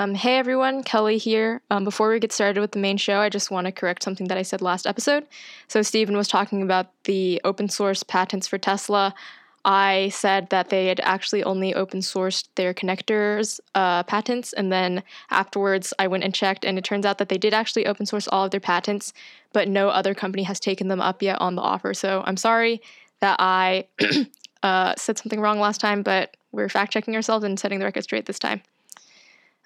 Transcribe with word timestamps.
Um, 0.00 0.14
hey 0.14 0.38
everyone, 0.38 0.82
Kelly 0.82 1.18
here. 1.18 1.60
Um, 1.70 1.84
before 1.84 2.08
we 2.08 2.18
get 2.18 2.32
started 2.32 2.58
with 2.62 2.72
the 2.72 2.78
main 2.78 2.96
show, 2.96 3.18
I 3.18 3.28
just 3.28 3.50
want 3.50 3.66
to 3.66 3.70
correct 3.70 4.02
something 4.02 4.28
that 4.28 4.38
I 4.38 4.40
said 4.40 4.62
last 4.62 4.86
episode. 4.86 5.26
So, 5.68 5.82
Stephen 5.82 6.16
was 6.16 6.26
talking 6.26 6.62
about 6.62 6.86
the 7.04 7.38
open 7.44 7.68
source 7.68 8.02
patents 8.02 8.48
for 8.48 8.56
Tesla. 8.56 9.14
I 9.62 10.08
said 10.14 10.48
that 10.48 10.70
they 10.70 10.86
had 10.86 11.00
actually 11.00 11.44
only 11.44 11.74
open 11.74 12.00
sourced 12.00 12.48
their 12.54 12.72
connectors 12.72 13.60
uh, 13.74 14.02
patents, 14.04 14.54
and 14.54 14.72
then 14.72 15.02
afterwards 15.28 15.92
I 15.98 16.06
went 16.06 16.24
and 16.24 16.34
checked, 16.34 16.64
and 16.64 16.78
it 16.78 16.84
turns 16.84 17.04
out 17.04 17.18
that 17.18 17.28
they 17.28 17.36
did 17.36 17.52
actually 17.52 17.84
open 17.84 18.06
source 18.06 18.26
all 18.26 18.46
of 18.46 18.52
their 18.52 18.58
patents, 18.58 19.12
but 19.52 19.68
no 19.68 19.90
other 19.90 20.14
company 20.14 20.44
has 20.44 20.58
taken 20.58 20.88
them 20.88 21.02
up 21.02 21.20
yet 21.20 21.38
on 21.42 21.56
the 21.56 21.62
offer. 21.62 21.92
So 21.92 22.22
I'm 22.24 22.38
sorry 22.38 22.80
that 23.20 23.36
I 23.38 23.84
uh, 24.62 24.94
said 24.96 25.18
something 25.18 25.42
wrong 25.42 25.60
last 25.60 25.78
time, 25.78 26.02
but 26.02 26.38
we're 26.52 26.70
fact 26.70 26.90
checking 26.90 27.14
ourselves 27.14 27.44
and 27.44 27.60
setting 27.60 27.80
the 27.80 27.84
record 27.84 28.04
straight 28.04 28.24
this 28.24 28.38
time. 28.38 28.62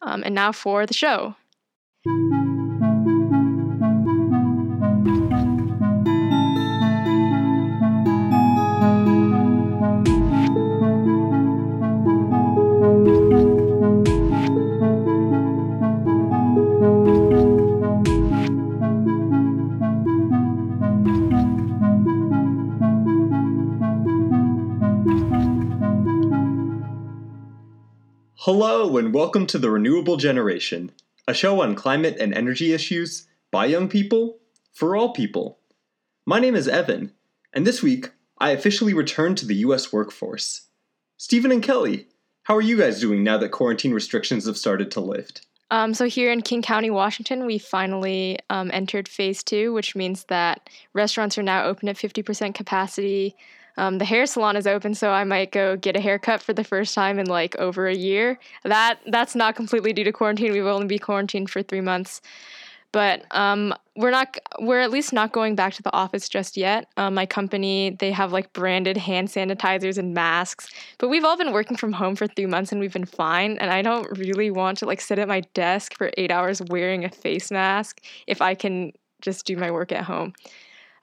Um, 0.05 0.23
and 0.25 0.34
now 0.34 0.52
for 0.52 0.86
the 0.86 0.95
show. 0.95 1.34
Hello, 28.44 28.98
and 28.98 29.14
welcome 29.14 29.46
to 29.46 29.58
The 29.58 29.71
Renewable 29.71 30.18
Generation, 30.18 30.93
a 31.26 31.32
show 31.32 31.62
on 31.62 31.75
climate 31.75 32.19
and 32.20 32.34
energy 32.34 32.75
issues 32.75 33.27
by 33.50 33.64
young 33.64 33.89
people 33.89 34.36
for 34.70 34.94
all 34.94 35.14
people. 35.14 35.60
My 36.27 36.41
name 36.41 36.54
is 36.54 36.69
Evan, 36.69 37.12
and 37.54 37.66
this 37.66 37.82
week 37.82 38.10
I 38.36 38.50
officially 38.50 38.92
returned 38.92 39.38
to 39.38 39.46
the 39.46 39.54
US 39.69 39.94
workforce. 39.94 40.69
Stephen 41.16 41.52
and 41.52 41.62
Kelly, 41.62 42.08
how 42.42 42.54
are 42.54 42.60
you 42.60 42.77
guys 42.77 43.00
doing 43.00 43.24
now 43.24 43.38
that 43.38 43.48
quarantine 43.48 43.94
restrictions 43.94 44.44
have 44.44 44.58
started 44.58 44.91
to 44.91 45.00
lift? 45.00 45.47
Um, 45.70 45.94
so 45.94 46.04
here 46.04 46.30
in 46.30 46.42
King 46.42 46.60
County, 46.60 46.91
Washington, 46.91 47.47
we 47.47 47.56
finally 47.56 48.38
um, 48.50 48.70
entered 48.74 49.08
phase 49.08 49.42
two, 49.42 49.72
which 49.72 49.97
means 49.97 50.24
that 50.24 50.69
restaurants 50.92 51.38
are 51.38 51.42
now 51.42 51.64
open 51.64 51.88
at 51.88 51.97
50% 51.97 52.54
capacity. 52.54 53.36
Um, 53.77 53.98
the 53.98 54.05
hair 54.05 54.27
salon 54.27 54.56
is 54.56 54.67
open, 54.67 54.94
so 54.94 55.11
I 55.11 55.25
might 55.25 55.50
go 55.50 55.77
get 55.77 55.97
a 55.97 56.00
haircut 56.00 56.42
for 56.42 56.53
the 56.53 56.64
first 56.64 56.94
time 56.94 57.19
in 57.19 57.27
like 57.27 57.56
over 57.56 57.86
a 57.86 57.94
year. 57.94 58.39
That 58.64 59.00
that's 59.06 59.34
not 59.34 59.56
completely 59.56 59.92
due 59.92 60.05
to 60.05 60.12
quarantine. 60.12 60.53
We 60.53 60.61
will 60.61 60.75
only 60.75 60.86
be 60.86 60.98
quarantined 60.98 61.50
for 61.50 61.62
three 61.62 61.81
months, 61.81 62.20
but 62.92 63.25
um, 63.33 63.75
we're 63.97 64.12
not. 64.12 64.39
We're 64.61 64.81
at 64.81 64.91
least 64.92 65.12
not 65.12 65.33
going 65.33 65.56
back 65.56 65.75
to 65.75 65.83
the 65.83 65.92
office 65.92 66.28
just 66.28 66.56
yet. 66.56 66.89
Um, 66.97 67.14
my 67.14 67.27
company 67.27 67.97
they 67.98 68.12
have 68.12 68.33
like 68.33 68.53
branded 68.53 68.97
hand 68.97 69.28
sanitizers 69.28 69.98
and 69.98 70.14
masks, 70.14 70.69
but 70.98 71.09
we've 71.09 71.25
all 71.25 71.36
been 71.36 71.53
working 71.53 71.77
from 71.77 71.92
home 71.92 72.14
for 72.14 72.28
three 72.28 72.47
months 72.47 72.70
and 72.70 72.81
we've 72.81 72.92
been 72.92 73.05
fine. 73.05 73.59
And 73.59 73.70
I 73.70 73.83
don't 73.83 74.06
really 74.16 74.50
want 74.50 74.78
to 74.78 74.86
like 74.86 75.00
sit 75.00 75.19
at 75.19 75.27
my 75.27 75.41
desk 75.55 75.94
for 75.94 76.12
eight 76.16 76.31
hours 76.31 76.62
wearing 76.62 77.05
a 77.05 77.11
face 77.11 77.50
mask 77.50 78.00
if 78.28 78.41
I 78.41 78.55
can 78.55 78.92
just 79.20 79.47
do 79.47 79.56
my 79.56 79.70
work 79.70 79.91
at 79.91 80.05
home. 80.05 80.34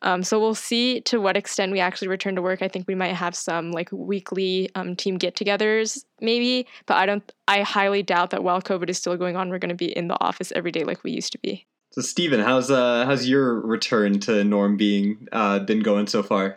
Um, 0.03 0.23
so 0.23 0.39
we'll 0.39 0.55
see 0.55 1.01
to 1.01 1.19
what 1.19 1.37
extent 1.37 1.71
we 1.71 1.79
actually 1.79 2.07
return 2.07 2.35
to 2.35 2.41
work. 2.41 2.61
I 2.61 2.67
think 2.67 2.87
we 2.87 2.95
might 2.95 3.13
have 3.13 3.35
some 3.35 3.71
like 3.71 3.91
weekly 3.91 4.69
um, 4.75 4.95
team 4.95 5.17
get-togethers, 5.17 6.03
maybe. 6.19 6.67
But 6.85 6.97
I 6.97 7.05
don't. 7.05 7.31
I 7.47 7.61
highly 7.61 8.03
doubt 8.03 8.31
that 8.31 8.43
while 8.43 8.61
COVID 8.61 8.89
is 8.89 8.97
still 8.97 9.17
going 9.17 9.35
on, 9.35 9.49
we're 9.49 9.59
going 9.59 9.69
to 9.69 9.75
be 9.75 9.95
in 9.95 10.07
the 10.07 10.17
office 10.21 10.51
every 10.55 10.71
day 10.71 10.83
like 10.83 11.03
we 11.03 11.11
used 11.11 11.31
to 11.33 11.39
be. 11.39 11.65
So, 11.91 12.01
Stephen, 12.01 12.39
how's 12.39 12.71
uh 12.71 13.05
how's 13.05 13.27
your 13.27 13.59
return 13.59 14.19
to 14.21 14.43
norm 14.43 14.77
being 14.77 15.27
uh, 15.31 15.59
been 15.59 15.81
going 15.81 16.07
so 16.07 16.23
far? 16.23 16.55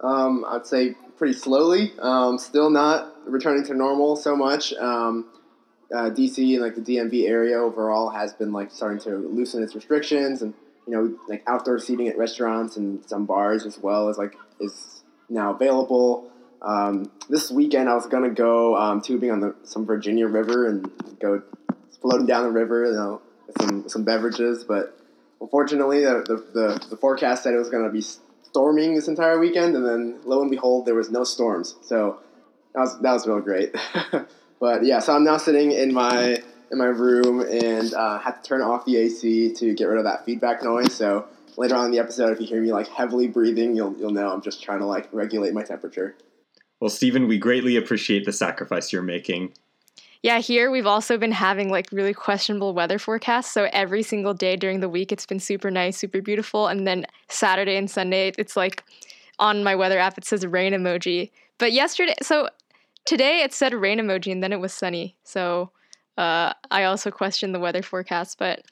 Um, 0.00 0.44
I'd 0.48 0.66
say 0.66 0.94
pretty 1.18 1.34
slowly. 1.34 1.92
Um, 1.98 2.38
still 2.38 2.70
not 2.70 3.12
returning 3.26 3.64
to 3.66 3.74
normal 3.74 4.16
so 4.16 4.34
much. 4.34 4.72
Um, 4.74 5.28
uh, 5.94 6.10
DC 6.10 6.38
and 6.54 6.62
like 6.62 6.76
the 6.76 6.80
DMV 6.80 7.28
area 7.28 7.58
overall 7.58 8.10
has 8.10 8.32
been 8.32 8.52
like 8.52 8.70
starting 8.70 9.00
to 9.00 9.16
loosen 9.16 9.62
its 9.62 9.74
restrictions 9.74 10.40
and 10.40 10.54
you 10.86 10.94
know, 10.94 11.18
like 11.28 11.42
outdoor 11.46 11.78
seating 11.78 12.08
at 12.08 12.18
restaurants 12.18 12.76
and 12.76 13.06
some 13.08 13.26
bars 13.26 13.66
as 13.66 13.78
well 13.78 14.08
is 14.08 14.18
like 14.18 14.34
is 14.60 15.02
now 15.28 15.52
available. 15.52 16.30
Um, 16.62 17.10
this 17.28 17.50
weekend 17.50 17.88
I 17.88 17.94
was 17.94 18.06
gonna 18.06 18.30
go 18.30 18.76
um, 18.76 19.00
tubing 19.00 19.30
on 19.30 19.40
the 19.40 19.54
some 19.64 19.86
Virginia 19.86 20.26
River 20.26 20.66
and 20.66 20.90
go 21.20 21.42
floating 22.00 22.26
down 22.26 22.44
the 22.44 22.50
river, 22.50 22.86
you 22.86 22.92
know, 22.92 23.22
some 23.58 23.88
some 23.88 24.04
beverages. 24.04 24.64
But 24.64 24.96
unfortunately, 25.40 26.04
the 26.04 26.24
the, 26.26 26.60
the, 26.60 26.86
the 26.90 26.96
forecast 26.96 27.42
said 27.42 27.54
it 27.54 27.58
was 27.58 27.70
gonna 27.70 27.90
be 27.90 28.02
storming 28.42 28.94
this 28.94 29.08
entire 29.08 29.38
weekend, 29.38 29.76
and 29.76 29.86
then 29.86 30.20
lo 30.24 30.42
and 30.42 30.50
behold, 30.50 30.86
there 30.86 30.94
was 30.94 31.10
no 31.10 31.24
storms. 31.24 31.76
So 31.82 32.18
that 32.74 32.80
was 32.80 33.00
that 33.00 33.12
was 33.12 33.26
real 33.26 33.40
great. 33.40 33.74
but 34.60 34.84
yeah, 34.84 34.98
so 34.98 35.14
I'm 35.14 35.24
now 35.24 35.36
sitting 35.36 35.72
in 35.72 35.94
my 35.94 36.42
in 36.70 36.78
my 36.78 36.86
room 36.86 37.40
and 37.40 37.92
uh, 37.94 38.18
had 38.18 38.42
to 38.42 38.42
turn 38.42 38.62
off 38.62 38.84
the 38.84 38.96
AC 38.96 39.52
to 39.54 39.74
get 39.74 39.84
rid 39.84 39.98
of 39.98 40.04
that 40.04 40.24
feedback 40.24 40.62
noise. 40.62 40.94
So 40.94 41.26
later 41.56 41.74
on 41.74 41.86
in 41.86 41.90
the 41.90 41.98
episode, 41.98 42.32
if 42.32 42.40
you 42.40 42.46
hear 42.46 42.60
me 42.62 42.72
like 42.72 42.88
heavily 42.88 43.28
breathing, 43.28 43.74
you'll 43.74 43.96
you'll 43.96 44.12
know 44.12 44.30
I'm 44.30 44.42
just 44.42 44.62
trying 44.62 44.80
to 44.80 44.86
like 44.86 45.08
regulate 45.12 45.52
my 45.52 45.62
temperature. 45.62 46.16
Well, 46.80 46.90
Stephen, 46.90 47.28
we 47.28 47.38
greatly 47.38 47.76
appreciate 47.76 48.24
the 48.24 48.32
sacrifice 48.32 48.92
you're 48.92 49.02
making. 49.02 49.52
Yeah, 50.22 50.38
here 50.38 50.70
we've 50.70 50.86
also 50.86 51.16
been 51.16 51.32
having 51.32 51.70
like 51.70 51.88
really 51.92 52.12
questionable 52.12 52.74
weather 52.74 52.98
forecasts. 52.98 53.52
So 53.52 53.68
every 53.72 54.02
single 54.02 54.34
day 54.34 54.54
during 54.54 54.80
the 54.80 54.88
week, 54.88 55.12
it's 55.12 55.26
been 55.26 55.40
super 55.40 55.70
nice, 55.70 55.96
super 55.96 56.20
beautiful. 56.20 56.68
And 56.68 56.86
then 56.86 57.06
Saturday 57.28 57.76
and 57.76 57.90
Sunday, 57.90 58.32
it's 58.36 58.56
like 58.56 58.84
on 59.38 59.64
my 59.64 59.74
weather 59.74 59.98
app, 59.98 60.18
it 60.18 60.26
says 60.26 60.46
rain 60.46 60.74
emoji. 60.74 61.30
But 61.56 61.72
yesterday, 61.72 62.14
so 62.22 62.50
today 63.06 63.42
it 63.42 63.54
said 63.54 63.72
rain 63.72 63.98
emoji 63.98 64.30
and 64.30 64.42
then 64.42 64.52
it 64.52 64.60
was 64.60 64.74
sunny. 64.74 65.16
So 65.24 65.70
uh, 66.20 66.52
I 66.70 66.84
also 66.84 67.10
question 67.10 67.52
the 67.52 67.58
weather 67.58 67.82
forecast, 67.82 68.38
but 68.38 68.62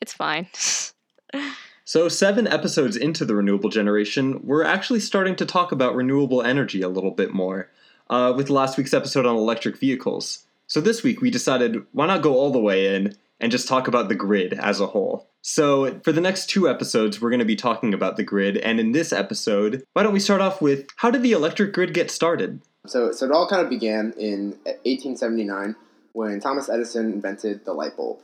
it's 0.00 0.12
fine. 0.12 0.48
so, 1.84 2.08
seven 2.08 2.48
episodes 2.48 2.96
into 2.96 3.24
the 3.24 3.36
renewable 3.36 3.70
generation, 3.70 4.40
we're 4.42 4.64
actually 4.64 4.98
starting 4.98 5.36
to 5.36 5.46
talk 5.46 5.70
about 5.70 5.94
renewable 5.94 6.42
energy 6.42 6.82
a 6.82 6.88
little 6.88 7.12
bit 7.12 7.32
more 7.32 7.70
uh, 8.10 8.32
with 8.36 8.50
last 8.50 8.76
week's 8.76 8.92
episode 8.92 9.26
on 9.26 9.36
electric 9.36 9.78
vehicles. 9.78 10.44
So, 10.66 10.80
this 10.80 11.04
week 11.04 11.20
we 11.20 11.30
decided 11.30 11.86
why 11.92 12.08
not 12.08 12.20
go 12.20 12.34
all 12.34 12.50
the 12.50 12.58
way 12.58 12.92
in 12.96 13.14
and 13.38 13.52
just 13.52 13.68
talk 13.68 13.86
about 13.86 14.08
the 14.08 14.16
grid 14.16 14.54
as 14.54 14.80
a 14.80 14.88
whole. 14.88 15.28
So, 15.40 16.00
for 16.00 16.10
the 16.10 16.20
next 16.20 16.46
two 16.50 16.68
episodes, 16.68 17.20
we're 17.20 17.30
going 17.30 17.38
to 17.38 17.44
be 17.44 17.54
talking 17.54 17.94
about 17.94 18.16
the 18.16 18.24
grid. 18.24 18.56
And 18.56 18.80
in 18.80 18.90
this 18.90 19.12
episode, 19.12 19.84
why 19.92 20.02
don't 20.02 20.12
we 20.12 20.18
start 20.18 20.40
off 20.40 20.60
with 20.60 20.88
how 20.96 21.12
did 21.12 21.22
the 21.22 21.30
electric 21.30 21.72
grid 21.72 21.94
get 21.94 22.10
started? 22.10 22.60
So, 22.86 23.12
so 23.12 23.26
it 23.26 23.30
all 23.30 23.48
kind 23.48 23.62
of 23.62 23.70
began 23.70 24.14
in 24.18 24.56
1879 24.64 25.76
when 26.18 26.40
Thomas 26.40 26.68
Edison 26.68 27.12
invented 27.12 27.64
the 27.64 27.72
light 27.72 27.96
bulb. 27.96 28.18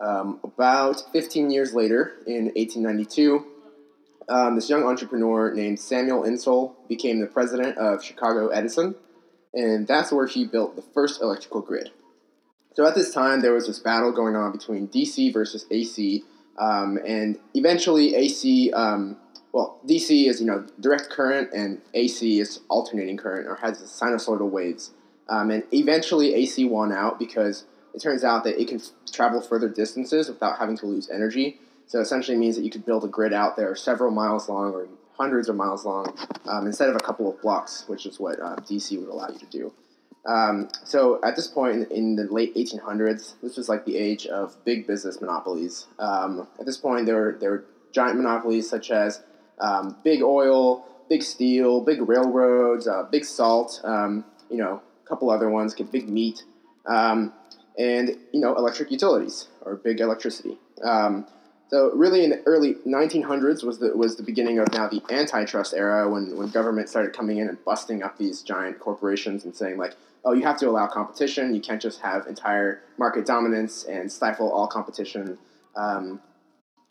Um, 0.00 0.40
about 0.42 1.02
15 1.12 1.50
years 1.50 1.74
later, 1.74 2.14
in 2.26 2.46
1892, 2.56 3.44
um, 4.30 4.54
this 4.54 4.70
young 4.70 4.84
entrepreneur 4.84 5.52
named 5.52 5.78
Samuel 5.78 6.24
Insull 6.24 6.74
became 6.88 7.20
the 7.20 7.26
president 7.26 7.76
of 7.76 8.02
Chicago 8.02 8.48
Edison, 8.48 8.94
and 9.52 9.86
that's 9.86 10.10
where 10.10 10.26
he 10.26 10.46
built 10.46 10.76
the 10.76 10.82
first 10.94 11.20
electrical 11.20 11.60
grid. 11.60 11.90
So 12.72 12.86
at 12.86 12.94
this 12.94 13.12
time, 13.12 13.42
there 13.42 13.52
was 13.52 13.66
this 13.66 13.80
battle 13.80 14.12
going 14.12 14.34
on 14.34 14.50
between 14.50 14.88
DC 14.88 15.30
versus 15.30 15.66
AC, 15.70 16.24
um, 16.58 16.98
and 17.06 17.38
eventually 17.52 18.14
AC, 18.14 18.72
um, 18.72 19.18
well, 19.52 19.78
DC 19.86 20.26
is 20.26 20.40
you 20.40 20.46
know 20.46 20.64
direct 20.80 21.10
current, 21.10 21.50
and 21.52 21.82
AC 21.92 22.40
is 22.40 22.60
alternating 22.70 23.18
current 23.18 23.46
or 23.46 23.56
has 23.56 23.82
sinusoidal 23.82 24.48
waves. 24.48 24.92
Um, 25.28 25.50
and 25.50 25.64
eventually 25.72 26.34
AC 26.34 26.64
won 26.64 26.92
out 26.92 27.18
because 27.18 27.64
it 27.94 28.00
turns 28.00 28.22
out 28.22 28.44
that 28.44 28.60
it 28.60 28.68
can 28.68 28.80
f- 28.80 28.90
travel 29.12 29.40
further 29.40 29.68
distances 29.68 30.28
without 30.28 30.58
having 30.58 30.76
to 30.78 30.86
lose 30.86 31.08
energy. 31.10 31.58
So 31.86 32.00
essentially 32.00 32.36
means 32.36 32.56
that 32.56 32.64
you 32.64 32.70
could 32.70 32.84
build 32.84 33.04
a 33.04 33.08
grid 33.08 33.32
out 33.32 33.56
there 33.56 33.74
several 33.74 34.10
miles 34.10 34.48
long 34.48 34.72
or 34.72 34.88
hundreds 35.16 35.48
of 35.48 35.56
miles 35.56 35.84
long 35.84 36.16
um, 36.46 36.66
instead 36.66 36.88
of 36.90 36.96
a 36.96 37.00
couple 37.00 37.28
of 37.28 37.40
blocks, 37.40 37.84
which 37.88 38.06
is 38.06 38.20
what 38.20 38.38
uh, 38.40 38.56
DC 38.56 38.98
would 38.98 39.08
allow 39.08 39.28
you 39.28 39.38
to 39.38 39.46
do. 39.46 39.72
Um, 40.26 40.68
so 40.84 41.20
at 41.22 41.36
this 41.36 41.46
point 41.46 41.90
in, 41.90 42.16
the 42.16 42.24
late 42.24 42.54
1800s, 42.54 43.34
this 43.42 43.56
was 43.56 43.68
like 43.68 43.84
the 43.84 43.96
age 43.96 44.26
of 44.26 44.56
big 44.64 44.86
business 44.86 45.20
monopolies. 45.20 45.86
Um, 45.98 46.48
at 46.58 46.66
this 46.66 46.76
point, 46.76 47.06
there 47.06 47.16
were, 47.16 47.36
there 47.40 47.50
were 47.50 47.64
giant 47.92 48.16
monopolies 48.16 48.68
such 48.68 48.90
as 48.90 49.22
um, 49.60 49.96
big 50.02 50.22
oil, 50.22 50.84
big 51.08 51.22
steel, 51.22 51.80
big 51.80 52.06
railroads, 52.06 52.88
uh, 52.88 53.04
big 53.04 53.24
salt, 53.24 53.80
um, 53.84 54.24
you 54.50 54.56
know, 54.56 54.82
couple 55.08 55.30
other 55.30 55.48
ones, 55.48 55.74
get 55.74 55.90
big 55.92 56.08
meat, 56.08 56.44
um, 56.86 57.32
and 57.78 58.16
you 58.32 58.40
know 58.40 58.56
electric 58.56 58.90
utilities 58.90 59.48
or 59.62 59.76
big 59.76 60.00
electricity. 60.00 60.58
Um, 60.82 61.26
so 61.68 61.90
really, 61.94 62.22
in 62.22 62.30
the 62.30 62.42
early 62.46 62.74
1900s 62.86 63.64
was 63.64 63.78
the 63.78 63.96
was 63.96 64.16
the 64.16 64.22
beginning 64.22 64.58
of 64.58 64.72
now 64.72 64.88
the 64.88 65.02
antitrust 65.10 65.74
era 65.74 66.08
when 66.08 66.36
when 66.36 66.48
government 66.50 66.88
started 66.88 67.12
coming 67.12 67.38
in 67.38 67.48
and 67.48 67.62
busting 67.64 68.02
up 68.02 68.18
these 68.18 68.42
giant 68.42 68.78
corporations 68.78 69.44
and 69.44 69.54
saying 69.54 69.76
like, 69.76 69.96
oh, 70.24 70.32
you 70.32 70.42
have 70.42 70.58
to 70.58 70.68
allow 70.68 70.86
competition. 70.86 71.54
You 71.54 71.60
can't 71.60 71.82
just 71.82 72.00
have 72.00 72.26
entire 72.26 72.82
market 72.98 73.26
dominance 73.26 73.84
and 73.84 74.10
stifle 74.10 74.50
all 74.52 74.68
competition. 74.68 75.38
Um, 75.74 76.20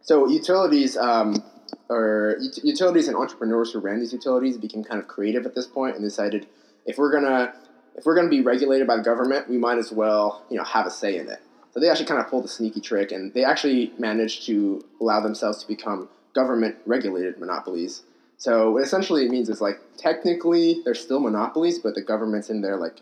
so 0.01 0.27
utilities 0.27 0.97
um, 0.97 1.41
or 1.89 2.37
ut- 2.43 2.63
utilities 2.63 3.07
and 3.07 3.15
entrepreneurs 3.15 3.71
who 3.71 3.79
ran 3.79 3.99
these 3.99 4.13
utilities 4.13 4.57
became 4.57 4.83
kind 4.83 4.99
of 4.99 5.07
creative 5.07 5.45
at 5.45 5.55
this 5.55 5.67
point 5.67 5.95
and 5.95 6.03
decided 6.03 6.47
if 6.85 6.97
we're 6.97 7.11
gonna 7.11 7.53
if 7.95 8.05
we're 8.05 8.15
gonna 8.15 8.29
be 8.29 8.41
regulated 8.41 8.87
by 8.87 8.97
the 8.97 9.03
government, 9.03 9.49
we 9.49 9.57
might 9.57 9.77
as 9.77 9.91
well 9.91 10.45
you 10.49 10.57
know 10.57 10.63
have 10.63 10.85
a 10.85 10.91
say 10.91 11.17
in 11.17 11.27
it. 11.29 11.41
So 11.71 11.79
they 11.79 11.89
actually 11.89 12.05
kind 12.05 12.21
of 12.21 12.29
pulled 12.29 12.45
a 12.45 12.49
sneaky 12.49 12.81
trick, 12.81 13.11
and 13.11 13.33
they 13.33 13.43
actually 13.43 13.93
managed 13.97 14.45
to 14.45 14.83
allow 15.01 15.21
themselves 15.21 15.61
to 15.61 15.67
become 15.67 16.09
government 16.33 16.75
regulated 16.85 17.39
monopolies. 17.39 18.03
So 18.37 18.71
what 18.71 18.83
essentially 18.83 19.25
it 19.25 19.31
means 19.31 19.49
is 19.49 19.61
like 19.61 19.79
technically 19.97 20.81
they're 20.83 20.95
still 20.95 21.19
monopolies, 21.19 21.79
but 21.79 21.95
the 21.95 22.01
government's 22.01 22.49
in 22.49 22.61
there 22.61 22.77
like 22.77 22.97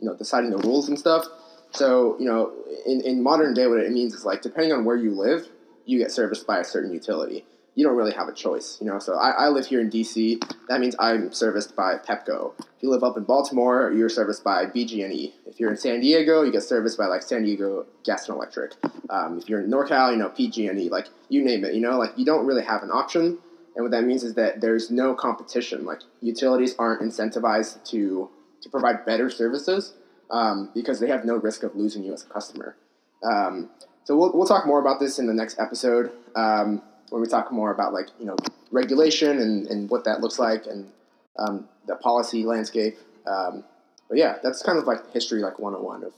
you 0.00 0.08
know 0.08 0.16
deciding 0.16 0.50
the 0.50 0.58
rules 0.58 0.88
and 0.88 0.98
stuff. 0.98 1.26
So 1.72 2.16
you 2.18 2.26
know 2.26 2.52
in, 2.86 3.00
in 3.02 3.22
modern 3.22 3.54
day 3.54 3.66
what 3.66 3.80
it 3.80 3.92
means 3.92 4.14
is 4.14 4.24
like 4.24 4.42
depending 4.42 4.72
on 4.72 4.84
where 4.84 4.96
you 4.96 5.10
live, 5.10 5.48
you 5.84 5.98
get 5.98 6.10
serviced 6.10 6.46
by 6.46 6.58
a 6.58 6.64
certain 6.64 6.92
utility 6.92 7.44
you 7.74 7.84
don't 7.84 7.96
really 7.96 8.12
have 8.12 8.28
a 8.28 8.32
choice, 8.32 8.78
you 8.80 8.86
know. 8.86 8.98
So 8.98 9.14
I, 9.14 9.30
I 9.30 9.48
live 9.48 9.66
here 9.66 9.80
in 9.80 9.90
DC. 9.90 10.40
That 10.68 10.80
means 10.80 10.94
I'm 10.98 11.32
serviced 11.32 11.74
by 11.74 11.96
Pepco. 11.96 12.52
If 12.58 12.82
you 12.82 12.90
live 12.90 13.02
up 13.02 13.16
in 13.16 13.24
Baltimore, 13.24 13.90
you're 13.92 14.08
serviced 14.08 14.44
by 14.44 14.66
BG&E. 14.66 15.34
If 15.46 15.58
you're 15.58 15.70
in 15.70 15.76
San 15.76 16.00
Diego, 16.00 16.42
you 16.42 16.52
get 16.52 16.62
serviced 16.62 16.98
by 16.98 17.06
like 17.06 17.22
San 17.22 17.44
Diego 17.44 17.86
Gas 18.04 18.28
and 18.28 18.36
Electric. 18.36 18.72
Um, 19.08 19.38
if 19.38 19.48
you're 19.48 19.60
in 19.60 19.70
NorCal, 19.70 20.12
you 20.12 20.18
know 20.18 20.28
PG&E. 20.28 20.88
Like 20.90 21.08
you 21.28 21.42
name 21.42 21.64
it, 21.64 21.74
you 21.74 21.80
know. 21.80 21.98
Like 21.98 22.12
you 22.16 22.24
don't 22.24 22.46
really 22.46 22.64
have 22.64 22.82
an 22.82 22.90
option. 22.90 23.38
And 23.74 23.84
what 23.84 23.90
that 23.92 24.04
means 24.04 24.22
is 24.22 24.34
that 24.34 24.60
there's 24.60 24.90
no 24.90 25.14
competition. 25.14 25.86
Like 25.86 26.00
utilities 26.20 26.74
aren't 26.78 27.00
incentivized 27.00 27.84
to 27.90 28.28
to 28.60 28.68
provide 28.68 29.04
better 29.06 29.30
services 29.30 29.94
um, 30.30 30.70
because 30.74 31.00
they 31.00 31.08
have 31.08 31.24
no 31.24 31.36
risk 31.36 31.62
of 31.62 31.74
losing 31.74 32.04
you 32.04 32.12
as 32.12 32.22
a 32.22 32.26
customer. 32.26 32.76
Um, 33.24 33.70
so 34.04 34.16
we'll, 34.16 34.32
we'll 34.32 34.46
talk 34.46 34.66
more 34.66 34.80
about 34.80 35.00
this 35.00 35.18
in 35.18 35.26
the 35.26 35.34
next 35.34 35.58
episode. 35.58 36.10
Um, 36.34 36.82
when 37.12 37.20
we 37.20 37.28
talk 37.28 37.52
more 37.52 37.70
about 37.70 37.92
like 37.92 38.08
you 38.18 38.24
know 38.24 38.36
regulation 38.70 39.38
and, 39.38 39.66
and 39.66 39.90
what 39.90 40.04
that 40.04 40.20
looks 40.20 40.38
like 40.38 40.66
and 40.66 40.90
um, 41.38 41.68
the 41.86 41.94
policy 41.96 42.44
landscape. 42.44 42.96
Um, 43.26 43.64
but 44.08 44.18
yeah, 44.18 44.38
that's 44.42 44.62
kind 44.62 44.78
of 44.78 44.86
like 44.86 45.12
history 45.12 45.40
like 45.40 45.58
101 45.58 46.04
of 46.04 46.14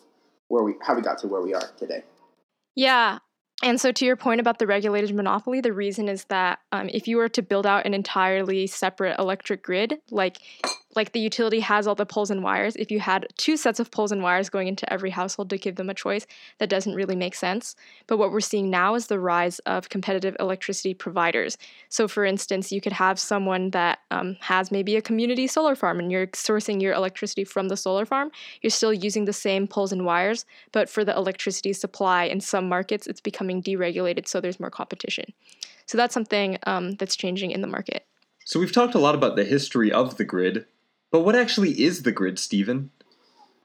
where 0.49 0.63
we 0.63 0.75
how 0.81 0.95
we 0.95 1.03
got 1.03 1.19
to 1.19 1.27
where 1.27 1.43
we 1.43 1.53
are 1.53 1.69
today. 1.77 2.05
Yeah. 2.77 3.19
And 3.63 3.81
so, 3.81 3.93
to 3.93 4.05
your 4.05 4.17
point 4.17 4.41
about 4.41 4.59
the 4.59 4.67
regulated 4.67 5.15
monopoly, 5.15 5.61
the 5.61 5.73
reason 5.73 6.09
is 6.09 6.25
that 6.25 6.59
um, 6.73 6.89
if 6.93 7.09
you 7.09 7.17
were 7.17 7.29
to 7.31 7.43
build 7.43 7.67
out 7.67 7.87
an 7.87 7.95
entirely 7.95 8.67
separate 8.67 9.19
electric 9.19 9.63
grid, 9.63 10.01
like 10.11 10.39
like 10.97 11.13
the 11.13 11.21
utility 11.21 11.61
has 11.61 11.87
all 11.87 11.95
the 11.95 12.07
poles 12.07 12.31
and 12.31 12.43
wires. 12.43 12.77
If 12.77 12.91
you 12.91 13.01
had 13.01 13.27
two 13.37 13.57
sets 13.57 13.81
of 13.81 13.91
poles 13.91 14.13
and 14.13 14.23
wires 14.23 14.49
going 14.49 14.69
into 14.69 14.91
every 14.93 15.11
household 15.11 15.51
to 15.51 15.59
give 15.59 15.77
them 15.77 15.91
a 15.91 15.95
choice, 15.95 16.27
that 16.59 16.69
doesn't 16.69 16.95
really 16.95 17.17
make 17.17 17.35
sense. 17.35 17.75
But 18.07 18.19
what 18.19 18.31
we're 18.31 18.41
seeing 18.41 18.71
now 18.71 18.95
is 18.95 19.07
the 19.07 19.19
rise 19.19 19.59
of 19.61 19.89
competitive 19.89 20.37
electricity 20.39 20.95
providers. 20.95 21.57
So, 21.89 22.09
for 22.09 22.25
instance, 22.25 22.73
you 22.73 22.81
could 22.81 22.93
have 22.93 23.19
someone 23.19 23.71
that 23.71 24.01
um, 24.11 24.37
has 24.41 24.71
maybe 24.71 24.97
a 24.97 25.03
community 25.03 25.47
solar 25.47 25.75
farm 25.75 25.99
and 25.99 26.11
you're 26.11 26.29
sourcing 26.29 26.81
your 26.81 26.93
electricity 26.93 27.45
from 27.45 27.69
the 27.69 27.77
solar 27.77 28.05
farm. 28.05 28.31
You're 28.63 28.71
still 28.71 28.93
using 28.93 29.25
the 29.25 29.33
same 29.33 29.67
poles 29.67 29.93
and 29.93 30.05
wires, 30.05 30.45
but 30.73 30.89
for 30.89 31.05
the 31.05 31.17
electricity 31.17 31.73
supply 31.73 32.25
in 32.25 32.41
some 32.41 32.69
markets, 32.69 33.07
it's 33.07 33.21
becoming 33.21 33.63
deregulated, 33.63 34.29
so 34.29 34.41
there's 34.41 34.61
more 34.61 34.71
competition. 34.71 35.33
So, 35.87 35.99
that's 35.99 36.15
something 36.15 36.59
um, 36.67 36.93
that's 36.93 37.17
changing 37.17 37.51
in 37.51 37.61
the 37.61 37.67
market. 37.67 38.07
So, 38.45 38.61
we've 38.61 38.73
talked 38.73 38.95
a 38.95 38.99
lot 38.99 39.15
about 39.15 39.37
the 39.37 39.45
history 39.45 39.91
of 39.91 40.17
the 40.17 40.25
grid. 40.25 40.67
But 41.15 41.21
what 41.21 41.37
actually 41.37 41.81
is 41.81 42.03
the 42.03 42.11
grid, 42.11 42.41
Stephen? 42.41 42.91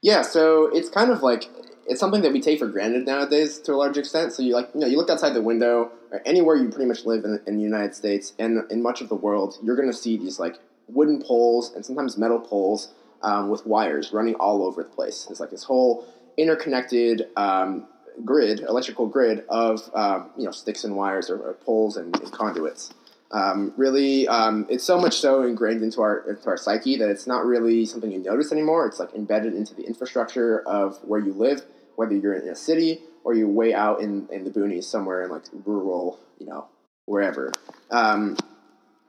Yeah, 0.02 0.22
so 0.22 0.66
it's 0.66 0.88
kind 0.88 1.10
of 1.10 1.24
like 1.24 1.48
it's 1.84 1.98
something 1.98 2.22
that 2.22 2.32
we 2.32 2.40
take 2.40 2.60
for 2.60 2.68
granted 2.68 3.04
nowadays 3.06 3.58
to 3.62 3.72
a 3.72 3.74
large 3.74 3.98
extent. 3.98 4.32
So 4.32 4.44
you 4.44 4.54
like 4.54 4.70
you 4.72 4.78
know 4.78 4.86
you 4.86 4.96
look 4.96 5.10
outside 5.10 5.34
the 5.34 5.42
window 5.42 5.90
or 6.12 6.22
anywhere 6.24 6.54
you 6.54 6.68
pretty 6.68 6.84
much 6.84 7.04
live 7.04 7.24
in, 7.24 7.40
in 7.48 7.56
the 7.56 7.62
United 7.62 7.96
States 7.96 8.34
and 8.38 8.70
in 8.70 8.80
much 8.80 9.00
of 9.00 9.08
the 9.08 9.16
world, 9.16 9.58
you're 9.64 9.74
going 9.74 9.90
to 9.90 9.96
see 9.96 10.16
these 10.16 10.38
like 10.38 10.60
wooden 10.86 11.20
poles 11.20 11.74
and 11.74 11.84
sometimes 11.84 12.16
metal 12.16 12.38
poles 12.38 12.94
um, 13.22 13.48
with 13.48 13.66
wires 13.66 14.12
running 14.12 14.36
all 14.36 14.62
over 14.62 14.84
the 14.84 14.88
place. 14.88 15.26
It's 15.28 15.40
like 15.40 15.50
this 15.50 15.64
whole 15.64 16.06
interconnected 16.36 17.30
um, 17.36 17.88
grid, 18.24 18.60
electrical 18.60 19.08
grid 19.08 19.42
of 19.48 19.90
um, 19.92 20.30
you 20.36 20.44
know 20.44 20.52
sticks 20.52 20.84
and 20.84 20.94
wires 20.94 21.28
or, 21.28 21.38
or 21.38 21.54
poles 21.54 21.96
and, 21.96 22.16
and 22.20 22.30
conduits. 22.30 22.94
Um, 23.32 23.72
really, 23.76 24.26
um, 24.26 24.66
it's 24.68 24.82
so 24.82 25.00
much 25.00 25.18
so 25.18 25.42
ingrained 25.44 25.82
into 25.82 26.00
our 26.00 26.28
into 26.28 26.48
our 26.48 26.56
psyche 26.56 26.96
that 26.96 27.08
it's 27.08 27.26
not 27.26 27.44
really 27.44 27.86
something 27.86 28.10
you 28.10 28.18
notice 28.18 28.50
anymore. 28.50 28.86
It's 28.86 28.98
like 28.98 29.14
embedded 29.14 29.54
into 29.54 29.74
the 29.74 29.84
infrastructure 29.84 30.60
of 30.66 30.98
where 31.04 31.20
you 31.20 31.32
live, 31.32 31.62
whether 31.94 32.14
you're 32.14 32.34
in 32.34 32.48
a 32.48 32.56
city 32.56 33.00
or 33.24 33.34
you're 33.34 33.48
way 33.48 33.72
out 33.72 34.00
in, 34.00 34.26
in 34.32 34.44
the 34.44 34.50
boonies 34.50 34.84
somewhere 34.84 35.22
in 35.22 35.30
like 35.30 35.44
rural, 35.64 36.18
you 36.38 36.46
know, 36.46 36.66
wherever. 37.04 37.52
Um, 37.90 38.36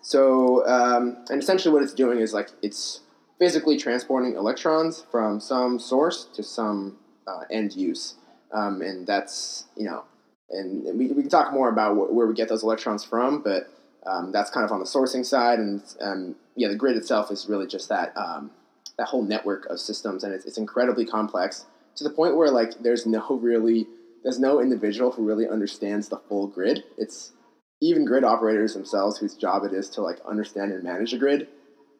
so, 0.01 0.67
um, 0.67 1.23
and 1.29 1.41
essentially 1.41 1.73
what 1.73 1.83
it's 1.83 1.93
doing 1.93 2.19
is 2.19 2.33
like 2.33 2.49
it's 2.61 3.01
physically 3.39 3.77
transporting 3.77 4.35
electrons 4.35 5.03
from 5.09 5.39
some 5.39 5.79
source 5.79 6.25
to 6.35 6.43
some 6.43 6.97
uh, 7.27 7.43
end 7.49 7.75
use, 7.75 8.15
um, 8.53 8.81
and 8.81 9.07
that's 9.07 9.65
you 9.75 9.85
know, 9.85 10.03
and 10.51 10.83
we, 10.97 11.07
we 11.07 11.21
can 11.21 11.29
talk 11.29 11.53
more 11.53 11.69
about 11.69 11.95
wh- 11.95 12.13
where 12.13 12.27
we 12.27 12.33
get 12.33 12.49
those 12.49 12.63
electrons 12.63 13.03
from, 13.03 13.41
but 13.41 13.71
um, 14.05 14.31
that's 14.31 14.49
kind 14.49 14.65
of 14.65 14.71
on 14.71 14.79
the 14.79 14.85
sourcing 14.85 15.25
side, 15.25 15.59
and 15.59 15.81
um, 16.01 16.35
yeah, 16.55 16.67
the 16.67 16.75
grid 16.75 16.97
itself 16.97 17.31
is 17.31 17.47
really 17.47 17.67
just 17.67 17.89
that 17.89 18.15
um, 18.17 18.51
that 18.97 19.07
whole 19.07 19.23
network 19.23 19.65
of 19.67 19.79
systems, 19.79 20.23
and 20.23 20.33
it's, 20.33 20.45
it's 20.45 20.57
incredibly 20.57 21.05
complex 21.05 21.65
to 21.95 22.03
the 22.03 22.09
point 22.09 22.35
where 22.35 22.49
like 22.49 22.81
there's 22.81 23.05
no 23.05 23.25
really 23.41 23.87
there's 24.23 24.39
no 24.39 24.61
individual 24.61 25.11
who 25.11 25.25
really 25.25 25.47
understands 25.47 26.09
the 26.09 26.17
full 26.17 26.47
grid. 26.47 26.83
It's 26.97 27.33
even 27.81 28.05
grid 28.05 28.23
operators 28.23 28.73
themselves, 28.73 29.17
whose 29.17 29.35
job 29.35 29.63
it 29.63 29.73
is 29.73 29.89
to 29.91 30.01
like 30.01 30.19
understand 30.27 30.71
and 30.71 30.83
manage 30.83 31.13
a 31.13 31.17
grid, 31.17 31.47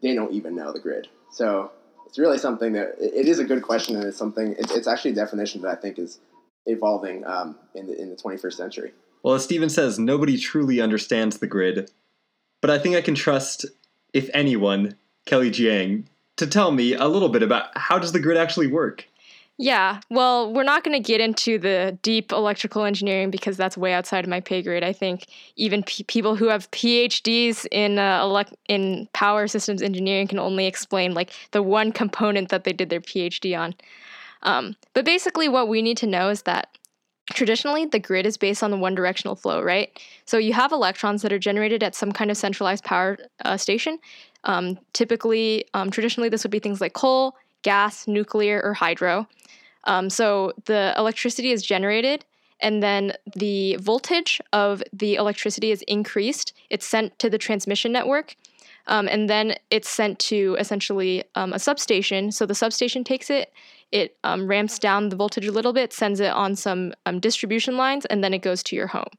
they 0.02 0.14
don't 0.14 0.32
even 0.32 0.56
know 0.56 0.72
the 0.72 0.80
grid. 0.80 1.08
So 1.32 1.72
it's 2.06 2.20
really 2.20 2.38
something 2.38 2.74
that 2.74 2.96
it 3.00 3.28
is 3.28 3.40
a 3.40 3.44
good 3.44 3.64
question, 3.64 3.96
and 3.96 4.06
it's 4.06 4.18
something. 4.18 4.56
It's, 4.58 4.76
it's 4.76 4.88
actually 4.88 5.12
a 5.12 5.16
definition 5.16 5.62
that 5.62 5.70
I 5.70 5.76
think 5.76 5.98
is 5.98 6.20
evolving 6.66 7.26
um, 7.26 7.58
in 7.74 7.88
the 7.88 8.00
in 8.00 8.10
the 8.10 8.16
21st 8.16 8.54
century. 8.54 8.94
Well, 9.24 9.36
as 9.36 9.44
Steven 9.44 9.70
says, 9.70 10.00
nobody 10.00 10.38
truly 10.38 10.82
understands 10.82 11.38
the 11.38 11.48
grid. 11.48 11.92
But 12.62 12.70
I 12.70 12.80
think 12.80 12.96
I 12.96 13.02
can 13.02 13.16
trust, 13.16 13.66
if 14.14 14.30
anyone, 14.34 14.96
Kelly 15.26 15.52
Jiang, 15.52 16.06
to 16.38 16.48
tell 16.48 16.72
me 16.72 16.94
a 16.94 17.08
little 17.08 17.30
bit 17.30 17.44
about 17.44 17.76
how 17.78 18.00
does 18.00 18.12
the 18.12 18.20
grid 18.20 18.38
actually 18.38 18.68
work? 18.68 19.08
Yeah, 19.58 20.00
well, 20.10 20.52
we're 20.52 20.64
not 20.64 20.84
going 20.84 21.00
to 21.00 21.08
get 21.08 21.22
into 21.22 21.60
the 21.60 21.96
deep 22.02 22.32
electrical 22.32 22.84
engineering 22.84 23.30
because 23.30 23.58
that's 23.58 23.78
way 23.78 23.94
outside 23.94 24.24
of 24.24 24.30
my 24.30 24.40
pay 24.40 24.64
grade. 24.64 24.84
I 24.84 24.92
think 24.92 25.28
even 25.56 25.84
p- 25.84 26.04
people 26.06 26.36
who 26.36 26.48
have 26.48 26.72
PhDs 26.72 27.68
in 27.72 28.00
uh, 28.00 28.24
elect- 28.24 28.56
in 28.68 29.08
power 29.14 29.48
systems 29.48 29.84
engineering 29.84 30.28
can 30.28 30.40
only 30.40 30.66
explain 30.66 31.14
like 31.14 31.32
the 31.52 31.62
one 31.62 31.92
component 31.92 32.50
that 32.50 32.64
they 32.64 32.74
did 32.74 32.90
their 32.90 33.02
PhD 33.02 33.56
on. 33.56 33.76
Um, 34.42 34.76
but 34.96 35.06
basically, 35.06 35.48
what 35.48 35.68
we 35.68 35.84
need 35.84 35.98
to 35.98 36.08
know 36.08 36.30
is 36.30 36.42
that 36.44 36.76
Traditionally, 37.34 37.86
the 37.86 38.00
grid 38.00 38.26
is 38.26 38.38
based 38.38 38.64
on 38.64 38.72
the 38.72 38.78
one 38.78 38.96
directional 38.96 39.36
flow, 39.36 39.62
right? 39.62 39.98
So 40.26 40.38
you 40.38 40.54
have 40.54 40.72
electrons 40.72 41.22
that 41.22 41.34
are 41.34 41.40
generated 41.40 41.84
at 41.84 41.96
some 41.96 42.12
kind 42.12 42.32
of 42.32 42.38
centralized 42.38 42.84
power 42.84 43.18
uh, 43.44 43.58
station. 43.58 44.00
Um, 44.44 44.80
typically, 44.94 45.66
um, 45.74 45.92
traditionally, 45.92 46.30
this 46.30 46.44
would 46.44 46.52
be 46.52 46.60
things 46.60 46.82
like 46.82 46.94
coal, 46.94 47.36
gas, 47.62 48.08
nuclear, 48.08 48.62
or 48.64 48.74
hydro. 48.74 49.28
Um, 49.86 50.10
so 50.10 50.54
the 50.66 50.94
electricity 50.98 51.52
is 51.52 51.64
generated, 51.64 52.26
and 52.60 52.82
then 52.82 53.14
the 53.36 53.78
voltage 53.78 54.40
of 54.54 54.84
the 54.94 55.16
electricity 55.16 55.72
is 55.72 55.82
increased. 55.84 56.54
It's 56.70 56.86
sent 56.86 57.18
to 57.20 57.30
the 57.30 57.38
transmission 57.38 57.92
network, 57.92 58.36
um, 58.88 59.08
and 59.08 59.30
then 59.30 59.56
it's 59.70 59.90
sent 59.90 60.20
to 60.20 60.56
essentially 60.60 61.24
um, 61.36 61.54
a 61.54 61.60
substation. 61.60 62.32
So 62.32 62.46
the 62.46 62.56
substation 62.56 63.04
takes 63.04 63.30
it, 63.30 63.52
it 63.92 64.18
um, 64.24 64.48
ramps 64.48 64.80
down 64.80 65.10
the 65.10 65.16
voltage 65.16 65.46
a 65.46 65.52
little 65.52 65.74
bit, 65.74 65.94
sends 65.94 66.20
it 66.20 66.32
on 66.32 66.56
some 66.56 66.94
um, 67.06 67.20
distribution 67.20 67.78
lines, 67.78 68.06
and 68.06 68.24
then 68.24 68.34
it 68.34 68.40
goes 68.40 68.64
to 68.64 68.76
your 68.76 68.88
home. 68.88 69.10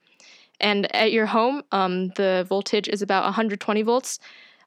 And 0.60 0.94
at 0.94 1.12
your 1.12 1.26
home, 1.26 1.62
um, 1.72 2.08
the 2.10 2.46
voltage 2.48 2.88
is 2.88 3.02
about 3.02 3.24
120 3.24 3.82
volts. 3.82 4.18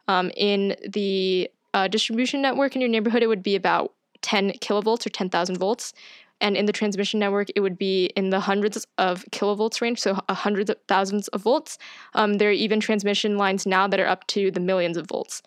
Um, 0.08 0.30
in 0.36 0.76
the 0.88 1.50
uh, 1.74 1.88
distribution 1.88 2.42
network 2.42 2.76
in 2.76 2.82
your 2.82 2.90
neighborhood, 2.90 3.24
it 3.24 3.28
would 3.28 3.44
be 3.44 3.56
about 3.56 3.94
10 4.22 4.52
kilovolts 4.60 5.06
or 5.06 5.10
10,000 5.10 5.58
volts. 5.58 5.94
And 6.42 6.58
in 6.58 6.66
the 6.66 6.74
transmission 6.74 7.20
network, 7.20 7.48
it 7.56 7.62
would 7.62 7.78
be 7.78 8.08
in 8.18 8.30
the 8.30 8.42
hundreds 8.42 8.86
of 8.98 9.24
kilovolts 9.32 9.80
range, 9.80 10.00
so 10.02 10.20
hundreds 10.30 10.70
of 10.70 10.78
thousands 10.88 11.30
of 11.30 11.42
volts. 11.42 11.78
Um, 12.14 12.36
there 12.36 12.50
are 12.50 12.54
even 12.54 12.80
transmission 12.80 13.38
lines 13.38 13.66
now 13.66 13.88
that 13.88 14.00
are 14.00 14.08
up 14.08 14.28
to 14.28 14.52
the 14.52 14.60
millions 14.60 14.98
of 14.98 15.08
volts. 15.08 15.42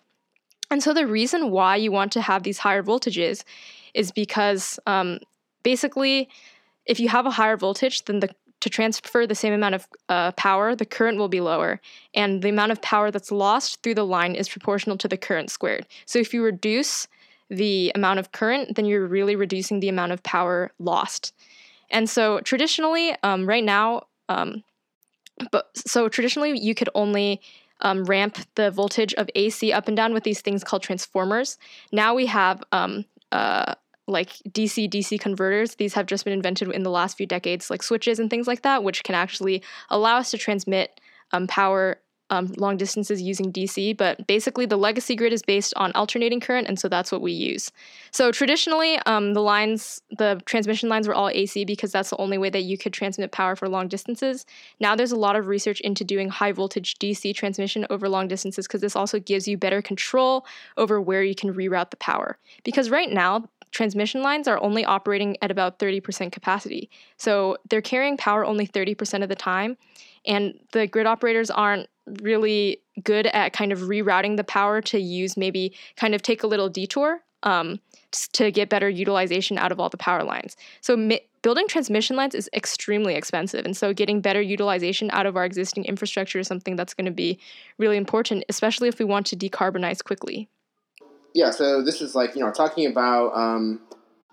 And 0.71 0.81
so 0.83 0.93
the 0.93 1.07
reason 1.07 1.51
why 1.51 1.75
you 1.75 1.91
want 1.91 2.11
to 2.13 2.21
have 2.21 2.43
these 2.43 2.59
higher 2.59 2.83
voltages 2.83 3.43
is 3.93 4.11
because 4.11 4.79
um, 4.85 5.19
basically, 5.63 6.29
if 6.85 6.99
you 6.99 7.09
have 7.09 7.25
a 7.25 7.31
higher 7.31 7.57
voltage, 7.57 8.05
then 8.05 8.19
the 8.19 8.29
to 8.61 8.69
transfer 8.69 9.25
the 9.25 9.35
same 9.35 9.53
amount 9.53 9.75
of 9.75 9.87
uh, 10.09 10.31
power, 10.33 10.75
the 10.75 10.85
current 10.85 11.17
will 11.17 11.29
be 11.29 11.39
lower, 11.39 11.79
and 12.13 12.41
the 12.41 12.49
amount 12.49 12.71
of 12.71 12.81
power 12.81 13.09
that's 13.09 13.31
lost 13.31 13.81
through 13.81 13.95
the 13.95 14.05
line 14.05 14.35
is 14.35 14.49
proportional 14.49 14.97
to 14.97 15.07
the 15.07 15.17
current 15.17 15.49
squared. 15.49 15.87
So 16.05 16.19
if 16.19 16.33
you 16.33 16.43
reduce 16.43 17.07
the 17.49 17.91
amount 17.95 18.19
of 18.19 18.31
current, 18.31 18.75
then 18.75 18.85
you're 18.85 19.07
really 19.07 19.35
reducing 19.35 19.79
the 19.79 19.89
amount 19.89 20.11
of 20.11 20.21
power 20.23 20.71
lost. 20.77 21.33
And 21.89 22.09
so 22.09 22.41
traditionally, 22.41 23.15
um, 23.23 23.47
right 23.47 23.63
now, 23.63 24.03
um, 24.27 24.63
but 25.51 25.69
so 25.75 26.09
traditionally 26.09 26.57
you 26.59 26.75
could 26.75 26.89
only 26.93 27.41
um, 27.81 28.03
ramp 28.03 28.37
the 28.55 28.71
voltage 28.71 29.13
of 29.15 29.29
AC 29.35 29.71
up 29.71 29.87
and 29.87 29.95
down 29.95 30.13
with 30.13 30.23
these 30.23 30.41
things 30.41 30.63
called 30.63 30.83
transformers. 30.83 31.57
Now 31.91 32.13
we 32.13 32.25
have 32.25 32.61
um, 32.71 33.05
uh, 33.31 33.75
like 34.07 34.29
DC 34.49 34.89
DC 34.89 35.19
converters. 35.19 35.75
These 35.75 35.93
have 35.93 36.05
just 36.05 36.23
been 36.23 36.33
invented 36.33 36.69
in 36.69 36.83
the 36.83 36.89
last 36.89 37.17
few 37.17 37.25
decades, 37.25 37.69
like 37.69 37.83
switches 37.83 38.19
and 38.19 38.29
things 38.29 38.47
like 38.47 38.63
that, 38.63 38.83
which 38.83 39.03
can 39.03 39.15
actually 39.15 39.63
allow 39.89 40.17
us 40.17 40.31
to 40.31 40.37
transmit 40.37 40.99
um, 41.31 41.47
power 41.47 41.99
um, 42.29 42.53
long 42.57 42.77
distances 42.77 43.21
using 43.21 43.51
DC, 43.51 43.95
but 43.97 44.25
basically 44.27 44.65
the 44.65 44.77
legacy 44.77 45.15
grid 45.15 45.33
is 45.33 45.41
based 45.41 45.73
on 45.75 45.91
alternating 45.93 46.39
current, 46.39 46.67
and 46.67 46.79
so 46.79 46.87
that's 46.87 47.11
what 47.11 47.21
we 47.21 47.31
use. 47.31 47.71
So 48.11 48.31
traditionally, 48.31 48.97
um, 49.05 49.33
the 49.33 49.41
lines, 49.41 50.01
the 50.17 50.41
transmission 50.45 50.89
lines 50.89 51.07
were 51.07 51.13
all 51.13 51.29
AC 51.29 51.65
because 51.65 51.91
that's 51.91 52.09
the 52.09 52.17
only 52.17 52.37
way 52.37 52.49
that 52.49 52.61
you 52.61 52.77
could 52.77 52.93
transmit 52.93 53.31
power 53.31 53.55
for 53.55 53.67
long 53.67 53.87
distances. 53.87 54.45
Now 54.79 54.95
there's 54.95 55.11
a 55.11 55.17
lot 55.17 55.35
of 55.35 55.47
research 55.47 55.79
into 55.81 56.03
doing 56.03 56.29
high 56.29 56.51
voltage 56.51 56.95
DC 56.99 57.35
transmission 57.35 57.85
over 57.89 58.09
long 58.09 58.27
distances 58.27 58.67
because 58.67 58.81
this 58.81 58.95
also 58.95 59.19
gives 59.19 59.47
you 59.47 59.57
better 59.57 59.81
control 59.81 60.45
over 60.77 61.01
where 61.01 61.23
you 61.23 61.35
can 61.35 61.53
reroute 61.53 61.89
the 61.89 61.97
power. 61.97 62.37
Because 62.63 62.89
right 62.89 63.11
now, 63.11 63.45
transmission 63.71 64.21
lines 64.21 64.47
are 64.47 64.61
only 64.61 64.85
operating 64.85 65.37
at 65.41 65.51
about 65.51 65.79
30% 65.79 66.31
capacity. 66.31 66.89
So 67.17 67.57
they're 67.69 67.81
carrying 67.81 68.17
power 68.17 68.45
only 68.45 68.67
30% 68.67 69.23
of 69.23 69.29
the 69.29 69.35
time, 69.35 69.77
and 70.25 70.59
the 70.71 70.87
grid 70.87 71.05
operators 71.05 71.49
aren't 71.49 71.87
really 72.21 72.81
good 73.03 73.27
at 73.27 73.53
kind 73.53 73.71
of 73.71 73.79
rerouting 73.79 74.37
the 74.37 74.43
power 74.43 74.81
to 74.81 74.99
use 74.99 75.37
maybe 75.37 75.73
kind 75.95 76.13
of 76.13 76.21
take 76.21 76.43
a 76.43 76.47
little 76.47 76.69
detour 76.69 77.21
um, 77.43 77.79
to 78.33 78.51
get 78.51 78.69
better 78.69 78.89
utilization 78.89 79.57
out 79.57 79.71
of 79.71 79.79
all 79.79 79.89
the 79.89 79.97
power 79.97 80.23
lines. 80.23 80.57
So 80.81 80.97
mi- 80.97 81.21
building 81.41 81.67
transmission 81.67 82.15
lines 82.15 82.35
is 82.35 82.49
extremely 82.53 83.15
expensive, 83.15 83.65
and 83.65 83.77
so 83.77 83.93
getting 83.93 84.21
better 84.21 84.41
utilization 84.41 85.09
out 85.11 85.25
of 85.25 85.37
our 85.37 85.45
existing 85.45 85.85
infrastructure 85.85 86.39
is 86.39 86.47
something 86.47 86.75
that's 86.75 86.93
going 86.93 87.05
to 87.05 87.11
be 87.11 87.39
really 87.77 87.97
important, 87.97 88.43
especially 88.49 88.87
if 88.87 88.99
we 88.99 89.05
want 89.05 89.25
to 89.27 89.37
decarbonize 89.37 90.03
quickly. 90.03 90.49
Yeah, 91.33 91.51
so 91.51 91.83
this 91.83 92.01
is 92.01 92.15
like 92.15 92.35
you 92.35 92.41
know 92.41 92.51
talking 92.51 92.87
about 92.87 93.35
um, 93.35 93.79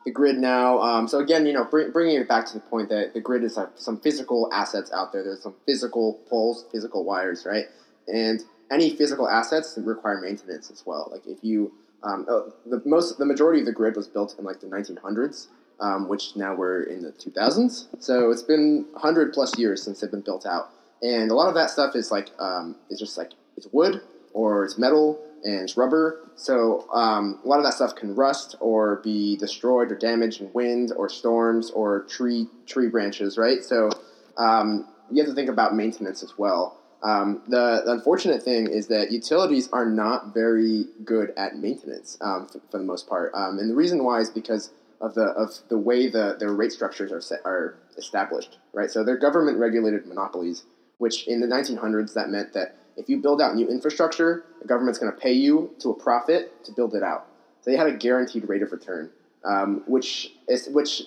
the 0.07 0.13
grid 0.13 0.39
now. 0.39 0.81
Um, 0.81 1.09
so 1.09 1.19
again, 1.19 1.45
you 1.47 1.53
know, 1.53 1.65
bring, 1.65 1.91
bringing 1.91 2.17
it 2.17 2.29
back 2.29 2.47
to 2.47 2.55
the 2.55 2.61
point 2.61 2.89
that 2.89 3.13
the 3.13 3.21
grid 3.21 3.43
is 3.43 3.59
some 3.75 4.01
physical 4.01 4.49
assets 4.53 4.91
out 4.93 5.13
there. 5.13 5.25
There's 5.25 5.43
some 5.43 5.57
physical 5.67 6.21
poles, 6.31 6.65
physical 6.73 7.05
wires, 7.05 7.45
right? 7.45 7.65
And 8.07 8.41
any 8.71 8.91
physical 8.91 9.29
assets 9.29 9.77
require 9.77 10.21
maintenance 10.21 10.71
as 10.71 10.85
well. 10.87 11.09
Like 11.11 11.27
if 11.27 11.43
you, 11.43 11.73
um, 12.05 12.25
oh, 12.29 12.53
the 12.65 12.81
most, 12.87 13.19
the 13.19 13.27
majority 13.27 13.61
of 13.61 13.67
the 13.67 13.73
grid 13.73 13.97
was 13.97 14.07
built 14.07 14.37
in 14.39 14.45
like 14.45 14.61
the 14.61 14.69
1900s, 14.69 15.49
um, 15.81 16.09
which 16.09 16.37
now 16.37 16.55
we're 16.55 16.85
in 16.85 17.03
the 17.03 17.11
2000s. 17.11 17.89
So 17.99 18.31
it's 18.31 18.45
been 18.45 18.87
100 18.93 19.33
plus 19.33 19.59
years 19.59 19.83
since 19.83 20.01
they've 20.01 20.11
been 20.11 20.21
built 20.21 20.47
out, 20.47 20.71
and 21.03 21.33
a 21.33 21.35
lot 21.35 21.49
of 21.49 21.55
that 21.57 21.71
stuff 21.71 21.97
is 21.97 22.13
like, 22.13 22.31
um, 22.39 22.77
is 22.91 23.01
just 23.01 23.19
like 23.19 23.33
it's 23.57 23.67
wood 23.73 24.03
or 24.33 24.65
it's 24.65 24.79
metal 24.79 25.21
and 25.45 25.63
it's 25.63 25.77
rubber. 25.77 26.21
So 26.37 26.87
um, 26.93 27.41
a 27.45 27.49
lot 27.49 27.59
of 27.59 27.65
that 27.65 27.75
stuff 27.75 27.95
can 27.95 28.15
rust 28.15 28.57
or 28.61 28.97
be 28.97 29.37
destroyed 29.37 29.91
or 29.91 29.97
damaged 29.97 30.41
in 30.41 30.53
wind 30.53 30.93
or 30.97 31.09
storms 31.09 31.71
or 31.71 32.03
tree 32.05 32.47
tree 32.67 32.89
branches, 32.89 33.39
right? 33.39 33.63
So 33.63 33.91
um, 34.37 34.89
you 35.11 35.23
have 35.23 35.29
to 35.29 35.35
think 35.35 35.49
about 35.49 35.75
maintenance 35.75 36.23
as 36.23 36.37
well. 36.37 36.79
Um, 37.03 37.43
the, 37.47 37.83
the, 37.85 37.93
unfortunate 37.93 38.43
thing 38.43 38.69
is 38.69 38.89
that 38.89 39.13
utilities 39.13 39.69
are 39.71 39.85
not 39.85 40.33
very 40.35 40.87
good 41.05 41.33
at 41.37 41.57
maintenance 41.57 42.17
um, 42.21 42.49
for, 42.49 42.61
for, 42.71 42.79
the 42.79 42.85
most 42.85 43.07
part, 43.07 43.33
um, 43.35 43.59
and 43.59 43.71
the 43.71 43.75
reason 43.75 44.03
why 44.03 44.21
is 44.21 44.31
because 44.31 44.71
of 45.01 45.15
the 45.15 45.27
of 45.27 45.51
the 45.69 45.77
way 45.77 46.09
the 46.09 46.37
their 46.41 46.53
rate 46.53 46.73
structures 46.73 47.13
are 47.13 47.21
set, 47.21 47.41
are 47.45 47.77
established, 47.99 48.59
right? 48.73 48.91
So 48.91 49.05
they're 49.05 49.19
government 49.19 49.59
regulated 49.59 50.07
monopolies, 50.07 50.65
which 50.97 51.29
in 51.29 51.41
the 51.41 51.47
1900s 51.47 52.15
that 52.15 52.31
meant 52.31 52.55
that 52.55 52.77
if 52.97 53.09
you 53.09 53.19
build 53.19 53.41
out 53.41 53.55
new 53.55 53.69
infrastructure, 53.69 54.45
the 54.61 54.69
government's 54.69 54.99
going 54.99 55.13
to 55.13 55.19
pay 55.19 55.33
you 55.33 55.71
to 55.81 55.91
a 55.91 55.95
profit 55.95 56.65
to 56.65 56.73
build 56.73 56.95
it 56.95 57.03
out. 57.03 57.27
So 57.61 57.71
they 57.71 57.77
had 57.77 57.87
a 57.87 57.93
guaranteed 57.93 58.49
rate 58.49 58.63
of 58.63 58.73
return, 58.73 59.11
um, 59.45 59.83
which 59.87 60.33
is 60.49 60.69
which 60.69 61.03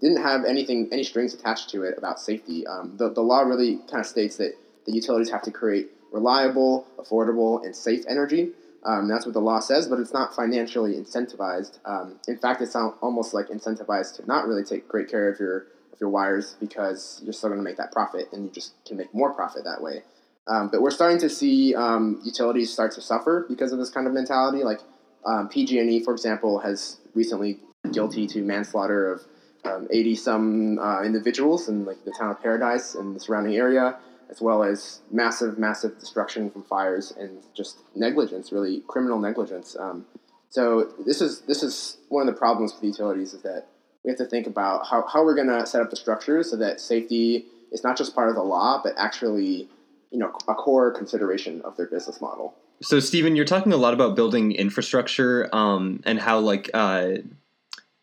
didn't 0.00 0.22
have 0.22 0.44
anything 0.44 0.88
any 0.92 1.04
strings 1.04 1.34
attached 1.34 1.70
to 1.70 1.82
it 1.82 1.96
about 1.96 2.20
safety. 2.20 2.66
Um, 2.66 2.94
the 2.96 3.10
the 3.10 3.22
law 3.22 3.40
really 3.42 3.76
kind 3.90 4.00
of 4.00 4.06
states 4.06 4.36
that 4.36 4.54
the 4.86 4.92
utilities 4.92 5.30
have 5.30 5.42
to 5.42 5.50
create 5.50 5.90
reliable, 6.12 6.86
affordable, 6.98 7.64
and 7.64 7.74
safe 7.74 8.04
energy. 8.08 8.50
Um, 8.82 9.08
that's 9.08 9.26
what 9.26 9.34
the 9.34 9.40
law 9.40 9.60
says, 9.60 9.88
but 9.88 9.98
it's 9.98 10.12
not 10.12 10.34
financially 10.34 10.94
incentivized. 10.94 11.78
Um, 11.84 12.18
in 12.26 12.38
fact, 12.38 12.62
it's 12.62 12.74
almost 12.74 13.34
like 13.34 13.48
incentivized 13.48 14.16
to 14.16 14.26
not 14.26 14.48
really 14.48 14.64
take 14.64 14.88
great 14.88 15.08
care 15.08 15.28
of 15.28 15.38
your 15.38 15.66
of 15.92 16.00
your 16.00 16.08
wires 16.08 16.56
because 16.60 17.20
you're 17.22 17.32
still 17.32 17.50
going 17.50 17.60
to 17.60 17.64
make 17.64 17.76
that 17.76 17.92
profit, 17.92 18.28
and 18.32 18.44
you 18.44 18.50
just 18.50 18.72
can 18.86 18.96
make 18.96 19.12
more 19.14 19.32
profit 19.32 19.64
that 19.64 19.82
way. 19.82 20.02
Um, 20.46 20.68
but 20.70 20.82
we're 20.82 20.90
starting 20.90 21.18
to 21.18 21.28
see 21.28 21.74
um, 21.74 22.20
utilities 22.24 22.72
start 22.72 22.92
to 22.92 23.00
suffer 23.00 23.46
because 23.48 23.72
of 23.72 23.78
this 23.78 23.90
kind 23.90 24.06
of 24.06 24.12
mentality. 24.12 24.64
Like 24.64 24.80
um, 25.26 25.48
PG&E, 25.48 26.02
for 26.02 26.12
example, 26.12 26.58
has 26.60 26.98
recently 27.14 27.60
guilty 27.92 28.26
to 28.28 28.42
manslaughter 28.42 29.12
of 29.12 29.22
um, 29.64 29.88
80 29.90 30.16
some 30.16 30.78
uh, 30.78 31.02
individuals 31.02 31.68
in 31.68 31.84
like 31.84 32.04
the 32.04 32.12
town 32.18 32.30
of 32.30 32.42
Paradise 32.42 32.94
and 32.94 33.14
the 33.14 33.20
surrounding 33.20 33.56
area, 33.56 33.98
as 34.30 34.40
well 34.40 34.62
as 34.62 35.00
massive, 35.10 35.58
massive 35.58 35.98
destruction 35.98 36.50
from 36.50 36.62
fires 36.62 37.12
and 37.18 37.42
just 37.54 37.78
negligence, 37.94 38.52
really 38.52 38.82
criminal 38.88 39.18
negligence. 39.18 39.76
Um, 39.78 40.06
so 40.48 40.92
this 41.06 41.20
is 41.20 41.42
this 41.42 41.62
is 41.62 41.98
one 42.08 42.26
of 42.26 42.34
the 42.34 42.38
problems 42.38 42.74
with 42.74 42.82
utilities 42.82 43.34
is 43.34 43.42
that 43.42 43.66
we 44.04 44.10
have 44.10 44.18
to 44.18 44.24
think 44.24 44.46
about 44.46 44.86
how, 44.86 45.06
how 45.06 45.24
we're 45.24 45.34
going 45.34 45.48
to 45.48 45.66
set 45.66 45.82
up 45.82 45.90
the 45.90 45.96
structures 45.96 46.50
so 46.50 46.56
that 46.56 46.80
safety 46.80 47.46
is 47.70 47.84
not 47.84 47.96
just 47.96 48.14
part 48.14 48.28
of 48.28 48.34
the 48.34 48.42
law, 48.42 48.80
but 48.82 48.94
actually 48.96 49.68
you 50.10 50.18
know 50.18 50.32
a 50.48 50.54
core 50.54 50.90
consideration 50.90 51.62
of 51.62 51.76
their 51.76 51.86
business 51.86 52.20
model. 52.20 52.54
So, 52.82 52.98
Stephen, 52.98 53.36
you're 53.36 53.44
talking 53.44 53.72
a 53.72 53.76
lot 53.76 53.92
about 53.92 54.16
building 54.16 54.52
infrastructure 54.52 55.54
um, 55.54 56.02
and 56.06 56.18
how, 56.18 56.38
like, 56.38 56.70
uh, 56.72 57.16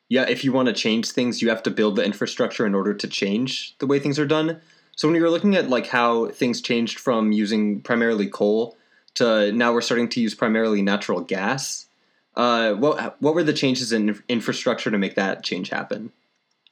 yeah, 0.08 0.30
if 0.30 0.44
you 0.44 0.54
want 0.54 0.68
to 0.68 0.74
change 0.74 1.10
things, 1.10 1.42
you 1.42 1.50
have 1.50 1.64
to 1.64 1.72
build 1.72 1.96
the 1.96 2.04
infrastructure 2.04 2.64
in 2.66 2.76
order 2.76 2.94
to 2.94 3.08
change 3.08 3.76
the 3.80 3.88
way 3.88 3.98
things 3.98 4.20
are 4.20 4.28
done. 4.28 4.62
So, 4.96 5.08
when 5.08 5.16
you're 5.16 5.32
looking 5.32 5.56
at 5.56 5.70
like 5.70 5.88
how 5.88 6.28
things 6.30 6.62
changed 6.62 7.00
from 7.00 7.32
using 7.32 7.82
primarily 7.82 8.28
coal 8.28 8.78
to 9.16 9.52
now 9.52 9.74
we're 9.74 9.82
starting 9.82 10.10
to 10.10 10.22
use 10.22 10.36
primarily 10.36 10.82
natural 10.82 11.22
gas, 11.22 11.88
uh, 12.36 12.74
what 12.74 13.20
what 13.22 13.34
were 13.34 13.44
the 13.44 13.54
changes 13.54 13.92
in 13.92 14.22
infrastructure 14.30 14.92
to 14.92 14.98
make 14.98 15.16
that 15.16 15.44
change 15.44 15.70
happen, 15.70 16.12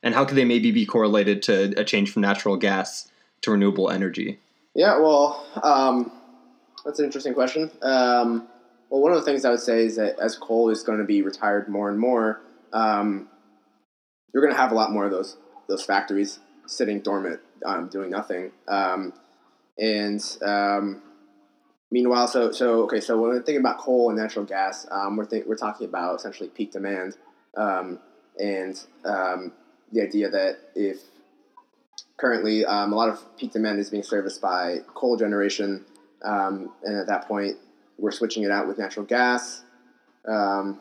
and 0.03 0.13
how 0.13 0.25
could 0.25 0.37
they 0.37 0.45
maybe 0.45 0.71
be 0.71 0.85
correlated 0.85 1.41
to 1.43 1.73
a 1.79 1.83
change 1.83 2.11
from 2.11 2.21
natural 2.21 2.55
gas 2.55 3.09
to 3.41 3.51
renewable 3.51 3.89
energy? 3.89 4.39
Yeah, 4.75 4.97
well, 4.99 5.45
um, 5.63 6.11
that's 6.83 6.99
an 6.99 7.05
interesting 7.05 7.33
question. 7.33 7.71
Um, 7.81 8.47
well, 8.89 9.01
one 9.01 9.13
of 9.13 9.17
the 9.17 9.23
things 9.23 9.45
I 9.45 9.49
would 9.49 9.61
say 9.61 9.85
is 9.85 9.95
that 9.95 10.19
as 10.19 10.37
coal 10.37 10.69
is 10.69 10.83
going 10.83 10.99
to 10.99 11.05
be 11.05 11.21
retired 11.21 11.69
more 11.69 11.89
and 11.89 11.97
more, 11.97 12.41
um, 12.73 13.29
you're 14.33 14.43
going 14.43 14.53
to 14.53 14.59
have 14.59 14.73
a 14.73 14.75
lot 14.75 14.91
more 14.91 15.05
of 15.05 15.11
those 15.11 15.37
those 15.67 15.83
factories 15.83 16.39
sitting 16.67 16.99
dormant, 16.99 17.39
um, 17.65 17.87
doing 17.87 18.11
nothing. 18.11 18.51
Um, 18.67 19.13
and 19.77 20.21
um, 20.45 21.01
meanwhile, 21.89 22.27
so 22.27 22.51
so 22.51 22.83
okay, 22.83 22.99
so 22.99 23.19
when 23.19 23.29
we're 23.31 23.37
thinking 23.37 23.61
about 23.61 23.77
coal 23.77 24.09
and 24.09 24.19
natural 24.19 24.43
gas, 24.43 24.85
we're 25.15 25.25
think, 25.25 25.45
we're 25.47 25.55
talking 25.55 25.87
about 25.87 26.17
essentially 26.17 26.49
peak 26.49 26.73
demand, 26.73 27.15
and 28.37 28.79
the 29.93 30.01
idea 30.01 30.29
that 30.29 30.57
if 30.75 30.99
currently 32.17 32.65
um, 32.65 32.93
a 32.93 32.95
lot 32.95 33.09
of 33.09 33.37
peak 33.37 33.51
demand 33.51 33.79
is 33.79 33.89
being 33.89 34.03
serviced 34.03 34.41
by 34.41 34.79
coal 34.93 35.17
generation, 35.17 35.85
um, 36.23 36.71
and 36.83 36.97
at 36.97 37.07
that 37.07 37.27
point, 37.27 37.57
we're 37.97 38.11
switching 38.11 38.43
it 38.43 38.51
out 38.51 38.67
with 38.67 38.77
natural 38.77 39.05
gas. 39.05 39.63
Um, 40.27 40.79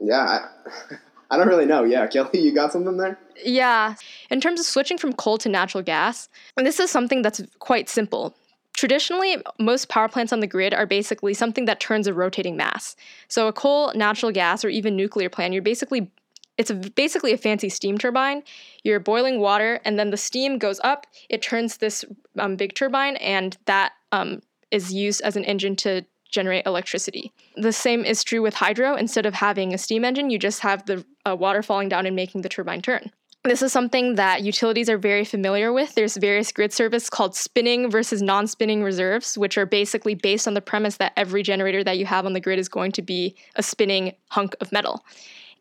yeah, 0.00 0.20
I, 0.20 0.94
I, 1.30 1.36
don't 1.36 1.48
really 1.48 1.66
know. 1.66 1.84
Yeah, 1.84 2.06
Kelly, 2.06 2.40
you 2.40 2.54
got 2.54 2.72
something 2.72 2.96
there? 2.96 3.18
Yeah. 3.42 3.94
In 4.30 4.40
terms 4.40 4.60
of 4.60 4.66
switching 4.66 4.98
from 4.98 5.12
coal 5.12 5.38
to 5.38 5.48
natural 5.48 5.82
gas, 5.82 6.28
and 6.56 6.66
this 6.66 6.80
is 6.80 6.90
something 6.90 7.22
that's 7.22 7.40
quite 7.58 7.88
simple. 7.88 8.34
Traditionally, 8.74 9.36
most 9.60 9.88
power 9.88 10.08
plants 10.08 10.32
on 10.32 10.40
the 10.40 10.48
grid 10.48 10.74
are 10.74 10.86
basically 10.86 11.32
something 11.32 11.64
that 11.66 11.78
turns 11.78 12.08
a 12.08 12.14
rotating 12.14 12.56
mass. 12.56 12.96
So, 13.28 13.46
a 13.46 13.52
coal, 13.52 13.92
natural 13.94 14.32
gas, 14.32 14.64
or 14.64 14.68
even 14.68 14.96
nuclear 14.96 15.28
plant, 15.28 15.52
you're 15.52 15.62
basically 15.62 16.10
it's 16.56 16.70
a, 16.70 16.74
basically 16.74 17.32
a 17.32 17.38
fancy 17.38 17.68
steam 17.68 17.98
turbine. 17.98 18.42
You're 18.82 19.00
boiling 19.00 19.40
water, 19.40 19.80
and 19.84 19.98
then 19.98 20.10
the 20.10 20.16
steam 20.16 20.58
goes 20.58 20.80
up. 20.84 21.06
It 21.28 21.42
turns 21.42 21.78
this 21.78 22.04
um, 22.38 22.56
big 22.56 22.74
turbine, 22.74 23.16
and 23.16 23.56
that 23.66 23.92
um, 24.12 24.40
is 24.70 24.92
used 24.92 25.20
as 25.22 25.36
an 25.36 25.44
engine 25.44 25.76
to 25.76 26.04
generate 26.30 26.66
electricity. 26.66 27.32
The 27.56 27.72
same 27.72 28.04
is 28.04 28.24
true 28.24 28.42
with 28.42 28.54
hydro. 28.54 28.96
Instead 28.96 29.24
of 29.24 29.34
having 29.34 29.72
a 29.72 29.78
steam 29.78 30.04
engine, 30.04 30.30
you 30.30 30.38
just 30.38 30.60
have 30.60 30.84
the 30.86 31.04
uh, 31.24 31.36
water 31.38 31.62
falling 31.62 31.88
down 31.88 32.06
and 32.06 32.16
making 32.16 32.42
the 32.42 32.48
turbine 32.48 32.82
turn. 32.82 33.10
this 33.44 33.60
is 33.60 33.72
something 33.72 34.14
that 34.14 34.42
utilities 34.42 34.88
are 34.88 34.96
very 34.96 35.24
familiar 35.24 35.70
with. 35.70 35.94
There's 35.94 36.16
various 36.16 36.50
grid 36.50 36.72
service 36.72 37.10
called 37.10 37.36
spinning 37.36 37.90
versus 37.90 38.22
non-spinning 38.22 38.82
reserves, 38.82 39.36
which 39.36 39.58
are 39.58 39.66
basically 39.66 40.14
based 40.14 40.48
on 40.48 40.54
the 40.54 40.62
premise 40.62 40.96
that 40.96 41.12
every 41.16 41.42
generator 41.42 41.84
that 41.84 41.98
you 41.98 42.06
have 42.06 42.24
on 42.24 42.32
the 42.32 42.40
grid 42.40 42.58
is 42.58 42.68
going 42.68 42.92
to 42.92 43.02
be 43.02 43.36
a 43.54 43.62
spinning 43.62 44.14
hunk 44.30 44.56
of 44.60 44.72
metal. 44.72 45.04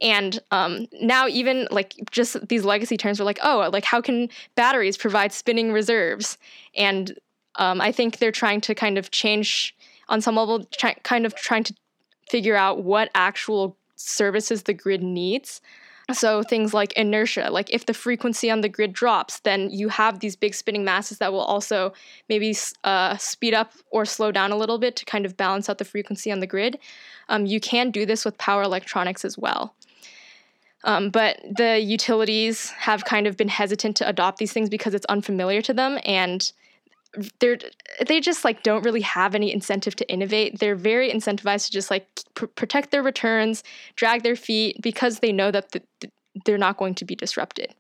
And 0.04 0.40
um, 0.52 0.88
now, 1.02 1.28
even 1.28 1.68
like 1.72 1.96
just 2.12 2.48
these 2.50 2.66
legacy 2.66 2.98
terms 2.98 3.22
are 3.22 3.24
like, 3.24 3.40
oh, 3.42 3.70
like 3.72 3.86
how 3.86 4.02
can 4.02 4.28
batteries 4.56 4.98
provide 4.98 5.32
spinning 5.32 5.72
reserves? 5.72 6.38
And 6.76 7.18
um, 7.56 7.80
I 7.80 7.92
think 7.94 8.18
they're 8.18 8.32
trying 8.32 8.60
to 8.62 8.76
kind 8.76 8.98
of 8.98 9.12
change 9.12 9.74
on 10.10 10.20
some 10.20 10.36
level, 10.36 10.66
try, 10.66 10.94
kind 11.04 11.26
of 11.26 11.34
trying 11.36 11.64
to 11.64 11.74
figure 12.30 12.58
out 12.58 12.84
what 12.84 13.10
actual 13.16 13.78
services 13.96 14.64
the 14.64 14.74
grid 14.74 15.02
needs. 15.02 15.62
So 16.12 16.44
things 16.44 16.74
like 16.74 16.92
inertia, 16.94 17.48
like 17.50 17.74
if 17.74 17.86
the 17.86 17.94
frequency 17.94 18.52
on 18.52 18.60
the 18.60 18.68
grid 18.68 18.92
drops, 18.92 19.40
then 19.40 19.70
you 19.70 19.88
have 19.88 20.20
these 20.20 20.36
big 20.36 20.54
spinning 20.54 20.84
masses 20.84 21.20
that 21.20 21.32
will 21.32 21.40
also 21.40 21.94
maybe 22.28 22.54
uh, 22.84 23.16
speed 23.16 23.54
up 23.54 23.72
or 23.90 24.04
slow 24.04 24.30
down 24.30 24.52
a 24.52 24.58
little 24.58 24.78
bit 24.78 24.98
to 24.98 25.06
kind 25.06 25.26
of 25.26 25.38
balance 25.38 25.70
out 25.70 25.78
the 25.78 25.86
frequency 25.86 26.30
on 26.30 26.42
the 26.42 26.48
grid. 26.48 26.78
Um, 27.30 27.46
you 27.46 27.62
can 27.62 27.90
do 27.90 28.06
this 28.06 28.26
with 28.26 28.38
power 28.38 28.64
electronics 28.64 29.24
as 29.24 29.38
well. 29.38 29.74
Um, 30.84 31.10
but 31.10 31.40
the 31.50 31.80
utilities 31.80 32.70
have 32.72 33.06
kind 33.06 33.26
of 33.26 33.38
been 33.38 33.48
hesitant 33.48 33.96
to 33.98 34.08
adopt 34.08 34.38
these 34.38 34.52
things 34.52 34.70
because 34.70 34.94
it's 34.94 35.06
unfamiliar 35.06 35.62
to 35.62 35.74
them 35.74 35.98
and 36.04 36.52
they're 37.40 37.60
they 38.08 38.20
just 38.20 38.44
like 38.44 38.64
don't 38.64 38.84
really 38.84 39.02
have 39.02 39.36
any 39.36 39.54
incentive 39.54 39.96
to 39.98 40.12
innovate. 40.12 40.60
They're 40.60 40.76
very 40.76 41.12
incentivized 41.12 41.68
to 41.68 41.72
just 41.72 41.92
like 41.92 42.08
pr- 42.34 42.48
protect 42.48 42.92
their 42.92 43.04
returns, 43.04 43.64
drag 43.96 44.24
their 44.24 44.36
feet 44.36 44.82
because 44.82 45.20
they 45.20 45.32
know 45.32 45.52
that 45.52 45.72
the, 45.72 45.82
they're 46.46 46.58
not 46.58 46.78
going 46.78 46.96
to 46.96 47.06
be 47.06 47.16
disrupted. 47.16 47.76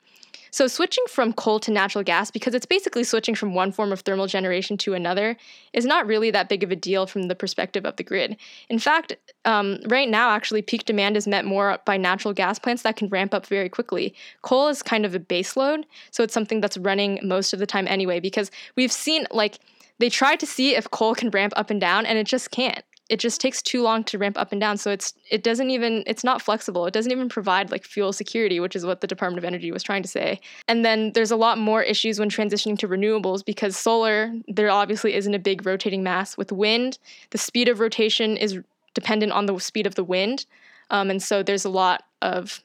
So, 0.54 0.68
switching 0.68 1.06
from 1.10 1.34
coal 1.34 1.60
to 1.62 1.72
natural 1.72 2.04
gas, 2.04 2.30
because 2.30 2.54
it's 2.54 2.68
basically 2.68 3.04
switching 3.04 3.34
from 3.34 3.56
one 3.56 3.72
form 3.72 3.92
of 3.92 4.02
thermal 4.02 4.28
generation 4.28 4.78
to 4.78 4.94
another, 4.94 5.36
is 5.74 5.84
not 5.84 6.06
really 6.06 6.30
that 6.30 6.48
big 6.48 6.62
of 6.62 6.70
a 6.70 6.76
deal 6.76 7.08
from 7.08 7.24
the 7.24 7.34
perspective 7.34 7.88
of 7.88 7.96
the 7.96 8.04
grid. 8.04 8.38
In 8.70 8.78
fact, 8.78 9.18
um, 9.46 9.80
right 9.88 10.08
now, 10.08 10.30
actually, 10.30 10.62
peak 10.62 10.86
demand 10.86 11.18
is 11.18 11.28
met 11.28 11.44
more 11.44 11.80
by 11.86 11.98
natural 11.98 12.36
gas 12.36 12.60
plants 12.60 12.84
that 12.84 12.98
can 12.98 13.10
ramp 13.10 13.34
up 13.34 13.48
very 13.48 13.68
quickly. 13.68 14.14
Coal 14.44 14.68
is 14.68 14.84
kind 14.84 15.08
of 15.08 15.16
a 15.16 15.20
base 15.20 15.58
load, 15.58 15.88
so 16.12 16.22
it's 16.22 16.36
something 16.36 16.62
that's 16.62 16.78
running 16.78 17.20
most 17.24 17.54
of 17.54 17.58
the 17.58 17.66
time 17.66 17.88
anyway, 17.88 18.20
because 18.20 18.52
we've 18.76 18.92
seen 18.92 19.26
like 19.32 19.58
they 19.98 20.10
tried 20.10 20.40
to 20.40 20.46
see 20.46 20.76
if 20.76 20.92
coal 20.92 21.16
can 21.16 21.32
ramp 21.32 21.54
up 21.56 21.72
and 21.72 21.82
down, 21.82 22.06
and 22.06 22.20
it 22.20 22.28
just 22.28 22.52
can't 22.52 22.84
it 23.10 23.20
just 23.20 23.42
takes 23.42 23.62
too 23.62 23.82
long 23.82 24.04
to 24.06 24.18
ramp 24.18 24.38
up 24.38 24.52
and 24.52 24.62
down. 24.62 24.78
So 24.78 24.90
it's 24.90 25.14
it 25.30 25.44
doesn't 25.44 25.70
even 25.70 26.04
it's 26.08 26.24
not 26.24 26.42
flexible. 26.42 26.86
It 26.86 26.94
doesn't 26.94 27.12
even 27.12 27.28
provide 27.30 27.72
like 27.72 27.86
fuel 27.86 28.14
security 28.14 28.60
which 28.60 28.76
is 28.76 28.86
what 28.86 29.02
the 29.02 29.08
department 29.08 29.40
of 29.40 29.46
energy 29.46 29.72
was 29.72 29.84
trying 29.84 30.04
to 30.04 30.10
say. 30.10 30.40
And 30.68 30.86
then 30.86 31.12
there's 31.14 31.32
a 31.32 31.36
lot 31.36 31.58
more 31.58 31.84
issues 31.84 32.20
when 32.20 32.30
transitioning 32.30 32.78
to 32.80 32.88
renewables 32.88 33.44
because 33.44 33.76
solar 33.76 34.34
there 34.48 34.70
obviously 34.70 35.16
isn't 35.16 35.34
a 35.34 35.40
big 35.40 35.66
rotating 35.66 36.04
mass. 36.04 36.38
With 36.38 36.52
wind 36.52 36.98
the 37.32 37.38
speed 37.38 37.68
of 37.68 37.80
rotation 37.80 38.38
is 38.38 38.60
dependent 38.94 39.32
on 39.32 39.48
the 39.48 39.60
speed 39.60 39.86
of 39.86 39.96
the 39.96 40.04
wind. 40.04 40.46
Um, 40.90 41.10
and 41.10 41.22
so 41.22 41.44
there's 41.44 41.66
a 41.66 41.70
lot 41.70 42.04
of 42.22 42.62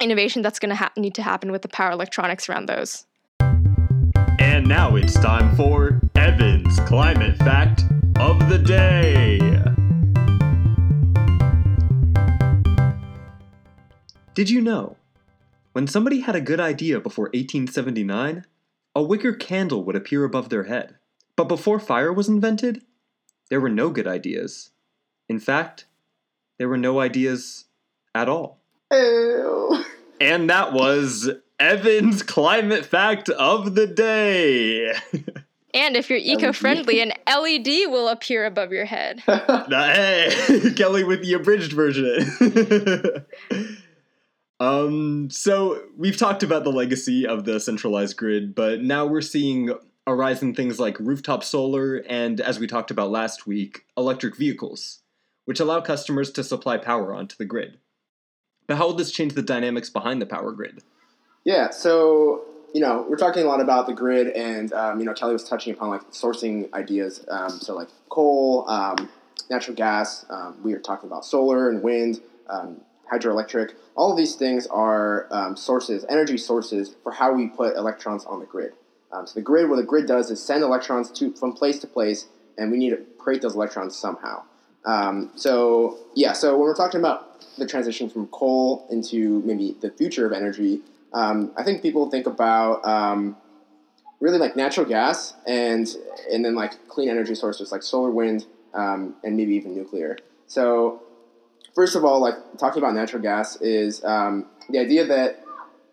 innovation 0.00 0.42
that's 0.42 0.58
going 0.58 0.70
to 0.70 0.76
ha- 0.76 0.92
need 0.96 1.14
to 1.14 1.22
happen 1.22 1.52
with 1.52 1.62
the 1.62 1.68
power 1.68 1.90
electronics 1.90 2.48
around 2.48 2.66
those. 2.66 3.04
And 4.38 4.66
now 4.66 4.96
it's 4.96 5.14
time 5.14 5.54
for 5.56 6.00
evan's 6.14 6.78
climate 6.80 7.36
fact 7.38 7.84
of 8.18 8.48
the 8.48 8.58
day 8.58 9.38
Did 14.34 14.50
you 14.50 14.60
know? 14.60 14.96
When 15.72 15.86
somebody 15.86 16.20
had 16.20 16.34
a 16.34 16.40
good 16.40 16.58
idea 16.58 16.98
before 16.98 17.26
1879, 17.26 18.44
a 18.92 19.02
wicker 19.02 19.32
candle 19.32 19.84
would 19.84 19.94
appear 19.94 20.24
above 20.24 20.48
their 20.48 20.64
head. 20.64 20.96
But 21.36 21.44
before 21.44 21.78
fire 21.78 22.12
was 22.12 22.28
invented, 22.28 22.82
there 23.48 23.60
were 23.60 23.68
no 23.68 23.90
good 23.90 24.08
ideas. 24.08 24.70
In 25.28 25.38
fact, 25.38 25.84
there 26.58 26.68
were 26.68 26.76
no 26.76 26.98
ideas 26.98 27.66
at 28.12 28.28
all. 28.28 28.58
Ew. 28.92 29.84
And 30.20 30.50
that 30.50 30.72
was 30.72 31.30
Evan's 31.60 32.24
climate 32.24 32.84
fact 32.84 33.28
of 33.28 33.76
the 33.76 33.86
day. 33.86 34.94
And 35.74 35.96
if 35.96 36.08
you're 36.08 36.20
eco-friendly, 36.20 37.00
an 37.00 37.12
LED 37.28 37.90
will 37.90 38.08
appear 38.08 38.46
above 38.46 38.72
your 38.72 38.84
head. 38.84 39.20
hey, 39.26 40.30
Kelly 40.76 41.02
with 41.04 41.20
the 41.20 41.34
abridged 41.34 41.72
version. 41.72 43.26
Um, 44.60 45.30
so 45.30 45.82
we've 45.96 46.16
talked 46.16 46.42
about 46.42 46.64
the 46.64 46.72
legacy 46.72 47.26
of 47.26 47.44
the 47.44 47.58
centralized 47.58 48.16
grid, 48.16 48.54
but 48.54 48.82
now 48.82 49.04
we're 49.04 49.20
seeing 49.20 49.74
a 50.06 50.14
rise 50.14 50.42
in 50.42 50.54
things 50.54 50.78
like 50.78 50.98
rooftop 51.00 51.42
solar 51.42 51.96
and, 52.08 52.40
as 52.40 52.58
we 52.58 52.66
talked 52.66 52.90
about 52.90 53.10
last 53.10 53.46
week, 53.46 53.84
electric 53.96 54.36
vehicles, 54.36 55.00
which 55.44 55.60
allow 55.60 55.80
customers 55.80 56.30
to 56.32 56.44
supply 56.44 56.76
power 56.76 57.12
onto 57.12 57.36
the 57.36 57.44
grid. 57.44 57.78
But 58.66 58.76
how 58.76 58.86
will 58.86 58.94
this 58.94 59.10
change 59.10 59.34
the 59.34 59.42
dynamics 59.42 59.90
behind 59.90 60.22
the 60.22 60.26
power 60.26 60.52
grid? 60.52 60.82
Yeah, 61.44 61.70
so 61.70 62.44
you 62.74 62.80
know 62.80 63.06
we're 63.08 63.16
talking 63.16 63.44
a 63.44 63.46
lot 63.46 63.60
about 63.60 63.86
the 63.86 63.94
grid, 63.94 64.28
and 64.28 64.72
um, 64.74 64.98
you 64.98 65.06
know 65.06 65.14
Kelly 65.14 65.32
was 65.32 65.48
touching 65.48 65.72
upon 65.72 65.88
like 65.90 66.02
sourcing 66.10 66.70
ideas. 66.74 67.24
Um, 67.28 67.50
so 67.50 67.74
like 67.74 67.88
coal, 68.10 68.68
um, 68.68 69.08
natural 69.48 69.76
gas. 69.76 70.26
Um, 70.28 70.56
we 70.62 70.72
were 70.72 70.80
talking 70.80 71.08
about 71.08 71.24
solar 71.24 71.70
and 71.70 71.82
wind. 71.82 72.20
Um, 72.48 72.82
hydroelectric. 73.10 73.72
All 73.96 74.10
of 74.10 74.16
these 74.16 74.34
things 74.34 74.66
are 74.66 75.28
um, 75.30 75.56
sources, 75.56 76.06
energy 76.08 76.38
sources 76.38 76.96
for 77.02 77.12
how 77.12 77.32
we 77.32 77.48
put 77.48 77.76
electrons 77.76 78.24
on 78.24 78.40
the 78.40 78.46
grid. 78.46 78.72
So 79.26 79.34
the 79.34 79.42
grid, 79.42 79.70
what 79.70 79.76
the 79.76 79.84
grid 79.84 80.06
does 80.06 80.30
is 80.30 80.42
send 80.42 80.64
electrons 80.64 81.10
to 81.12 81.32
from 81.34 81.52
place 81.52 81.78
to 81.80 81.86
place, 81.86 82.26
and 82.58 82.72
we 82.72 82.78
need 82.78 82.90
to 82.90 82.96
create 83.18 83.42
those 83.42 83.54
electrons 83.54 83.94
somehow. 83.94 84.42
So 85.36 85.98
yeah, 86.14 86.32
so 86.32 86.56
when 86.56 86.62
we're 86.62 86.74
talking 86.74 86.98
about 86.98 87.46
the 87.56 87.66
transition 87.66 88.10
from 88.10 88.26
coal 88.28 88.86
into 88.90 89.40
maybe 89.42 89.76
the 89.80 89.90
future 89.90 90.26
of 90.26 90.32
energy, 90.32 90.80
um, 91.14 91.52
I 91.56 91.62
think 91.62 91.80
people 91.80 92.10
think 92.10 92.26
about 92.26 92.84
um, 92.84 93.36
really 94.20 94.38
like 94.38 94.56
natural 94.56 94.84
gas 94.84 95.34
and 95.46 95.88
and 96.30 96.44
then 96.44 96.54
like 96.54 96.88
clean 96.88 97.08
energy 97.08 97.34
sources 97.34 97.72
like 97.72 97.82
solar, 97.82 98.10
wind, 98.10 98.46
um, 98.74 99.14
and 99.22 99.36
maybe 99.36 99.54
even 99.54 99.74
nuclear. 99.74 100.18
So 100.46 101.02
first 101.74 101.94
of 101.96 102.04
all, 102.04 102.20
like 102.20 102.34
talking 102.58 102.82
about 102.82 102.94
natural 102.94 103.22
gas 103.22 103.56
is 103.60 104.04
um, 104.04 104.46
the 104.68 104.78
idea 104.78 105.06
that 105.06 105.44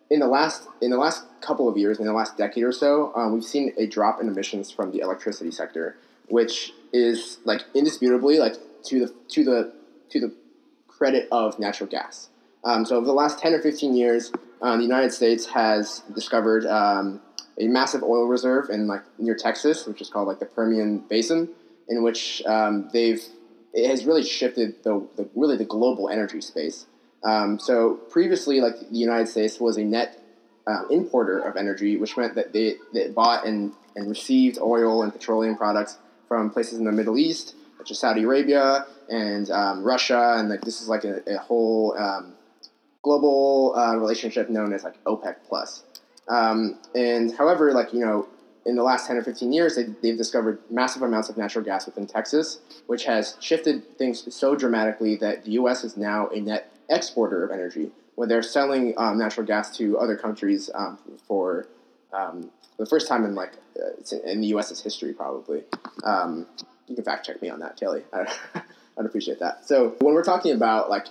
in 0.09 0.19
the 0.19 0.27
last 0.27 0.67
in 0.81 0.89
the 0.89 0.97
last 0.97 1.23
couple 1.39 1.69
of 1.69 1.77
years, 1.77 1.99
in 1.99 2.05
the 2.05 2.13
last 2.13 2.37
decade 2.37 2.63
or 2.63 2.71
so, 2.71 3.13
um, 3.15 3.33
we've 3.33 3.43
seen 3.43 3.73
a 3.77 3.85
drop 3.85 4.19
in 4.21 4.27
emissions 4.27 4.71
from 4.71 4.91
the 4.91 4.99
electricity 4.99 5.51
sector, 5.51 5.95
which 6.27 6.73
is 6.91 7.37
like 7.45 7.61
indisputably 7.73 8.39
like 8.39 8.55
to 8.85 9.05
the 9.05 9.13
to 9.29 9.43
the 9.43 9.73
to 10.09 10.19
the 10.19 10.33
credit 10.87 11.27
of 11.31 11.59
natural 11.59 11.89
gas. 11.89 12.29
Um, 12.63 12.85
so 12.85 12.95
over 12.97 13.05
the 13.05 13.13
last 13.13 13.39
ten 13.39 13.53
or 13.53 13.61
fifteen 13.61 13.95
years, 13.95 14.31
um, 14.61 14.77
the 14.77 14.85
United 14.85 15.11
States 15.11 15.45
has 15.47 16.01
discovered 16.13 16.65
um, 16.65 17.21
a 17.59 17.67
massive 17.67 18.03
oil 18.03 18.27
reserve 18.27 18.69
in 18.69 18.87
like 18.87 19.03
near 19.17 19.35
Texas, 19.35 19.85
which 19.85 20.01
is 20.01 20.09
called 20.09 20.27
like 20.27 20.39
the 20.39 20.45
Permian 20.45 20.99
Basin, 20.99 21.49
in 21.89 22.03
which 22.03 22.43
um, 22.45 22.89
they've 22.93 23.21
it 23.73 23.87
has 23.87 24.05
really 24.05 24.23
shifted 24.23 24.83
the, 24.83 25.07
the 25.15 25.29
really 25.35 25.57
the 25.57 25.65
global 25.65 26.09
energy 26.09 26.41
space. 26.41 26.85
Um, 27.23 27.59
so 27.59 27.95
previously, 28.09 28.59
like 28.59 28.79
the 28.79 28.97
United 28.97 29.27
States 29.27 29.59
was 29.59 29.77
a 29.77 29.83
net 29.83 30.19
uh, 30.67 30.87
importer 30.89 31.39
of 31.39 31.55
energy, 31.55 31.97
which 31.97 32.17
meant 32.17 32.35
that 32.35 32.53
they, 32.53 32.75
they 32.93 33.09
bought 33.09 33.45
and, 33.45 33.73
and 33.95 34.09
received 34.09 34.57
oil 34.59 35.03
and 35.03 35.13
petroleum 35.13 35.55
products 35.55 35.97
from 36.27 36.49
places 36.49 36.79
in 36.79 36.85
the 36.85 36.91
Middle 36.91 37.17
East, 37.17 37.55
such 37.77 37.91
as 37.91 37.99
Saudi 37.99 38.23
Arabia 38.23 38.85
and 39.09 39.49
um, 39.51 39.83
Russia, 39.83 40.35
and 40.37 40.49
like 40.49 40.61
this 40.61 40.81
is 40.81 40.87
like 40.89 41.03
a, 41.03 41.21
a 41.27 41.37
whole 41.37 41.95
um, 41.97 42.33
global 43.01 43.73
uh, 43.75 43.95
relationship 43.95 44.49
known 44.49 44.73
as 44.73 44.83
like 44.83 45.03
OPEC 45.05 45.35
plus. 45.47 45.83
Um, 46.27 46.77
and 46.95 47.33
however, 47.35 47.73
like 47.73 47.93
you 47.93 47.99
know, 47.99 48.27
in 48.65 48.75
the 48.75 48.83
last 48.83 49.07
10 49.07 49.17
or 49.17 49.23
15 49.23 49.51
years, 49.51 49.75
they, 49.75 49.83
they've 50.01 50.17
discovered 50.17 50.59
massive 50.69 51.01
amounts 51.01 51.29
of 51.29 51.37
natural 51.37 51.65
gas 51.65 51.85
within 51.85 52.05
Texas, 52.05 52.59
which 52.87 53.05
has 53.05 53.35
shifted 53.39 53.97
things 53.97 54.33
so 54.33 54.55
dramatically 54.55 55.15
that 55.15 55.45
the 55.45 55.51
U.S. 55.51 55.83
is 55.83 55.97
now 55.97 56.27
a 56.27 56.39
net 56.39 56.71
exporter 56.89 57.43
of 57.43 57.51
energy, 57.51 57.89
where 58.15 58.27
they're 58.27 58.43
selling 58.43 58.93
um, 58.97 59.17
natural 59.17 59.45
gas 59.45 59.75
to 59.77 59.97
other 59.97 60.15
countries 60.15 60.69
um, 60.75 60.99
for 61.27 61.67
um, 62.13 62.51
the 62.77 62.85
first 62.85 63.07
time 63.07 63.25
in 63.25 63.33
like 63.33 63.53
uh, 63.79 64.17
in 64.25 64.41
the 64.41 64.47
U.S.'s 64.47 64.81
history, 64.81 65.13
probably. 65.13 65.63
Um, 66.03 66.45
you 66.87 66.95
can 66.95 67.03
fact 67.03 67.25
check 67.25 67.41
me 67.41 67.49
on 67.49 67.59
that, 67.59 67.77
Kelly. 67.77 68.03
I'd 68.97 69.05
appreciate 69.05 69.39
that. 69.39 69.65
So 69.65 69.95
when 69.99 70.13
we're 70.13 70.23
talking 70.23 70.53
about 70.53 70.89
like, 70.89 71.07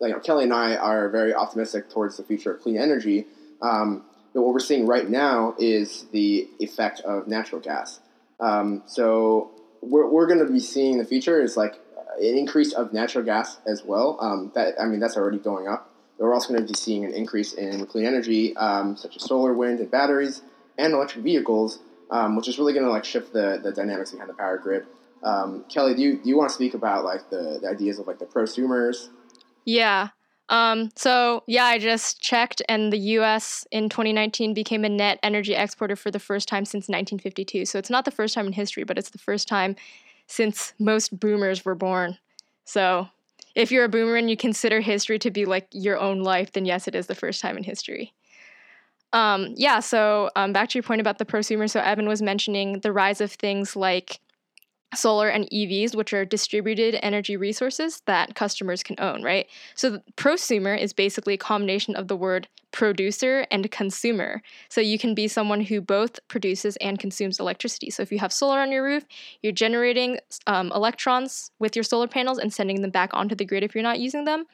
you 0.00 0.08
know, 0.08 0.20
Kelly 0.20 0.44
and 0.44 0.52
I 0.52 0.76
are 0.76 1.08
very 1.08 1.34
optimistic 1.34 1.90
towards 1.90 2.16
the 2.16 2.22
future 2.22 2.54
of 2.54 2.62
clean 2.62 2.76
energy. 2.76 3.26
Um, 3.60 4.04
but 4.34 4.42
what 4.42 4.52
we're 4.52 4.60
seeing 4.60 4.86
right 4.86 5.08
now 5.08 5.54
is 5.58 6.06
the 6.12 6.48
effect 6.58 7.00
of 7.00 7.26
natural 7.28 7.60
gas. 7.60 8.00
Um, 8.40 8.82
so 8.86 9.50
we're, 9.82 10.08
we're 10.08 10.26
going 10.26 10.44
to 10.44 10.52
be 10.52 10.60
seeing 10.60 10.92
in 10.92 10.98
the 10.98 11.04
future 11.04 11.42
is 11.42 11.56
like 11.56 11.74
an 12.18 12.36
increase 12.36 12.72
of 12.72 12.92
natural 12.92 13.24
gas 13.24 13.58
as 13.66 13.84
well. 13.84 14.18
Um, 14.20 14.52
that 14.54 14.74
I 14.80 14.86
mean 14.86 15.00
that's 15.00 15.16
already 15.16 15.38
going 15.38 15.68
up. 15.68 15.90
But 16.18 16.24
we're 16.24 16.34
also 16.34 16.48
going 16.48 16.60
to 16.60 16.66
be 16.66 16.74
seeing 16.76 17.04
an 17.04 17.12
increase 17.12 17.52
in 17.52 17.86
clean 17.86 18.04
energy, 18.04 18.56
um, 18.56 18.96
such 18.96 19.16
as 19.16 19.22
solar, 19.22 19.54
wind, 19.54 19.78
and 19.78 19.90
batteries, 19.90 20.42
and 20.76 20.92
electric 20.92 21.22
vehicles, 21.22 21.78
um, 22.10 22.36
which 22.36 22.48
is 22.48 22.58
really 22.58 22.72
going 22.72 22.84
to 22.84 22.90
like 22.90 23.04
shift 23.04 23.32
the, 23.32 23.60
the 23.62 23.72
dynamics 23.72 24.10
behind 24.10 24.28
the 24.28 24.34
power 24.34 24.58
grid. 24.58 24.84
Um, 25.22 25.64
Kelly, 25.68 25.94
do 25.94 26.02
you, 26.02 26.16
do 26.16 26.28
you 26.28 26.36
want 26.36 26.50
to 26.50 26.54
speak 26.54 26.74
about 26.74 27.04
like 27.04 27.30
the, 27.30 27.58
the 27.60 27.68
ideas 27.68 27.98
of 27.98 28.06
like 28.06 28.18
the 28.18 28.26
prosumers? 28.26 29.08
Yeah. 29.64 30.08
Um, 30.48 30.90
so 30.96 31.42
yeah, 31.46 31.64
I 31.64 31.78
just 31.78 32.22
checked, 32.22 32.62
and 32.68 32.92
the 32.92 32.98
U.S. 32.98 33.66
in 33.70 33.88
2019 33.88 34.54
became 34.54 34.84
a 34.84 34.88
net 34.88 35.18
energy 35.22 35.54
exporter 35.54 35.94
for 35.94 36.10
the 36.10 36.18
first 36.18 36.48
time 36.48 36.64
since 36.64 36.88
1952. 36.88 37.66
So 37.66 37.78
it's 37.78 37.90
not 37.90 38.04
the 38.04 38.10
first 38.10 38.34
time 38.34 38.46
in 38.46 38.52
history, 38.54 38.84
but 38.84 38.96
it's 38.96 39.10
the 39.10 39.18
first 39.18 39.46
time 39.46 39.76
since 40.26 40.72
most 40.78 41.18
boomers 41.18 41.64
were 41.64 41.74
born. 41.74 42.16
So 42.64 43.08
if 43.54 43.70
you're 43.72 43.84
a 43.84 43.88
boomer 43.88 44.16
and 44.16 44.30
you 44.30 44.36
consider 44.36 44.80
history 44.80 45.18
to 45.18 45.30
be 45.30 45.44
like 45.44 45.68
your 45.72 45.98
own 45.98 46.22
life, 46.22 46.52
then 46.52 46.64
yes, 46.64 46.88
it 46.88 46.94
is 46.94 47.08
the 47.08 47.14
first 47.14 47.42
time 47.42 47.56
in 47.56 47.64
history. 47.64 48.14
Um, 49.12 49.54
yeah, 49.56 49.80
so 49.80 50.30
um, 50.36 50.52
back 50.52 50.68
to 50.70 50.78
your 50.78 50.82
point 50.82 51.00
about 51.00 51.18
the 51.18 51.24
prosumer. 51.24 51.68
So 51.68 51.80
Evan 51.80 52.06
was 52.06 52.22
mentioning 52.22 52.80
the 52.80 52.92
rise 52.92 53.20
of 53.20 53.32
things 53.32 53.74
like 53.74 54.20
solar 54.94 55.28
and 55.28 55.48
EVs, 55.50 55.94
which 55.94 56.12
are 56.12 56.24
distributed 56.24 56.98
energy 57.02 57.36
resources 57.36 58.02
that 58.06 58.34
customers 58.34 58.82
can 58.82 58.96
own, 58.98 59.22
right? 59.22 59.46
So 59.74 60.00
prosumer 60.16 60.78
is 60.78 60.92
basically 60.92 61.34
a 61.34 61.38
combination 61.38 61.94
of 61.94 62.08
the 62.08 62.16
word 62.16 62.48
producer 62.70 63.46
and 63.50 63.70
consumer. 63.70 64.42
So 64.68 64.80
you 64.80 64.98
can 64.98 65.14
be 65.14 65.28
someone 65.28 65.60
who 65.60 65.80
both 65.80 66.18
produces 66.28 66.76
and 66.76 66.98
consumes 66.98 67.40
electricity. 67.40 67.90
So 67.90 68.02
if 68.02 68.12
you 68.12 68.18
have 68.18 68.32
solar 68.32 68.60
on 68.60 68.72
your 68.72 68.84
roof, 68.84 69.04
you're 69.42 69.52
generating 69.52 70.18
um, 70.46 70.72
electrons 70.74 71.50
with 71.58 71.76
your 71.76 71.82
solar 71.82 72.08
panels 72.08 72.38
and 72.38 72.52
sending 72.52 72.82
them 72.82 72.90
back 72.90 73.10
onto 73.12 73.34
the 73.34 73.44
grid 73.44 73.62
if 73.62 73.74
you're 73.74 73.82
not 73.82 74.00
using 74.00 74.24
them. 74.24 74.44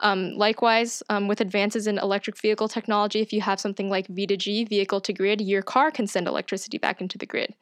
Um, 0.00 0.32
likewise, 0.34 1.02
um, 1.08 1.28
with 1.28 1.40
advances 1.40 1.86
in 1.86 1.98
electric 1.98 2.36
vehicle 2.38 2.68
technology, 2.68 3.20
if 3.20 3.32
you 3.32 3.40
have 3.40 3.60
something 3.60 3.88
like 3.88 4.08
V2G, 4.08 4.68
vehicle 4.68 5.00
to 5.00 5.12
grid, 5.12 5.40
your 5.40 5.62
car 5.62 5.90
can 5.90 6.06
send 6.06 6.26
electricity 6.26 6.78
back 6.78 7.00
into 7.00 7.16
the 7.16 7.26
grid. 7.26 7.54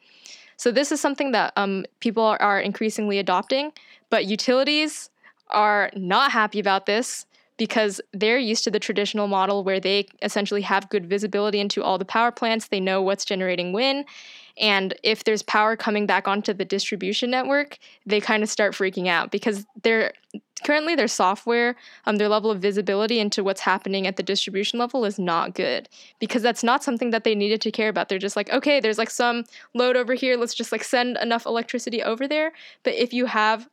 So 0.63 0.71
this 0.71 0.93
is 0.93 1.01
something 1.01 1.33
that 1.33 1.53
um, 1.57 1.85
people 1.99 2.37
are 2.39 2.61
increasingly 2.61 3.19
adopting, 3.19 3.73
but 4.11 4.27
utilities 4.27 5.11
are 5.49 5.91
not 5.97 6.31
happy 6.31 6.61
about 6.61 6.87
this 6.87 7.27
because 7.63 8.01
they're 8.13 8.41
used 8.41 8.65
to 8.65 8.73
the 8.73 8.81
traditional 8.81 9.29
model 9.29 9.63
where 9.63 9.79
they 9.79 10.05
essentially 10.21 10.63
have 10.63 10.91
good 10.91 11.07
visibility 11.07 11.61
into 11.61 11.81
all 11.81 11.97
the 11.97 12.05
power 12.05 12.33
plants, 12.33 12.67
they 12.67 12.81
know 12.81 13.01
what's 13.01 13.25
generating 13.25 13.73
when, 13.73 14.05
and 14.59 14.95
if 15.05 15.23
there's 15.23 15.45
power 15.45 15.77
coming 15.77 16.05
back 16.05 16.27
onto 16.27 16.53
the 16.53 16.65
distribution 16.65 17.31
network, 17.31 17.79
they 18.05 18.21
kind 18.21 18.43
of 18.43 18.49
start 18.49 18.75
freaking 18.75 19.07
out 19.07 19.31
because 19.31 19.65
they're 19.85 20.13
currently 20.65 20.97
their 20.97 21.07
software, 21.07 21.77
um, 22.07 22.17
their 22.17 22.29
level 22.29 22.51
of 22.51 22.61
visibility 22.61 23.21
into 23.21 23.45
what's 23.45 23.61
happening 23.61 24.09
at 24.09 24.17
the 24.17 24.25
distribution 24.25 24.81
level 24.81 25.05
is 25.05 25.21
not 25.21 25.55
good 25.55 25.89
because 26.19 26.43
that's 26.43 26.65
not 26.65 26.83
something 26.83 27.11
that 27.11 27.23
they 27.23 27.37
needed 27.37 27.61
to 27.61 27.71
care 27.71 27.89
about. 27.89 28.09
They're 28.09 28.19
just 28.19 28.35
like, 28.35 28.51
okay, 28.51 28.81
there's 28.81 28.99
like 28.99 29.11
some 29.11 29.45
load 29.73 29.97
over 29.97 30.15
here, 30.15 30.37
let's 30.37 30.55
just 30.55 30.73
like 30.73 30.83
send 30.83 31.17
enough 31.23 31.47
electricity 31.47 32.03
over 32.03 32.27
there. 32.27 32.51
But 32.83 32.95
if 32.95 33.13
you 33.13 33.27
have 33.27 33.69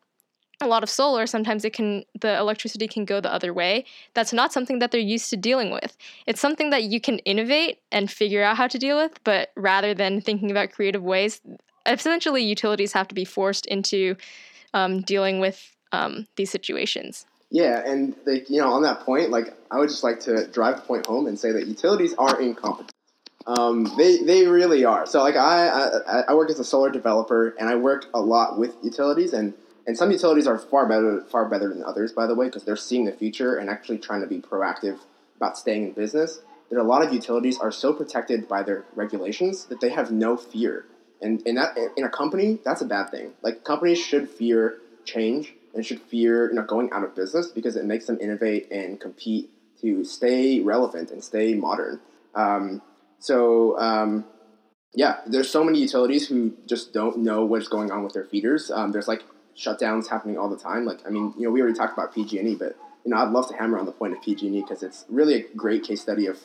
a 0.61 0.67
lot 0.67 0.83
of 0.83 0.89
solar, 0.89 1.25
sometimes 1.25 1.63
it 1.63 1.73
can 1.73 2.03
the 2.19 2.37
electricity 2.37 2.87
can 2.87 3.05
go 3.05 3.21
the 3.21 3.33
other 3.33 3.53
way. 3.53 3.85
That's 4.13 4.33
not 4.33 4.51
something 4.51 4.79
that 4.79 4.91
they're 4.91 4.99
used 4.99 5.29
to 5.29 5.37
dealing 5.37 5.71
with. 5.71 5.97
It's 6.25 6.41
something 6.41 6.69
that 6.69 6.83
you 6.83 6.99
can 6.99 7.19
innovate 7.19 7.79
and 7.91 8.11
figure 8.11 8.43
out 8.43 8.57
how 8.57 8.67
to 8.67 8.77
deal 8.77 8.97
with, 8.97 9.23
but 9.23 9.51
rather 9.55 9.93
than 9.93 10.21
thinking 10.21 10.51
about 10.51 10.71
creative 10.71 11.03
ways, 11.03 11.41
essentially 11.85 12.43
utilities 12.43 12.93
have 12.93 13.07
to 13.07 13.15
be 13.15 13.25
forced 13.25 13.65
into 13.67 14.15
um, 14.73 15.01
dealing 15.01 15.39
with 15.39 15.75
um, 15.91 16.27
these 16.35 16.49
situations. 16.49 17.25
Yeah, 17.51 17.81
and 17.83 18.15
they, 18.25 18.43
you 18.47 18.61
know, 18.61 18.71
on 18.73 18.83
that 18.83 18.99
point, 18.99 19.31
like 19.31 19.55
I 19.71 19.79
would 19.79 19.89
just 19.89 20.03
like 20.03 20.19
to 20.21 20.47
drive 20.47 20.75
the 20.75 20.81
point 20.81 21.05
home 21.05 21.25
and 21.25 21.39
say 21.39 21.51
that 21.51 21.65
utilities 21.67 22.13
are 22.15 22.39
incompetent. 22.39 22.91
Um, 23.47 23.91
they 23.97 24.17
they 24.17 24.45
really 24.45 24.85
are. 24.85 25.07
So 25.07 25.23
like 25.23 25.35
I, 25.35 25.69
I 26.07 26.23
I 26.27 26.33
work 26.35 26.51
as 26.51 26.59
a 26.59 26.63
solar 26.63 26.91
developer 26.91 27.55
and 27.57 27.67
I 27.67 27.75
work 27.75 28.05
a 28.13 28.19
lot 28.19 28.59
with 28.59 28.75
utilities 28.83 29.33
and 29.33 29.53
and 29.89 29.97
some 29.97 30.11
utilities 30.11 30.45
are 30.45 30.59
far 30.59 30.85
better 30.87 31.21
far 31.31 31.49
better 31.49 31.67
than 31.67 31.83
others 31.83 32.11
by 32.11 32.27
the 32.27 32.35
way 32.35 32.45
because 32.45 32.63
they're 32.63 32.75
seeing 32.75 33.05
the 33.05 33.11
future 33.11 33.55
and 33.55 33.71
actually 33.71 33.97
trying 33.97 34.21
to 34.21 34.27
be 34.27 34.37
proactive 34.37 34.99
about 35.35 35.57
staying 35.57 35.83
in 35.87 35.93
business. 35.93 36.41
Are 36.71 36.77
a 36.77 36.83
lot 36.83 37.03
of 37.03 37.11
utilities 37.11 37.57
are 37.57 37.71
so 37.71 37.91
protected 37.91 38.47
by 38.47 38.61
their 38.61 38.85
regulations 38.93 39.65
that 39.65 39.81
they 39.81 39.89
have 39.89 40.11
no 40.11 40.37
fear. 40.37 40.85
And 41.23 41.41
in 41.41 41.55
that 41.55 41.75
in 41.97 42.03
a 42.03 42.09
company, 42.09 42.59
that's 42.63 42.81
a 42.81 42.85
bad 42.85 43.09
thing. 43.09 43.31
Like 43.41 43.63
companies 43.63 43.97
should 43.97 44.29
fear 44.29 44.77
change 45.05 45.55
and 45.73 45.83
should 45.83 46.01
fear 46.01 46.49
you 46.49 46.53
know 46.53 46.61
going 46.61 46.91
out 46.91 47.03
of 47.03 47.15
business 47.15 47.47
because 47.47 47.75
it 47.75 47.85
makes 47.85 48.05
them 48.05 48.19
innovate 48.21 48.69
and 48.69 48.99
compete 48.99 49.49
to 49.81 50.03
stay 50.03 50.59
relevant 50.59 51.09
and 51.09 51.23
stay 51.23 51.55
modern. 51.55 51.99
Um, 52.35 52.83
so 53.17 53.75
um, 53.79 54.25
yeah, 54.93 55.21
there's 55.25 55.49
so 55.49 55.63
many 55.63 55.79
utilities 55.79 56.27
who 56.27 56.53
just 56.67 56.93
don't 56.93 57.17
know 57.17 57.43
what's 57.43 57.67
going 57.67 57.89
on 57.89 58.03
with 58.03 58.13
their 58.13 58.25
feeders. 58.25 58.69
Um, 58.69 58.91
there's 58.91 59.07
like 59.07 59.23
shutdowns 59.59 60.07
happening 60.07 60.37
all 60.37 60.49
the 60.49 60.57
time. 60.57 60.85
Like 60.85 60.99
I 61.05 61.09
mean, 61.09 61.33
you 61.37 61.43
know, 61.43 61.51
we 61.51 61.61
already 61.61 61.77
talked 61.77 61.93
about 61.93 62.13
PG&E, 62.13 62.55
but 62.55 62.77
you 63.03 63.11
know, 63.11 63.17
I'd 63.17 63.31
love 63.31 63.47
to 63.49 63.55
hammer 63.55 63.77
on 63.77 63.85
the 63.85 63.91
point 63.91 64.13
of 64.13 64.21
PG&E 64.21 64.61
because 64.61 64.83
it's 64.83 65.05
really 65.09 65.33
a 65.35 65.47
great 65.55 65.83
case 65.83 66.01
study 66.01 66.27
of 66.27 66.39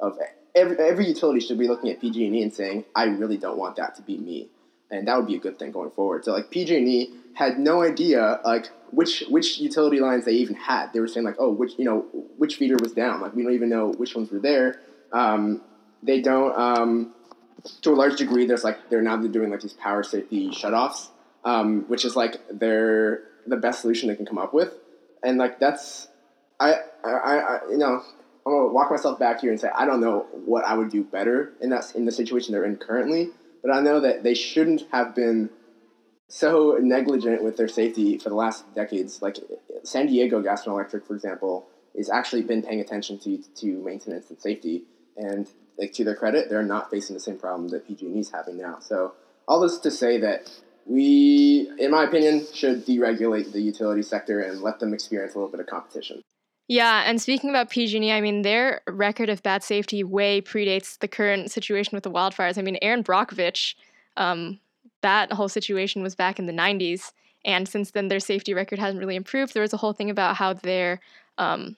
of 0.00 0.18
every 0.54 0.78
every 0.78 1.06
utility 1.06 1.40
should 1.40 1.58
be 1.58 1.68
looking 1.68 1.90
at 1.90 2.00
PG&E 2.00 2.42
and 2.42 2.52
saying, 2.52 2.84
I 2.94 3.04
really 3.04 3.36
don't 3.36 3.58
want 3.58 3.76
that 3.76 3.94
to 3.96 4.02
be 4.02 4.18
me, 4.18 4.48
and 4.90 5.08
that 5.08 5.16
would 5.16 5.26
be 5.26 5.36
a 5.36 5.40
good 5.40 5.58
thing 5.58 5.72
going 5.72 5.90
forward. 5.90 6.24
So 6.24 6.32
like 6.32 6.50
PG&E 6.50 7.10
had 7.34 7.58
no 7.58 7.82
idea 7.82 8.40
like 8.44 8.68
which 8.90 9.24
which 9.28 9.58
utility 9.58 10.00
lines 10.00 10.24
they 10.24 10.32
even 10.32 10.54
had. 10.54 10.92
They 10.92 11.00
were 11.00 11.08
saying 11.08 11.26
like, 11.26 11.36
oh, 11.38 11.50
which 11.50 11.72
you 11.78 11.84
know 11.84 12.00
which 12.36 12.56
feeder 12.56 12.76
was 12.80 12.92
down. 12.92 13.20
Like 13.20 13.34
we 13.34 13.42
don't 13.42 13.54
even 13.54 13.68
know 13.68 13.88
which 13.88 14.14
ones 14.14 14.30
were 14.30 14.38
there. 14.38 14.80
Um, 15.12 15.62
they 16.02 16.20
don't. 16.20 16.56
Um, 16.58 17.14
to 17.82 17.90
a 17.90 17.94
large 17.94 18.16
degree, 18.16 18.46
there's 18.46 18.64
like 18.64 18.90
they're 18.90 19.02
now 19.02 19.16
doing 19.16 19.50
like 19.50 19.60
these 19.60 19.72
power 19.72 20.02
safety 20.02 20.50
shutoffs, 20.50 21.08
um, 21.44 21.84
which 21.88 22.04
is 22.04 22.16
like 22.16 22.40
they're 22.50 23.22
the 23.46 23.56
best 23.56 23.80
solution 23.80 24.08
they 24.08 24.16
can 24.16 24.26
come 24.26 24.38
up 24.38 24.54
with, 24.54 24.72
and 25.22 25.38
like 25.38 25.58
that's 25.58 26.08
I 26.60 26.74
I, 27.04 27.10
I 27.10 27.58
you 27.70 27.78
know 27.78 28.02
I'm 28.46 28.52
gonna 28.52 28.72
walk 28.72 28.90
myself 28.90 29.18
back 29.18 29.40
here 29.40 29.50
and 29.50 29.60
say 29.60 29.68
I 29.74 29.84
don't 29.84 30.00
know 30.00 30.26
what 30.32 30.64
I 30.64 30.74
would 30.74 30.90
do 30.90 31.04
better 31.04 31.52
in 31.60 31.70
that 31.70 31.94
in 31.94 32.04
the 32.04 32.12
situation 32.12 32.52
they're 32.52 32.64
in 32.64 32.76
currently, 32.76 33.30
but 33.62 33.72
I 33.72 33.80
know 33.80 34.00
that 34.00 34.22
they 34.22 34.34
shouldn't 34.34 34.82
have 34.92 35.14
been 35.14 35.50
so 36.28 36.78
negligent 36.80 37.42
with 37.42 37.56
their 37.56 37.68
safety 37.68 38.18
for 38.18 38.30
the 38.30 38.34
last 38.34 38.64
decades. 38.74 39.20
Like 39.20 39.38
San 39.84 40.06
Diego 40.06 40.40
Gas 40.40 40.64
and 40.64 40.72
Electric, 40.72 41.06
for 41.06 41.14
example, 41.14 41.66
is 41.94 42.08
actually 42.08 42.42
been 42.42 42.62
paying 42.62 42.80
attention 42.80 43.18
to 43.20 43.42
to 43.56 43.66
maintenance 43.82 44.30
and 44.30 44.40
safety. 44.40 44.84
And 45.16 45.46
like 45.78 45.92
to 45.94 46.04
their 46.04 46.14
credit, 46.14 46.48
they're 46.48 46.62
not 46.62 46.90
facing 46.90 47.14
the 47.14 47.20
same 47.20 47.36
problem 47.36 47.68
that 47.68 47.86
PG&E 47.86 48.18
is 48.18 48.30
having 48.30 48.56
now. 48.56 48.78
So 48.80 49.12
all 49.46 49.60
this 49.60 49.78
to 49.78 49.90
say 49.90 50.18
that 50.18 50.50
we, 50.86 51.70
in 51.78 51.90
my 51.90 52.04
opinion, 52.04 52.46
should 52.52 52.84
deregulate 52.84 53.52
the 53.52 53.60
utility 53.60 54.02
sector 54.02 54.40
and 54.40 54.60
let 54.60 54.80
them 54.80 54.92
experience 54.92 55.34
a 55.34 55.38
little 55.38 55.50
bit 55.50 55.60
of 55.60 55.66
competition. 55.66 56.22
Yeah, 56.68 57.02
and 57.06 57.20
speaking 57.20 57.50
about 57.50 57.70
PG&E, 57.70 58.12
I 58.12 58.20
mean 58.20 58.42
their 58.42 58.80
record 58.86 59.28
of 59.28 59.42
bad 59.42 59.62
safety 59.62 60.04
way 60.04 60.40
predates 60.40 60.98
the 60.98 61.08
current 61.08 61.50
situation 61.50 61.96
with 61.96 62.04
the 62.04 62.10
wildfires. 62.10 62.56
I 62.56 62.62
mean 62.62 62.78
Erin 62.80 63.04
Brockovich 63.04 63.74
um, 64.16 64.60
that 65.02 65.32
whole 65.32 65.48
situation 65.48 66.02
was 66.02 66.14
back 66.14 66.38
in 66.38 66.46
the 66.46 66.52
90s. 66.52 67.12
And 67.44 67.68
since 67.68 67.90
then, 67.90 68.08
their 68.08 68.20
safety 68.20 68.54
record 68.54 68.78
hasn't 68.78 69.00
really 69.00 69.16
improved. 69.16 69.52
There 69.52 69.62
was 69.62 69.72
a 69.72 69.78
whole 69.78 69.92
thing 69.92 70.10
about 70.10 70.36
how 70.36 70.52
their 70.52 71.00
um, 71.38 71.76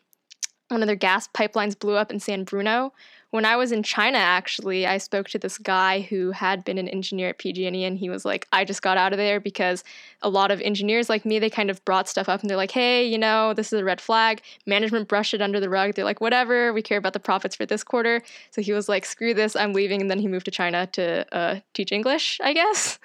one 0.69 0.83
of 0.83 0.87
their 0.87 0.97
gas 0.97 1.29
pipelines 1.29 1.79
blew 1.79 1.95
up 1.95 2.11
in 2.11 2.21
San 2.21 2.45
Bruno, 2.45 2.93
when 3.35 3.45
I 3.45 3.57
was 3.57 3.73
in 3.73 3.83
China, 3.83 4.19
actually, 4.19 4.87
I 4.87 4.99
spoke 4.99 5.29
to 5.31 5.41
this 5.41 5.59
guy 5.59 6.03
who 6.03 6.31
had 6.31 6.65
been 6.65 6.79
an 6.79 6.87
engineer 6.87 7.31
at 7.31 7.39
PG&E, 7.39 7.85
and 7.85 7.99
he 7.99 8.09
was 8.09 8.25
like, 8.25 8.47
"I 8.53 8.65
just 8.65 8.81
got 8.81 8.97
out 8.97 9.13
of 9.13 9.17
there 9.17 9.41
because 9.41 9.83
a 10.23 10.29
lot 10.29 10.53
of 10.53 10.61
engineers 10.61 11.09
like 11.09 11.25
me, 11.25 11.41
they 11.41 11.51
kind 11.51 11.69
of 11.69 11.85
brought 11.85 12.09
stuff 12.09 12.29
up, 12.29 12.43
and 12.43 12.49
they're 12.49 12.57
like, 12.57 12.71
hey, 12.71 13.05
you 13.05 13.19
know, 13.19 13.53
this 13.53 13.73
is 13.73 13.81
a 13.81 13.85
red 13.85 14.01
flag. 14.01 14.41
Management 14.67 15.09
brushed 15.09 15.35
it 15.35 15.43
under 15.43 15.59
the 15.59 15.69
rug. 15.69 15.95
They're 15.95 16.05
like, 16.05 16.21
whatever, 16.21 16.73
we 16.73 16.81
care 16.81 16.99
about 16.99 17.13
the 17.13 17.19
profits 17.19 17.57
for 17.57 17.67
this 17.67 17.83
quarter. 17.83 18.23
So 18.53 18.63
he 18.63 18.73
was 18.73 18.89
like, 18.89 19.05
screw 19.05 19.35
this, 19.35 19.57
I'm 19.57 19.73
leaving, 19.73 20.01
and 20.01 20.09
then 20.09 20.21
he 20.21 20.29
moved 20.29 20.45
to 20.45 20.53
China 20.53 20.87
to 20.93 21.27
uh, 21.37 21.59
teach 21.73 21.91
English, 21.91 22.41
I 22.41 22.53
guess." 22.53 23.01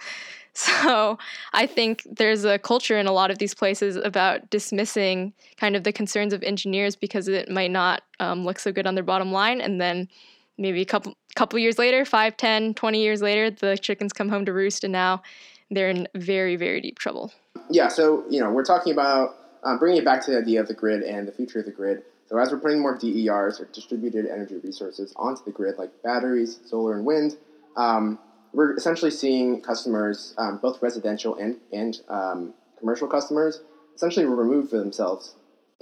So 0.80 1.18
I 1.54 1.68
think 1.68 2.04
there's 2.10 2.44
a 2.44 2.58
culture 2.60 2.98
in 2.98 3.08
a 3.08 3.12
lot 3.12 3.32
of 3.32 3.38
these 3.38 3.54
places 3.54 3.96
about 3.96 4.50
dismissing 4.50 5.34
kind 5.58 5.76
of 5.76 5.84
the 5.84 5.94
concerns 5.94 6.34
of 6.34 6.44
engineers 6.44 6.96
because 6.96 7.28
it 7.28 7.50
might 7.50 7.72
not 7.72 8.02
um, 8.20 8.44
look 8.44 8.60
so 8.60 8.72
good 8.72 8.86
on 8.88 8.96
their 8.96 9.04
bottom 9.04 9.32
line. 9.32 9.62
And 9.62 9.80
then 9.80 10.10
maybe 10.58 10.82
a 10.82 10.86
couple 10.86 11.16
couple 11.36 11.60
years 11.60 11.78
later, 11.78 12.04
5, 12.04 12.36
10, 12.36 12.74
20 12.74 13.02
years 13.02 13.22
later, 13.22 13.50
the 13.52 13.78
chickens 13.78 14.12
come 14.12 14.30
home 14.30 14.46
to 14.46 14.54
roost 14.54 14.84
and 14.84 14.92
now 14.92 15.22
they're 15.72 15.90
in 15.90 16.08
very, 16.16 16.56
very 16.56 16.82
deep 16.82 17.00
trouble. 17.00 17.32
Yeah, 17.70 17.88
so, 17.88 18.24
you 18.30 18.42
know, 18.42 18.50
we're 18.50 18.66
talking 18.66 18.92
about 18.92 19.36
um, 19.64 19.78
bringing 19.78 20.00
it 20.00 20.06
back 20.06 20.26
to 20.26 20.32
the 20.32 20.38
idea 20.38 20.60
of 20.60 20.68
the 20.68 20.74
grid 20.74 21.04
and 21.04 21.28
the 21.28 21.32
future 21.32 21.60
of 21.60 21.66
the 21.66 21.72
grid. 21.72 22.04
So 22.28 22.38
as 22.38 22.52
we're 22.52 22.60
putting 22.60 22.82
more 22.82 22.98
DERs 22.98 23.60
or 23.60 23.66
distributed 23.74 24.28
energy 24.28 24.58
resources 24.58 25.14
onto 25.16 25.44
the 25.44 25.52
grid, 25.52 25.78
like 25.78 25.92
batteries, 26.04 26.60
solar, 26.66 26.96
and 26.96 27.06
wind, 27.06 27.38
um, 27.76 28.20
we're 28.54 28.76
essentially 28.76 29.12
seeing 29.12 29.62
customers, 29.62 30.34
um, 30.38 30.58
both 30.62 30.82
residential 30.82 31.36
and 31.36 31.58
and 31.72 32.02
um, 32.10 32.54
commercial 32.78 33.08
customers, 33.08 33.62
essentially 33.96 34.26
remove 34.26 34.70
themselves 34.70 35.36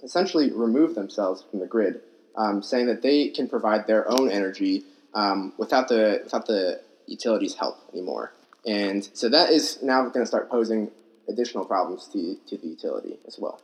essentially 0.04 0.52
remove 0.52 0.96
themselves 0.96 1.44
from 1.50 1.60
the 1.60 1.68
grid, 1.68 2.02
um, 2.36 2.62
saying 2.62 2.88
that 2.88 3.02
they 3.02 3.30
can 3.30 3.48
provide 3.48 3.88
their 3.88 4.10
own 4.10 4.30
energy 4.30 4.84
um, 5.14 5.54
without 5.58 5.88
the 5.88 6.22
without 6.24 6.46
the 6.46 6.80
utilities' 7.08 7.56
help 7.56 7.78
anymore. 7.94 8.34
And 8.66 9.08
so 9.14 9.30
that 9.30 9.52
is 9.52 9.82
now 9.82 10.04
going 10.10 10.24
to 10.24 10.28
start 10.28 10.50
posing 10.50 10.92
additional 11.30 11.66
problems 11.66 12.08
to, 12.08 12.38
to 12.48 12.58
the 12.58 12.68
utility 12.68 13.18
as 13.26 13.40
well. 13.40 13.62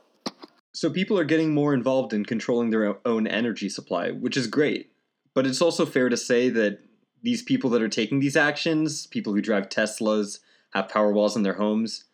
So 0.72 0.90
people 0.90 1.18
are 1.18 1.24
getting 1.24 1.54
more 1.54 1.74
involved 1.74 2.12
in 2.12 2.24
controlling 2.24 2.70
their 2.70 2.96
own 3.06 3.26
energy 3.26 3.68
supply, 3.68 4.10
which 4.10 4.36
is 4.36 4.46
great. 4.46 4.90
But 5.34 5.46
it's 5.46 5.60
also 5.60 5.84
fair 5.84 6.08
to 6.08 6.16
say 6.16 6.48
that 6.50 6.78
these 7.24 7.42
people 7.42 7.70
that 7.70 7.82
are 7.82 7.88
taking 7.88 8.20
these 8.20 8.36
actions, 8.36 9.06
people 9.06 9.32
who 9.32 9.40
drive 9.40 9.70
Teslas, 9.70 10.40
have 10.74 10.90
power 10.90 11.10
walls 11.10 11.36
in 11.36 11.42
their 11.42 11.54
homes, 11.54 12.04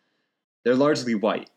they're 0.63 0.73
largely 0.73 1.13
white. 1.13 1.49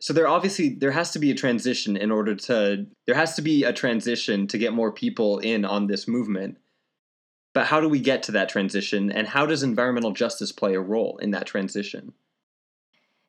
So 0.00 0.12
there 0.12 0.26
obviously 0.26 0.68
there 0.68 0.90
has 0.90 1.12
to 1.12 1.20
be 1.20 1.30
a 1.30 1.34
transition 1.34 1.96
in 1.96 2.10
order 2.10 2.34
to 2.34 2.86
there 3.06 3.14
has 3.14 3.36
to 3.36 3.42
be 3.42 3.62
a 3.62 3.72
transition 3.72 4.48
to 4.48 4.58
get 4.58 4.72
more 4.72 4.90
people 4.90 5.38
in 5.38 5.64
on 5.64 5.86
this 5.86 6.08
movement. 6.08 6.58
But 7.54 7.66
how 7.66 7.80
do 7.80 7.88
we 7.88 8.00
get 8.00 8.24
to 8.24 8.32
that 8.32 8.48
transition 8.48 9.12
and 9.12 9.28
how 9.28 9.46
does 9.46 9.62
environmental 9.62 10.10
justice 10.10 10.50
play 10.50 10.74
a 10.74 10.80
role 10.80 11.18
in 11.18 11.30
that 11.30 11.46
transition? 11.46 12.12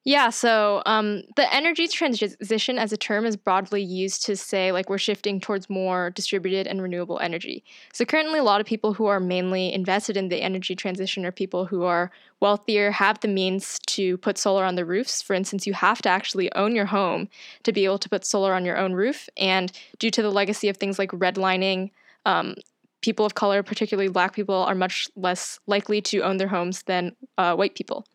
Yeah, 0.05 0.31
so 0.31 0.83
um, 0.85 1.23
the 1.37 1.53
energy 1.53 1.87
transition 1.87 2.77
as 2.77 2.91
a 2.91 2.97
term 2.97 3.25
is 3.25 3.37
broadly 3.37 3.81
used 3.81 4.25
to 4.25 4.35
say 4.35 4.73
like 4.73 4.89
we're 4.89 4.97
shifting 4.97 5.39
towards 5.39 5.69
more 5.69 6.09
distributed 6.09 6.67
and 6.67 6.81
renewable 6.81 7.19
energy. 7.19 7.63
So 7.93 8.03
currently, 8.03 8.39
a 8.39 8.43
lot 8.43 8.59
of 8.59 8.67
people 8.67 8.93
who 8.93 9.05
are 9.05 9.21
mainly 9.21 9.71
invested 9.71 10.17
in 10.17 10.27
the 10.27 10.41
energy 10.41 10.75
transition 10.75 11.25
are 11.25 11.31
people 11.31 11.65
who 11.65 11.83
are 11.83 12.11
wealthier, 12.41 12.91
have 12.91 13.21
the 13.21 13.29
means 13.29 13.79
to 13.87 14.17
put 14.17 14.37
solar 14.37 14.65
on 14.65 14.75
the 14.75 14.83
roofs. 14.83 15.21
For 15.21 15.33
instance, 15.33 15.65
you 15.65 15.73
have 15.73 16.01
to 16.01 16.09
actually 16.09 16.53
own 16.53 16.75
your 16.75 16.87
home 16.87 17.29
to 17.63 17.71
be 17.71 17.85
able 17.85 17.99
to 17.99 18.09
put 18.09 18.25
solar 18.25 18.53
on 18.53 18.65
your 18.65 18.77
own 18.77 18.91
roof. 18.91 19.29
And 19.37 19.71
due 19.99 20.11
to 20.11 20.21
the 20.21 20.31
legacy 20.31 20.67
of 20.67 20.75
things 20.75 20.99
like 20.99 21.11
redlining, 21.11 21.91
um, 22.25 22.55
people 22.99 23.25
of 23.25 23.35
color, 23.35 23.63
particularly 23.63 24.09
black 24.09 24.33
people, 24.35 24.55
are 24.55 24.75
much 24.75 25.07
less 25.15 25.61
likely 25.65 26.01
to 26.01 26.19
own 26.23 26.37
their 26.37 26.49
homes 26.49 26.83
than 26.83 27.15
uh, 27.37 27.55
white 27.55 27.75
people. 27.75 28.05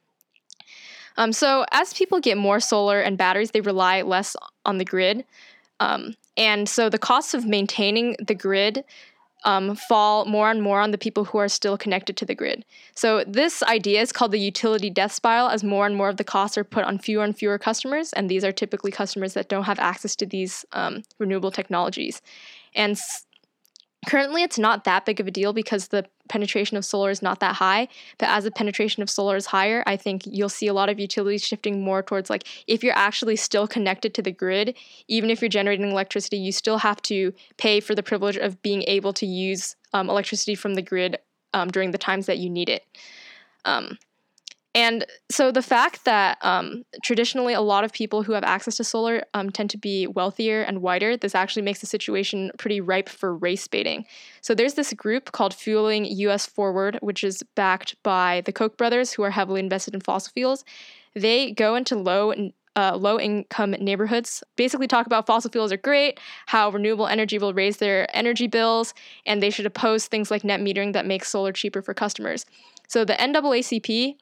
Um, 1.18 1.32
so 1.32 1.66
as 1.72 1.92
people 1.92 2.20
get 2.20 2.38
more 2.38 2.60
solar 2.60 3.00
and 3.00 3.18
batteries, 3.18 3.50
they 3.50 3.60
rely 3.60 4.00
less 4.02 4.34
on 4.64 4.78
the 4.78 4.84
grid. 4.84 5.24
Um, 5.80 6.14
and 6.36 6.68
so 6.68 6.88
the 6.88 6.98
costs 6.98 7.34
of 7.34 7.44
maintaining 7.44 8.16
the 8.24 8.34
grid 8.34 8.84
um, 9.44 9.76
fall 9.76 10.24
more 10.24 10.50
and 10.50 10.62
more 10.62 10.80
on 10.80 10.90
the 10.90 10.98
people 10.98 11.24
who 11.24 11.38
are 11.38 11.48
still 11.48 11.76
connected 11.78 12.16
to 12.16 12.24
the 12.24 12.34
grid. 12.34 12.64
So 12.94 13.24
this 13.26 13.62
idea 13.62 14.00
is 14.00 14.12
called 14.12 14.32
the 14.32 14.40
utility 14.40 14.90
death 14.90 15.12
spiral 15.12 15.48
as 15.48 15.62
more 15.62 15.86
and 15.86 15.96
more 15.96 16.08
of 16.08 16.16
the 16.16 16.24
costs 16.24 16.58
are 16.58 16.64
put 16.64 16.84
on 16.84 16.98
fewer 16.98 17.24
and 17.24 17.36
fewer 17.36 17.58
customers, 17.58 18.12
and 18.12 18.28
these 18.28 18.44
are 18.44 18.52
typically 18.52 18.90
customers 18.90 19.34
that 19.34 19.48
don't 19.48 19.64
have 19.64 19.78
access 19.78 20.16
to 20.16 20.26
these 20.26 20.64
um, 20.72 21.02
renewable 21.18 21.52
technologies. 21.52 22.20
And 22.74 22.98
Currently, 24.06 24.42
it's 24.42 24.58
not 24.58 24.84
that 24.84 25.04
big 25.04 25.18
of 25.18 25.26
a 25.26 25.30
deal 25.30 25.52
because 25.52 25.88
the 25.88 26.06
penetration 26.28 26.76
of 26.76 26.84
solar 26.84 27.10
is 27.10 27.20
not 27.20 27.40
that 27.40 27.56
high. 27.56 27.88
But 28.18 28.28
as 28.28 28.44
the 28.44 28.50
penetration 28.50 29.02
of 29.02 29.10
solar 29.10 29.36
is 29.36 29.46
higher, 29.46 29.82
I 29.86 29.96
think 29.96 30.22
you'll 30.24 30.48
see 30.48 30.68
a 30.68 30.72
lot 30.72 30.88
of 30.88 31.00
utilities 31.00 31.44
shifting 31.44 31.82
more 31.82 32.02
towards 32.02 32.30
like 32.30 32.46
if 32.66 32.84
you're 32.84 32.96
actually 32.96 33.36
still 33.36 33.66
connected 33.66 34.14
to 34.14 34.22
the 34.22 34.30
grid, 34.30 34.76
even 35.08 35.30
if 35.30 35.42
you're 35.42 35.48
generating 35.48 35.90
electricity, 35.90 36.36
you 36.36 36.52
still 36.52 36.78
have 36.78 37.02
to 37.02 37.34
pay 37.56 37.80
for 37.80 37.94
the 37.94 38.02
privilege 38.02 38.36
of 38.36 38.62
being 38.62 38.82
able 38.86 39.12
to 39.14 39.26
use 39.26 39.74
um, 39.92 40.08
electricity 40.08 40.54
from 40.54 40.74
the 40.74 40.82
grid 40.82 41.18
um, 41.52 41.68
during 41.68 41.90
the 41.90 41.98
times 41.98 42.26
that 42.26 42.38
you 42.38 42.48
need 42.48 42.68
it. 42.68 42.84
Um, 43.64 43.98
and 44.74 45.06
so 45.30 45.50
the 45.50 45.62
fact 45.62 46.04
that 46.04 46.38
um, 46.42 46.82
traditionally 47.02 47.54
a 47.54 47.60
lot 47.60 47.84
of 47.84 47.92
people 47.92 48.22
who 48.22 48.32
have 48.32 48.44
access 48.44 48.76
to 48.76 48.84
solar 48.84 49.24
um, 49.32 49.50
tend 49.50 49.70
to 49.70 49.78
be 49.78 50.06
wealthier 50.06 50.62
and 50.62 50.82
whiter, 50.82 51.16
this 51.16 51.34
actually 51.34 51.62
makes 51.62 51.80
the 51.80 51.86
situation 51.86 52.50
pretty 52.58 52.80
ripe 52.80 53.08
for 53.08 53.34
race 53.34 53.66
baiting. 53.66 54.04
So 54.42 54.54
there's 54.54 54.74
this 54.74 54.92
group 54.92 55.32
called 55.32 55.54
Fueling 55.54 56.04
US 56.04 56.46
Forward, 56.46 56.98
which 57.00 57.24
is 57.24 57.42
backed 57.54 57.96
by 58.02 58.42
the 58.44 58.52
Koch 58.52 58.76
brothers, 58.76 59.12
who 59.12 59.22
are 59.22 59.30
heavily 59.30 59.60
invested 59.60 59.94
in 59.94 60.00
fossil 60.00 60.32
fuels. 60.34 60.64
They 61.14 61.52
go 61.52 61.74
into 61.74 61.96
low 61.96 62.34
uh, 62.76 62.96
low 62.96 63.18
income 63.18 63.72
neighborhoods 63.72 64.44
basically 64.54 64.86
talk 64.86 65.04
about 65.04 65.26
fossil 65.26 65.50
fuels 65.50 65.72
are 65.72 65.76
great, 65.78 66.20
how 66.46 66.70
renewable 66.70 67.08
energy 67.08 67.36
will 67.36 67.52
raise 67.52 67.78
their 67.78 68.06
energy 68.16 68.46
bills, 68.46 68.94
and 69.26 69.42
they 69.42 69.50
should 69.50 69.66
oppose 69.66 70.06
things 70.06 70.30
like 70.30 70.44
net 70.44 70.60
metering 70.60 70.92
that 70.92 71.04
makes 71.04 71.28
solar 71.28 71.50
cheaper 71.50 71.82
for 71.82 71.92
customers. 71.92 72.46
So 72.86 73.04
the 73.04 73.14
NAACP 73.14 74.14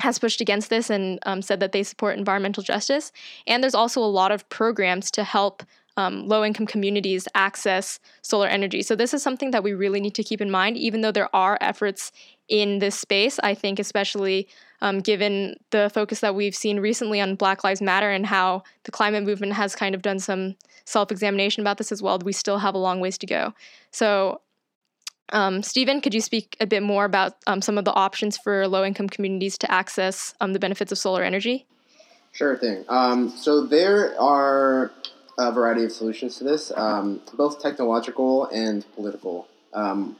has 0.00 0.18
pushed 0.18 0.40
against 0.40 0.70
this 0.70 0.90
and 0.90 1.18
um, 1.24 1.42
said 1.42 1.60
that 1.60 1.72
they 1.72 1.82
support 1.82 2.18
environmental 2.18 2.62
justice. 2.62 3.12
And 3.46 3.62
there's 3.62 3.74
also 3.74 4.00
a 4.00 4.06
lot 4.06 4.32
of 4.32 4.48
programs 4.48 5.10
to 5.12 5.24
help 5.24 5.62
um, 5.96 6.28
low 6.28 6.44
income 6.44 6.66
communities 6.66 7.26
access 7.34 7.98
solar 8.22 8.46
energy. 8.46 8.82
So, 8.82 8.94
this 8.94 9.12
is 9.12 9.20
something 9.20 9.50
that 9.50 9.64
we 9.64 9.72
really 9.72 10.00
need 10.00 10.14
to 10.14 10.22
keep 10.22 10.40
in 10.40 10.50
mind, 10.50 10.76
even 10.76 11.00
though 11.00 11.10
there 11.10 11.34
are 11.34 11.58
efforts 11.60 12.12
in 12.48 12.78
this 12.78 12.98
space. 12.98 13.40
I 13.42 13.54
think, 13.54 13.80
especially 13.80 14.46
um, 14.80 15.00
given 15.00 15.56
the 15.70 15.90
focus 15.92 16.20
that 16.20 16.36
we've 16.36 16.54
seen 16.54 16.78
recently 16.78 17.20
on 17.20 17.34
Black 17.34 17.64
Lives 17.64 17.82
Matter 17.82 18.10
and 18.10 18.24
how 18.24 18.62
the 18.84 18.92
climate 18.92 19.24
movement 19.24 19.54
has 19.54 19.74
kind 19.74 19.92
of 19.92 20.02
done 20.02 20.20
some 20.20 20.54
self 20.84 21.10
examination 21.10 21.62
about 21.62 21.78
this 21.78 21.90
as 21.90 22.00
well, 22.00 22.20
we 22.24 22.32
still 22.32 22.58
have 22.58 22.76
a 22.76 22.78
long 22.78 23.00
ways 23.00 23.18
to 23.18 23.26
go. 23.26 23.52
So, 23.90 24.40
um, 25.32 25.62
Stephen, 25.62 26.00
could 26.00 26.14
you 26.14 26.20
speak 26.20 26.56
a 26.60 26.66
bit 26.66 26.82
more 26.82 27.04
about 27.04 27.36
um, 27.46 27.60
some 27.60 27.78
of 27.78 27.84
the 27.84 27.92
options 27.92 28.36
for 28.36 28.66
low 28.66 28.84
income 28.84 29.08
communities 29.08 29.58
to 29.58 29.70
access 29.70 30.34
um, 30.40 30.52
the 30.52 30.58
benefits 30.58 30.92
of 30.92 30.98
solar 30.98 31.22
energy? 31.22 31.66
Sure 32.32 32.56
thing. 32.56 32.84
Um, 32.88 33.30
so 33.30 33.66
there 33.66 34.18
are 34.20 34.92
a 35.38 35.52
variety 35.52 35.84
of 35.84 35.92
solutions 35.92 36.38
to 36.38 36.44
this, 36.44 36.72
um, 36.76 37.20
both 37.36 37.60
technological 37.62 38.46
and 38.46 38.84
political. 38.94 39.48
Um, 39.72 40.16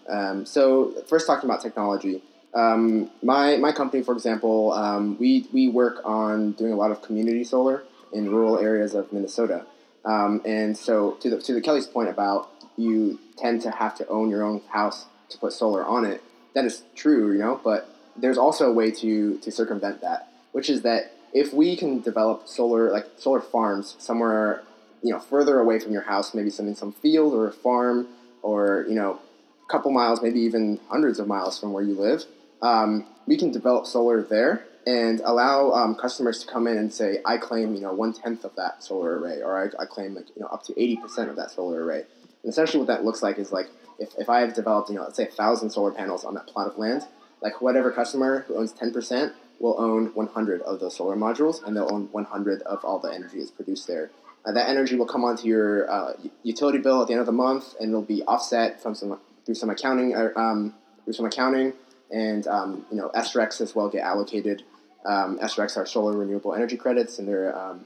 so 0.47 0.93
first, 1.09 1.27
talking 1.27 1.49
about 1.49 1.63
technology. 1.63 2.23
my, 2.55 3.57
my 3.57 3.73
company, 3.73 4.03
for 4.03 4.15
example, 4.15 5.17
we, 5.19 5.47
we 5.53 5.69
work 5.69 6.01
on 6.05 6.53
doing 6.53 6.73
a 6.73 6.77
lot 6.77 6.91
of 6.91 7.03
community 7.03 7.45
solar 7.45 7.85
in 8.13 8.31
rural 8.31 8.59
areas 8.59 8.95
of 8.95 9.13
Minnesota. 9.13 9.67
and 10.05 10.77
so 10.77 11.13
to 11.21 11.31
the, 11.31 11.41
to 11.41 11.55
the 11.55 11.61
Kelly's 11.61 11.87
point 11.87 12.09
about 12.09 12.51
you 12.79 13.19
tend 13.37 13.61
to 13.63 13.71
have 13.71 13.95
to 13.97 14.07
own 14.09 14.31
your 14.31 14.43
own 14.43 14.63
house 14.69 15.07
to 15.31 15.39
put 15.39 15.53
solar 15.53 15.85
on 15.85 16.05
it. 16.05 16.23
That 16.55 16.65
is 16.65 16.83
true, 16.95 17.33
you 17.33 17.39
know, 17.39 17.61
but 17.63 17.89
there's 18.17 18.39
also 18.39 18.71
a 18.71 18.73
way 18.73 18.91
to 18.91 19.39
to 19.39 19.51
circumvent 19.51 20.01
that, 20.01 20.33
which 20.53 20.71
is 20.71 20.83
that 20.83 21.13
if 21.33 21.53
we 21.53 21.77
can 21.77 22.01
develop 22.01 22.49
solar 22.49 22.91
like 22.91 23.07
solar 23.17 23.41
farms 23.41 23.97
somewhere, 23.99 24.63
you 25.03 25.13
know, 25.13 25.21
further 25.21 25.59
away 25.61 25.79
from 25.79 25.93
your 25.93 26.03
house, 26.03 26.35
maybe 26.35 26.51
some 26.51 26.67
in 26.67 26.75
some 26.75 26.93
field 26.93 27.35
or 27.35 27.49
a 27.49 27.53
farm, 27.53 28.09
or 28.43 28.87
you 28.89 28.95
know, 28.95 29.21
a 29.65 29.73
couple 29.73 29.91
miles, 29.91 30.23
maybe 30.23 30.41
even 30.41 30.81
hundreds 30.89 31.19
of 31.19 31.27
miles 31.27 31.59
from 31.59 31.73
where 31.73 31.83
you 31.83 31.95
live, 31.95 32.25
um, 32.63 33.07
we 33.27 33.37
can 33.37 33.53
develop 33.53 33.87
solar 33.87 34.23
there 34.23 34.65
and 34.87 35.21
allow 35.21 35.71
um, 35.73 35.95
customers 35.95 36.41
to 36.41 36.51
come 36.51 36.67
in 36.67 36.79
and 36.79 36.93
say, 36.93 37.21
I 37.27 37.37
claim, 37.37 37.75
you 37.75 37.83
know, 37.83 37.93
one 37.93 38.15
tenth 38.15 38.43
of 38.45 38.57
that 38.57 38.83
solar 38.83 39.19
array, 39.19 39.43
or 39.43 39.63
I, 39.63 39.83
I 39.83 39.85
claim 39.85 40.15
like 40.15 40.29
you 40.35 40.43
know 40.43 40.49
up 40.49 40.65
to 40.65 40.83
eighty 40.83 40.97
percent 40.97 41.29
of 41.29 41.37
that 41.37 41.51
solar 41.51 41.85
array 41.85 42.05
and 42.49 42.55
essentially, 42.55 42.79
what 42.79 42.87
that 42.87 43.05
looks 43.05 43.23
like 43.23 43.39
is 43.39 43.53
like 43.53 43.69
if, 43.99 44.15
if 44.19 44.31
I 44.31 44.41
have 44.41 44.55
developed, 44.55 44.89
you 44.89 44.95
know, 44.95 45.03
let's 45.03 45.19
say 45.19 45.25
a 45.25 45.31
thousand 45.31 45.69
solar 45.69 45.91
panels 45.91 46.25
on 46.25 46.33
that 46.33 46.47
plot 46.47 46.67
of 46.67 46.79
land, 46.79 47.03
like 47.43 47.61
whatever 47.61 47.93
customer 47.93 48.47
who 48.49 48.57
owns 48.57 48.73
10% 48.73 49.35
will 49.61 49.79
own 49.79 50.07
100 50.15 50.63
of 50.63 50.81
those 50.81 50.97
solar 50.97 51.15
modules, 51.15 51.63
and 51.63 51.77
they'll 51.77 51.93
own 51.93 52.09
100 52.11 52.63
of 52.63 52.83
all 52.87 53.01
the 53.01 53.13
energy 53.13 53.39
that's 53.39 53.51
produced 53.51 53.87
there. 53.87 54.11
Uh, 54.47 54.53
that 54.53 54.67
energy 54.67 54.97
will 54.97 55.05
come 55.05 55.25
onto 55.25 55.47
your 55.47 55.91
uh, 55.91 56.15
utility 56.43 56.79
bill 56.79 57.03
at 57.03 57.09
the 57.09 57.13
end 57.13 57.21
of 57.21 57.27
the 57.27 57.33
month, 57.33 57.75
and 57.81 57.91
it'll 57.91 58.01
be 58.01 58.23
offset 58.23 58.83
from 58.83 58.95
some 58.95 59.21
through 59.45 59.55
some 59.55 59.69
accounting 59.69 60.17
um, 60.35 60.73
through 61.05 61.13
some 61.13 61.27
accounting, 61.27 61.75
and 62.11 62.47
um, 62.47 62.87
you 62.91 62.97
know 62.97 63.11
SRECs 63.15 63.61
as 63.61 63.75
well 63.75 63.91
get 63.91 64.05
allocated. 64.05 64.63
Um, 65.05 65.39
SRECs 65.41 65.77
are 65.77 65.85
solar 65.85 66.17
renewable 66.17 66.55
energy 66.55 66.79
credits, 66.79 67.19
and 67.19 67.29
they're 67.29 67.55
um, 67.55 67.85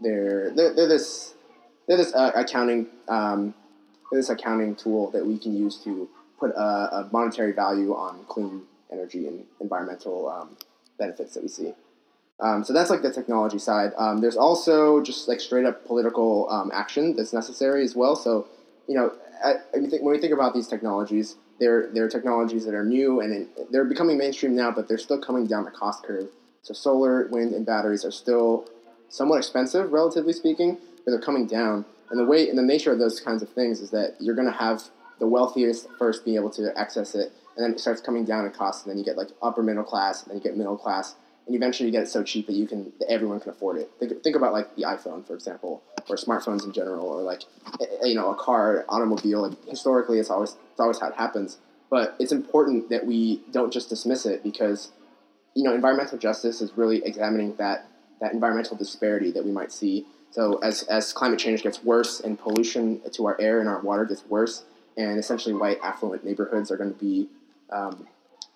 they're, 0.00 0.52
they're, 0.54 0.74
they're 0.74 0.86
this 0.86 1.34
they're 1.88 1.96
this 1.96 2.14
uh, 2.14 2.30
accounting 2.36 2.86
um, 3.08 3.52
this 4.12 4.28
accounting 4.30 4.74
tool 4.74 5.10
that 5.10 5.24
we 5.24 5.38
can 5.38 5.56
use 5.56 5.76
to 5.84 6.08
put 6.38 6.50
a, 6.50 6.60
a 6.60 7.08
monetary 7.12 7.52
value 7.52 7.94
on 7.94 8.24
clean 8.28 8.62
energy 8.92 9.26
and 9.26 9.44
environmental 9.60 10.28
um, 10.28 10.56
benefits 10.98 11.34
that 11.34 11.42
we 11.42 11.48
see. 11.48 11.74
Um, 12.38 12.64
so 12.64 12.72
that's 12.72 12.90
like 12.90 13.02
the 13.02 13.12
technology 13.12 13.58
side. 13.58 13.92
Um, 13.96 14.20
there's 14.20 14.36
also 14.36 15.02
just 15.02 15.26
like 15.26 15.40
straight 15.40 15.64
up 15.64 15.86
political 15.86 16.48
um, 16.50 16.70
action 16.72 17.16
that's 17.16 17.32
necessary 17.32 17.82
as 17.82 17.96
well. 17.96 18.14
So, 18.14 18.46
you 18.86 18.94
know, 18.94 19.12
I, 19.42 19.54
I 19.74 19.78
think 19.80 20.02
when 20.02 20.12
we 20.12 20.18
think 20.18 20.34
about 20.34 20.52
these 20.52 20.68
technologies, 20.68 21.36
they're, 21.58 21.88
they're 21.92 22.08
technologies 22.08 22.66
that 22.66 22.74
are 22.74 22.84
new 22.84 23.20
and 23.20 23.32
in, 23.32 23.48
they're 23.70 23.86
becoming 23.86 24.18
mainstream 24.18 24.54
now, 24.54 24.70
but 24.70 24.86
they're 24.86 24.98
still 24.98 25.18
coming 25.18 25.46
down 25.46 25.64
the 25.64 25.70
cost 25.70 26.04
curve. 26.04 26.28
So 26.60 26.74
solar, 26.74 27.26
wind, 27.28 27.54
and 27.54 27.64
batteries 27.64 28.04
are 28.04 28.10
still 28.10 28.68
somewhat 29.08 29.38
expensive, 29.38 29.92
relatively 29.92 30.34
speaking, 30.34 30.76
they're 31.12 31.20
coming 31.20 31.46
down. 31.46 31.84
And 32.10 32.18
the 32.18 32.24
way 32.24 32.48
and 32.48 32.58
the 32.58 32.62
nature 32.62 32.92
of 32.92 32.98
those 32.98 33.20
kinds 33.20 33.42
of 33.42 33.48
things 33.48 33.80
is 33.80 33.90
that 33.90 34.16
you're 34.20 34.34
going 34.34 34.46
to 34.50 34.56
have 34.56 34.84
the 35.18 35.26
wealthiest 35.26 35.88
first 35.98 36.24
being 36.24 36.36
able 36.36 36.50
to 36.50 36.76
access 36.78 37.14
it, 37.14 37.32
and 37.56 37.64
then 37.64 37.72
it 37.72 37.80
starts 37.80 38.00
coming 38.00 38.24
down 38.24 38.44
in 38.44 38.52
cost, 38.52 38.84
and 38.84 38.90
then 38.90 38.98
you 38.98 39.04
get 39.04 39.16
like 39.16 39.28
upper 39.42 39.62
middle 39.62 39.82
class, 39.82 40.22
and 40.22 40.30
then 40.30 40.36
you 40.36 40.42
get 40.42 40.56
middle 40.56 40.76
class, 40.76 41.16
and 41.46 41.56
eventually 41.56 41.88
you 41.88 41.92
get 41.92 42.02
it 42.02 42.08
so 42.08 42.22
cheap 42.22 42.46
that 42.46 42.52
you 42.54 42.66
can 42.66 42.92
that 42.98 43.10
everyone 43.10 43.40
can 43.40 43.50
afford 43.50 43.78
it. 43.78 43.90
Think, 43.98 44.22
think 44.22 44.36
about 44.36 44.52
like 44.52 44.74
the 44.76 44.82
iPhone, 44.82 45.26
for 45.26 45.34
example. 45.34 45.82
or 46.08 46.16
smartphones 46.16 46.64
in 46.64 46.72
general, 46.72 47.06
or 47.08 47.22
like 47.22 47.42
you 48.02 48.14
know 48.14 48.30
a 48.30 48.34
car, 48.34 48.84
automobile. 48.88 49.48
Like 49.48 49.64
historically, 49.66 50.18
it's 50.18 50.30
always 50.30 50.56
it's 50.70 50.80
always 50.80 51.00
how 51.00 51.08
it 51.08 51.14
happens. 51.14 51.58
But 51.88 52.16
it's 52.18 52.32
important 52.32 52.90
that 52.90 53.06
we 53.06 53.42
don't 53.52 53.72
just 53.72 53.88
dismiss 53.88 54.26
it 54.26 54.42
because 54.42 54.92
you 55.54 55.62
know 55.62 55.74
environmental 55.74 56.18
justice 56.18 56.60
is 56.60 56.76
really 56.76 57.04
examining 57.04 57.56
that 57.56 57.86
that 58.20 58.32
environmental 58.32 58.76
disparity 58.76 59.30
that 59.32 59.44
we 59.44 59.50
might 59.50 59.72
see. 59.72 60.06
So 60.36 60.58
as 60.58 60.82
as 60.84 61.14
climate 61.14 61.38
change 61.38 61.62
gets 61.62 61.82
worse 61.82 62.20
and 62.20 62.38
pollution 62.38 63.00
to 63.10 63.26
our 63.26 63.40
air 63.40 63.60
and 63.60 63.68
our 63.68 63.80
water 63.80 64.04
gets 64.04 64.24
worse, 64.26 64.64
and 64.96 65.18
essentially 65.18 65.54
white 65.54 65.78
affluent 65.82 66.24
neighborhoods 66.24 66.70
are 66.70 66.76
going 66.76 66.92
to 66.92 67.00
be 67.00 67.28
um, 67.70 68.06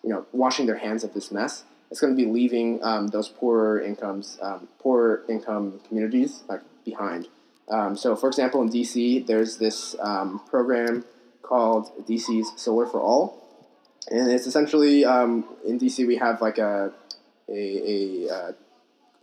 you 0.05 0.11
know 0.11 0.27
washing 0.33 0.67
their 0.67 0.77
hands 0.77 1.05
of 1.05 1.15
this 1.15 1.33
mess 1.33 1.65
it's 1.91 2.01
going 2.01 2.17
to 2.17 2.17
be 2.17 2.31
leaving 2.31 2.83
um, 2.85 3.09
those 3.09 3.29
poorer 3.29 3.81
incomes, 3.81 4.39
um, 4.41 4.69
poorer 4.79 5.25
income 5.29 5.81
communities 5.89 6.45
like 6.49 6.61
behind. 6.85 7.29
Um, 7.69 7.97
so, 7.97 8.15
for 8.15 8.29
example, 8.29 8.63
in 8.63 8.69
DC, 8.69 9.27
there's 9.27 9.57
this 9.57 9.97
um, 10.01 10.41
program 10.49 11.05
called 11.43 11.91
DC's 12.07 12.53
Solar 12.61 12.87
for 12.87 13.01
All, 13.01 13.43
and 14.09 14.31
it's 14.31 14.47
essentially 14.47 15.05
um, 15.05 15.45
in 15.67 15.79
DC 15.79 16.07
we 16.07 16.17
have 16.17 16.41
like 16.41 16.59
a 16.59 16.93
a, 17.49 17.53
a, 17.53 18.33
uh, 18.33 18.53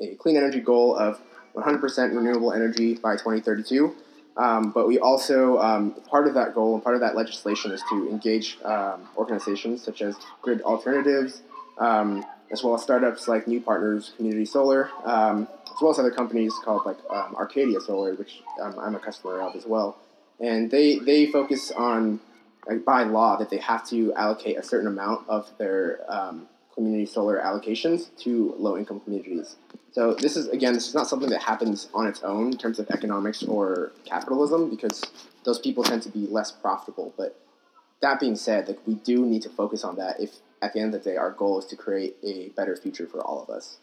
a 0.01 0.15
clean 0.15 0.35
energy 0.35 0.59
goal 0.59 0.95
of 0.95 1.21
100% 1.55 2.15
renewable 2.15 2.53
energy 2.53 2.95
by 2.95 3.13
2032. 3.13 3.95
Um, 4.37 4.71
but 4.71 4.87
we 4.87 4.99
also, 4.99 5.57
um, 5.57 5.93
part 6.07 6.27
of 6.27 6.35
that 6.35 6.53
goal 6.53 6.75
and 6.75 6.83
part 6.83 6.95
of 6.95 7.01
that 7.01 7.15
legislation 7.15 7.71
is 7.71 7.81
to 7.89 8.07
engage 8.09 8.57
um, 8.63 9.07
organizations 9.17 9.83
such 9.83 10.01
as 10.01 10.15
Grid 10.43 10.61
Alternatives, 10.61 11.41
um, 11.79 12.23
as 12.51 12.63
well 12.63 12.75
as 12.75 12.83
startups 12.83 13.27
like 13.27 13.47
New 13.47 13.59
Partners 13.59 14.13
Community 14.15 14.45
Solar, 14.45 14.91
um, 15.05 15.47
as 15.65 15.81
well 15.81 15.91
as 15.91 15.97
other 15.97 16.11
companies 16.11 16.53
called 16.63 16.85
like 16.85 16.97
um, 17.09 17.35
Arcadia 17.35 17.81
Solar, 17.81 18.13
which 18.13 18.43
I'm 18.61 18.93
a 18.93 18.99
customer 18.99 19.41
of 19.41 19.55
as 19.55 19.65
well. 19.65 19.97
And 20.39 20.69
they 20.69 20.99
they 20.99 21.31
focus 21.31 21.71
on 21.71 22.19
like 22.67 22.85
by 22.85 23.03
law 23.03 23.37
that 23.37 23.49
they 23.49 23.57
have 23.57 23.87
to 23.89 24.13
allocate 24.13 24.57
a 24.59 24.63
certain 24.63 24.87
amount 24.87 25.27
of 25.27 25.49
their 25.57 26.05
community 26.77 27.07
solar 27.07 27.39
allocations 27.39 28.15
to 28.19 28.53
low 28.59 28.77
income 28.77 28.99
communities. 28.99 29.55
So 29.97 30.13
this 30.13 30.37
is 30.37 30.47
again, 30.49 30.75
this 30.75 30.87
is 30.87 30.93
not 30.93 31.07
something 31.07 31.29
that 31.31 31.41
happens 31.41 31.89
on 31.91 32.05
its 32.05 32.21
own 32.21 32.51
in 32.51 32.57
terms 32.59 32.77
of 32.77 32.87
economics 32.91 33.41
or 33.41 33.93
capitalism 34.05 34.69
because 34.69 35.03
those 35.43 35.57
people 35.57 35.83
tend 35.83 36.03
to 36.03 36.09
be 36.09 36.27
less 36.27 36.51
profitable. 36.51 37.15
But 37.17 37.35
that 38.03 38.19
being 38.19 38.35
said, 38.35 38.67
like 38.67 38.77
we 38.85 38.93
do 38.93 39.25
need 39.25 39.41
to 39.41 39.49
focus 39.49 39.83
on 39.83 39.95
that 39.95 40.19
if 40.19 40.35
at 40.61 40.73
the 40.73 40.81
end 40.81 40.93
of 40.93 41.03
the 41.03 41.09
day, 41.09 41.17
our 41.17 41.31
goal 41.31 41.57
is 41.57 41.65
to 41.65 41.75
create 41.75 42.15
a 42.23 42.49
better 42.49 42.75
future 42.75 43.07
for 43.07 43.21
all 43.21 43.41
of 43.41 43.49
us. 43.49 43.79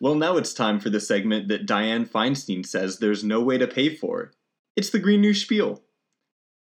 Well, 0.00 0.16
now 0.16 0.38
it's 0.38 0.52
time 0.52 0.80
for 0.80 0.90
the 0.90 0.98
segment 0.98 1.46
that 1.46 1.66
Dianne 1.66 2.08
Feinstein 2.08 2.66
says 2.66 2.98
there's 2.98 3.22
no 3.22 3.40
way 3.40 3.58
to 3.58 3.68
pay 3.68 3.94
for. 3.94 4.32
It's 4.74 4.90
the 4.90 4.98
Green 4.98 5.20
New 5.20 5.34
Spiel. 5.34 5.82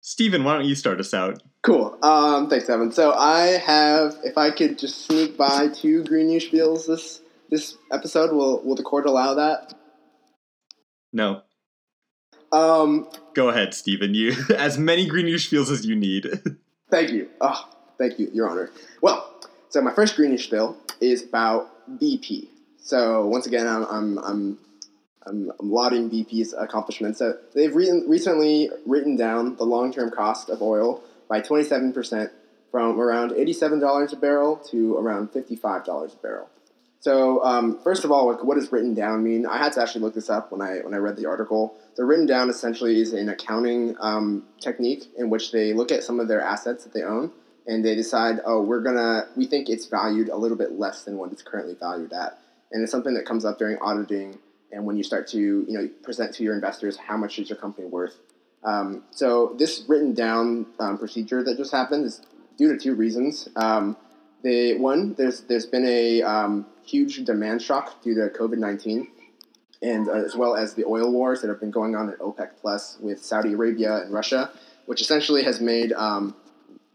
Stephen, 0.02 0.44
why 0.44 0.56
don't 0.56 0.68
you 0.68 0.76
start 0.76 1.00
us 1.00 1.14
out? 1.14 1.42
Cool. 1.64 1.98
Um, 2.04 2.50
thanks, 2.50 2.70
Evan. 2.70 2.92
So 2.92 3.14
I 3.14 3.60
have, 3.66 4.18
if 4.26 4.38
I 4.38 4.52
could 4.52 4.78
just 4.78 5.06
sneak 5.06 5.38
by 5.38 5.70
two 5.70 6.04
Green 6.04 6.28
New 6.28 6.42
Spiels 6.42 6.88
this 6.88 7.21
this 7.52 7.78
episode, 7.92 8.32
will 8.32 8.64
will 8.64 8.76
the 8.76 8.84
court 8.84 9.06
allow 9.06 9.36
that? 9.36 9.76
No. 11.14 11.42
Um, 12.52 13.08
Go 13.34 13.50
ahead, 13.50 13.74
Stephen. 13.74 14.16
You 14.16 14.36
as 14.58 14.78
many 14.78 15.06
Green 15.06 15.26
New 15.26 15.36
Spiels 15.36 15.72
as 15.72 15.86
you 15.86 15.96
need. 15.96 16.28
thank 16.90 17.12
you. 17.12 17.30
Oh, 17.40 17.70
Thank 18.02 18.18
you, 18.18 18.32
Your 18.34 18.50
Honor. 18.50 18.72
Well, 19.04 19.32
so 19.70 19.80
my 19.80 19.94
first 19.94 20.16
Green 20.16 20.32
New 20.32 20.40
Spiel 20.40 20.76
is 21.00 21.24
about 21.24 21.70
BP. 22.00 22.48
So 22.82 23.28
once 23.28 23.46
again, 23.46 23.68
I'm 23.68 23.84
I'm 23.84 24.18
I'm, 24.18 24.60
I'm, 25.28 25.52
I'm 25.60 25.70
lauding 25.70 26.10
BP's 26.10 26.52
accomplishments. 26.54 27.20
So 27.20 27.38
they've 27.54 27.76
re- 27.76 28.04
recently 28.08 28.72
written 28.88 29.18
down 29.18 29.56
the 29.58 29.66
long-term 29.66 30.10
cost 30.10 30.50
of 30.50 30.64
oil 30.64 31.04
by 31.30 31.42
27% 31.42 32.32
from 32.72 33.00
around 33.00 33.34
$87 33.34 34.14
a 34.14 34.16
barrel 34.16 34.56
to 34.72 34.98
around 34.98 35.32
$55 35.32 36.14
a 36.14 36.18
barrel. 36.18 36.50
So 37.02 37.44
um, 37.44 37.80
first 37.84 38.06
of 38.06 38.12
all, 38.12 38.32
what 38.32 38.56
does 38.56 38.72
written 38.72 38.94
down 38.94 39.24
mean? 39.24 39.48
I 39.48 39.58
had 39.58 39.74
to 39.74 39.82
actually 39.82 40.02
look 40.02 40.14
this 40.14 40.30
up 40.30 40.52
when 40.52 40.62
I 40.62 40.78
when 40.82 40.94
I 40.94 40.98
read 40.98 41.18
the 41.18 41.26
article. 41.26 41.76
The 41.98 42.06
written 42.06 42.28
down 42.28 42.50
essentially 42.50 43.02
is 43.02 43.12
an 43.14 43.28
accounting 43.28 43.96
um, 44.00 44.46
technique 44.62 45.06
in 45.18 45.30
which 45.32 45.52
they 45.52 45.74
look 45.74 45.92
at 45.92 46.04
some 46.04 46.20
of 46.20 46.28
their 46.28 46.42
assets 46.42 46.84
that 46.84 46.94
they 46.94 47.02
own 47.02 47.32
and 47.68 47.84
they 47.84 47.96
decide, 47.96 48.40
oh, 48.46 48.62
we're 48.62 48.82
gonna, 48.82 49.28
we 49.36 49.46
think 49.46 49.70
it's 49.70 49.88
valued 49.88 50.30
a 50.30 50.36
little 50.36 50.58
bit 50.58 50.74
less 50.74 51.04
than 51.04 51.18
what 51.18 51.32
it's 51.32 51.42
currently 51.42 51.76
valued 51.80 52.14
at, 52.14 52.40
and 52.72 52.82
it's 52.82 52.92
something 52.92 53.14
that 53.16 53.26
comes 53.26 53.46
up 53.46 53.58
during 53.58 53.78
auditing 53.80 54.38
and 54.72 54.86
when 54.86 54.96
you 54.96 55.04
start 55.04 55.28
to, 55.28 55.40
you 55.40 55.66
know, 55.70 55.90
present 56.04 56.34
to 56.36 56.44
your 56.44 56.54
investors 56.54 56.98
how 56.98 57.18
much 57.18 57.38
is 57.40 57.50
your 57.50 57.58
company 57.58 57.88
worth. 57.88 58.18
Um, 58.64 59.04
so 59.12 59.56
this 59.58 59.84
written 59.88 60.14
down 60.14 60.68
um, 60.80 60.98
procedure 60.98 61.44
that 61.44 61.58
just 61.58 61.72
happened 61.72 62.06
is 62.06 62.22
due 62.58 62.72
to 62.72 62.78
two 62.78 62.94
reasons. 62.94 63.50
Um, 63.56 63.98
they 64.44 64.76
one, 64.76 65.14
there's 65.16 65.42
there's 65.42 65.66
been 65.66 65.86
a 65.86 66.22
um, 66.22 66.66
huge 66.84 67.24
demand 67.24 67.62
shock 67.62 68.02
due 68.04 68.16
to 68.16 68.30
COVID 68.38 68.58
nineteen, 68.58 69.08
and 69.82 70.08
uh, 70.08 70.14
as 70.14 70.36
well 70.36 70.56
as 70.56 70.74
the 70.74 70.86
oil 70.86 71.12
wars 71.12 71.42
that 71.42 71.48
have 71.48 71.60
been 71.60 71.72
going 71.72 71.96
on 71.96 72.10
at 72.10 72.20
OPEC 72.20 72.52
plus 72.60 72.98
with 73.00 73.24
Saudi 73.24 73.54
Arabia 73.54 73.98
and 73.98 74.14
Russia, 74.14 74.52
which 74.86 75.02
essentially 75.02 75.44
has 75.44 75.62
made 75.62 75.94
um, 75.94 76.36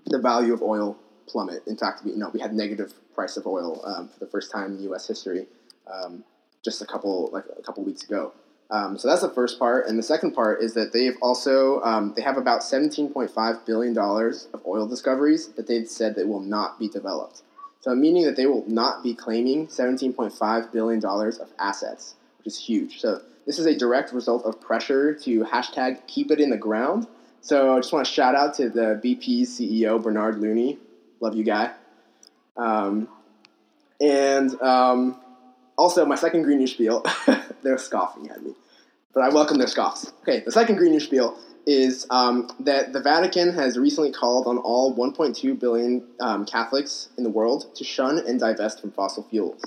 the 0.07 0.19
value 0.19 0.53
of 0.53 0.63
oil 0.63 0.97
plummet. 1.27 1.67
In 1.67 1.77
fact, 1.77 2.05
we, 2.05 2.13
you 2.13 2.19
know, 2.19 2.31
we 2.33 2.41
had 2.41 2.55
negative 2.55 2.95
price 3.15 3.37
of 3.37 3.47
oil 3.47 3.83
um, 3.85 4.09
for 4.09 4.21
the 4.21 4.31
first 4.31 4.53
time 4.53 4.77
in 4.77 4.83
U.S. 4.85 5.09
history 5.09 5.47
um, 5.93 6.25
just 6.65 6.83
a 6.83 6.87
couple 6.87 7.31
like 7.33 7.45
a 7.59 7.63
couple 7.63 7.85
weeks 7.85 8.05
ago. 8.05 8.33
Um, 8.69 8.99
so 8.99 9.07
that's 9.07 9.23
the 9.23 9.31
first 9.31 9.61
part, 9.61 9.87
and 9.87 9.97
the 9.97 10.03
second 10.03 10.33
part 10.33 10.61
is 10.61 10.75
that 10.75 10.93
they've 10.93 11.17
also 11.23 11.81
um, 11.83 12.15
they 12.17 12.23
have 12.23 12.37
about 12.37 12.63
17.5 12.63 13.65
billion 13.65 13.95
dollars 13.95 14.49
of 14.53 14.61
oil 14.67 14.89
discoveries 14.89 15.49
that 15.51 15.69
they've 15.69 15.89
said 15.89 16.17
that 16.17 16.27
will 16.27 16.41
not 16.41 16.79
be 16.79 16.89
developed. 16.89 17.43
So 17.87 17.95
meaning 17.95 18.25
that 18.25 18.37
they 18.37 18.47
will 18.47 18.65
not 18.67 19.03
be 19.03 19.15
claiming 19.15 19.69
17.5 19.69 20.73
billion 20.73 21.01
dollars 21.01 21.39
of 21.39 21.49
assets, 21.59 22.17
which 22.39 22.49
is 22.49 22.59
huge. 22.59 23.01
So 23.01 23.23
this 23.47 23.59
is 23.59 23.67
a 23.67 23.75
direct 23.75 24.13
result 24.13 24.45
of 24.45 24.61
pressure 24.61 25.15
to 25.15 25.45
hashtag 25.45 26.07
keep 26.07 26.31
it 26.31 26.41
in 26.41 26.51
the 26.51 26.59
ground 26.59 27.07
so 27.47 27.77
I 27.77 27.79
just 27.79 27.93
want 27.93 28.05
to 28.05 28.13
shout 28.13 28.35
out 28.35 28.55
to 28.55 28.69
the 28.69 29.01
BP 29.05 29.43
CEO, 29.43 30.03
Bernard 30.03 30.41
Looney. 30.41 30.81
Love 31.21 31.37
you, 31.37 31.45
guy. 31.45 31.71
Um, 32.57 33.09
and 34.01 34.61
um, 34.61 35.21
also, 35.79 36.05
my 36.05 36.17
second 36.17 36.43
green 36.43 36.59
news 36.59 36.73
spiel, 36.73 37.05
they're 37.63 37.79
scoffing 37.79 38.31
at 38.31 38.43
me, 38.43 38.57
but 39.15 39.23
I 39.23 39.29
welcome 39.29 39.59
their 39.59 39.69
scoffs. 39.69 40.13
Okay, 40.23 40.41
the 40.41 40.51
second 40.51 40.75
green 40.75 40.91
news 40.91 41.05
spiel 41.05 41.39
is 41.67 42.07
um, 42.11 42.49
that 42.61 42.93
the 42.93 43.01
Vatican 43.01 43.53
has 43.53 43.77
recently 43.77 44.13
called 44.13 44.47
on 44.47 44.57
all 44.59 44.95
1.2 44.97 45.59
billion 45.59 46.07
um, 46.21 46.47
Catholics 46.47 47.09
in 47.19 47.25
the 47.25 47.31
world 47.31 47.75
to 47.75 47.85
shun 47.85 48.19
and 48.19 48.39
divest 48.39 48.81
from 48.81 48.93
fossil 48.93 49.25
fuels. 49.25 49.63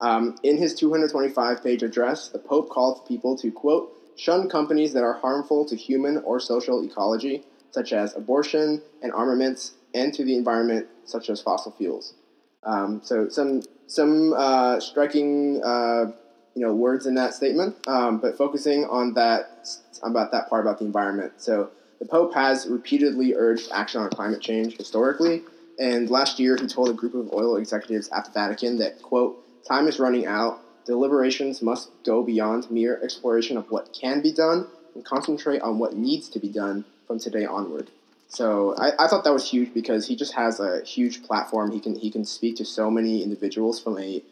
Um, 0.00 0.36
in 0.42 0.58
his 0.58 0.74
225 0.74 1.64
page 1.64 1.82
address, 1.82 2.28
the 2.28 2.38
Pope 2.38 2.68
called 2.68 3.06
people 3.08 3.36
to, 3.38 3.50
quote, 3.50 3.92
shun 4.16 4.48
companies 4.48 4.92
that 4.92 5.02
are 5.02 5.14
harmful 5.14 5.64
to 5.64 5.74
human 5.76 6.18
or 6.18 6.38
social 6.38 6.84
ecology, 6.84 7.44
such 7.70 7.92
as 7.92 8.14
abortion 8.14 8.82
and 9.02 9.12
armaments, 9.12 9.72
and 9.94 10.12
to 10.14 10.24
the 10.24 10.36
environment, 10.36 10.86
such 11.04 11.30
as 11.30 11.40
fossil 11.40 11.72
fuels. 11.72 12.14
Um, 12.62 13.00
so 13.02 13.28
some 13.28 13.62
some 13.86 14.34
uh, 14.34 14.80
striking 14.80 15.62
uh, 15.64 16.12
you 16.54 16.66
know 16.66 16.72
words 16.72 17.06
in 17.06 17.14
that 17.14 17.34
statement, 17.34 17.76
um, 17.86 18.18
but 18.18 18.36
focusing 18.36 18.84
on 18.84 19.14
that 19.14 19.68
about 20.02 20.32
that 20.32 20.48
part 20.48 20.64
about 20.64 20.78
the 20.78 20.84
environment. 20.84 21.32
So 21.38 21.70
the 21.98 22.06
Pope 22.06 22.34
has 22.34 22.66
repeatedly 22.66 23.34
urged 23.34 23.70
action 23.72 24.00
on 24.00 24.10
climate 24.10 24.40
change 24.40 24.76
historically, 24.76 25.42
and 25.78 26.10
last 26.10 26.38
year 26.38 26.56
he 26.56 26.66
told 26.66 26.88
a 26.88 26.92
group 26.92 27.14
of 27.14 27.32
oil 27.32 27.56
executives 27.56 28.08
at 28.10 28.24
the 28.24 28.30
Vatican 28.30 28.78
that 28.78 29.02
quote 29.02 29.44
time 29.66 29.86
is 29.86 29.98
running 29.98 30.26
out 30.26 30.60
deliberations 30.88 31.60
must 31.60 31.90
go 32.02 32.24
beyond 32.24 32.68
mere 32.70 32.98
exploration 33.04 33.58
of 33.58 33.70
what 33.70 33.92
can 33.92 34.22
be 34.22 34.32
done 34.32 34.66
and 34.94 35.04
concentrate 35.04 35.60
on 35.60 35.78
what 35.78 35.94
needs 35.94 36.30
to 36.30 36.40
be 36.40 36.48
done 36.48 36.84
from 37.06 37.18
today 37.20 37.44
onward. 37.44 37.90
So 38.28 38.74
I, 38.76 39.04
I 39.04 39.06
thought 39.06 39.24
that 39.24 39.32
was 39.32 39.48
huge 39.48 39.72
because 39.74 40.06
he 40.06 40.16
just 40.16 40.32
has 40.32 40.60
a 40.60 40.82
huge 40.82 41.22
platform. 41.22 41.70
He 41.70 41.80
can 41.80 41.94
he 41.94 42.10
can 42.10 42.24
speak 42.24 42.56
to 42.56 42.64
so 42.64 42.90
many 42.90 43.22
individuals 43.22 43.80
from 43.80 43.98
a 43.98 44.22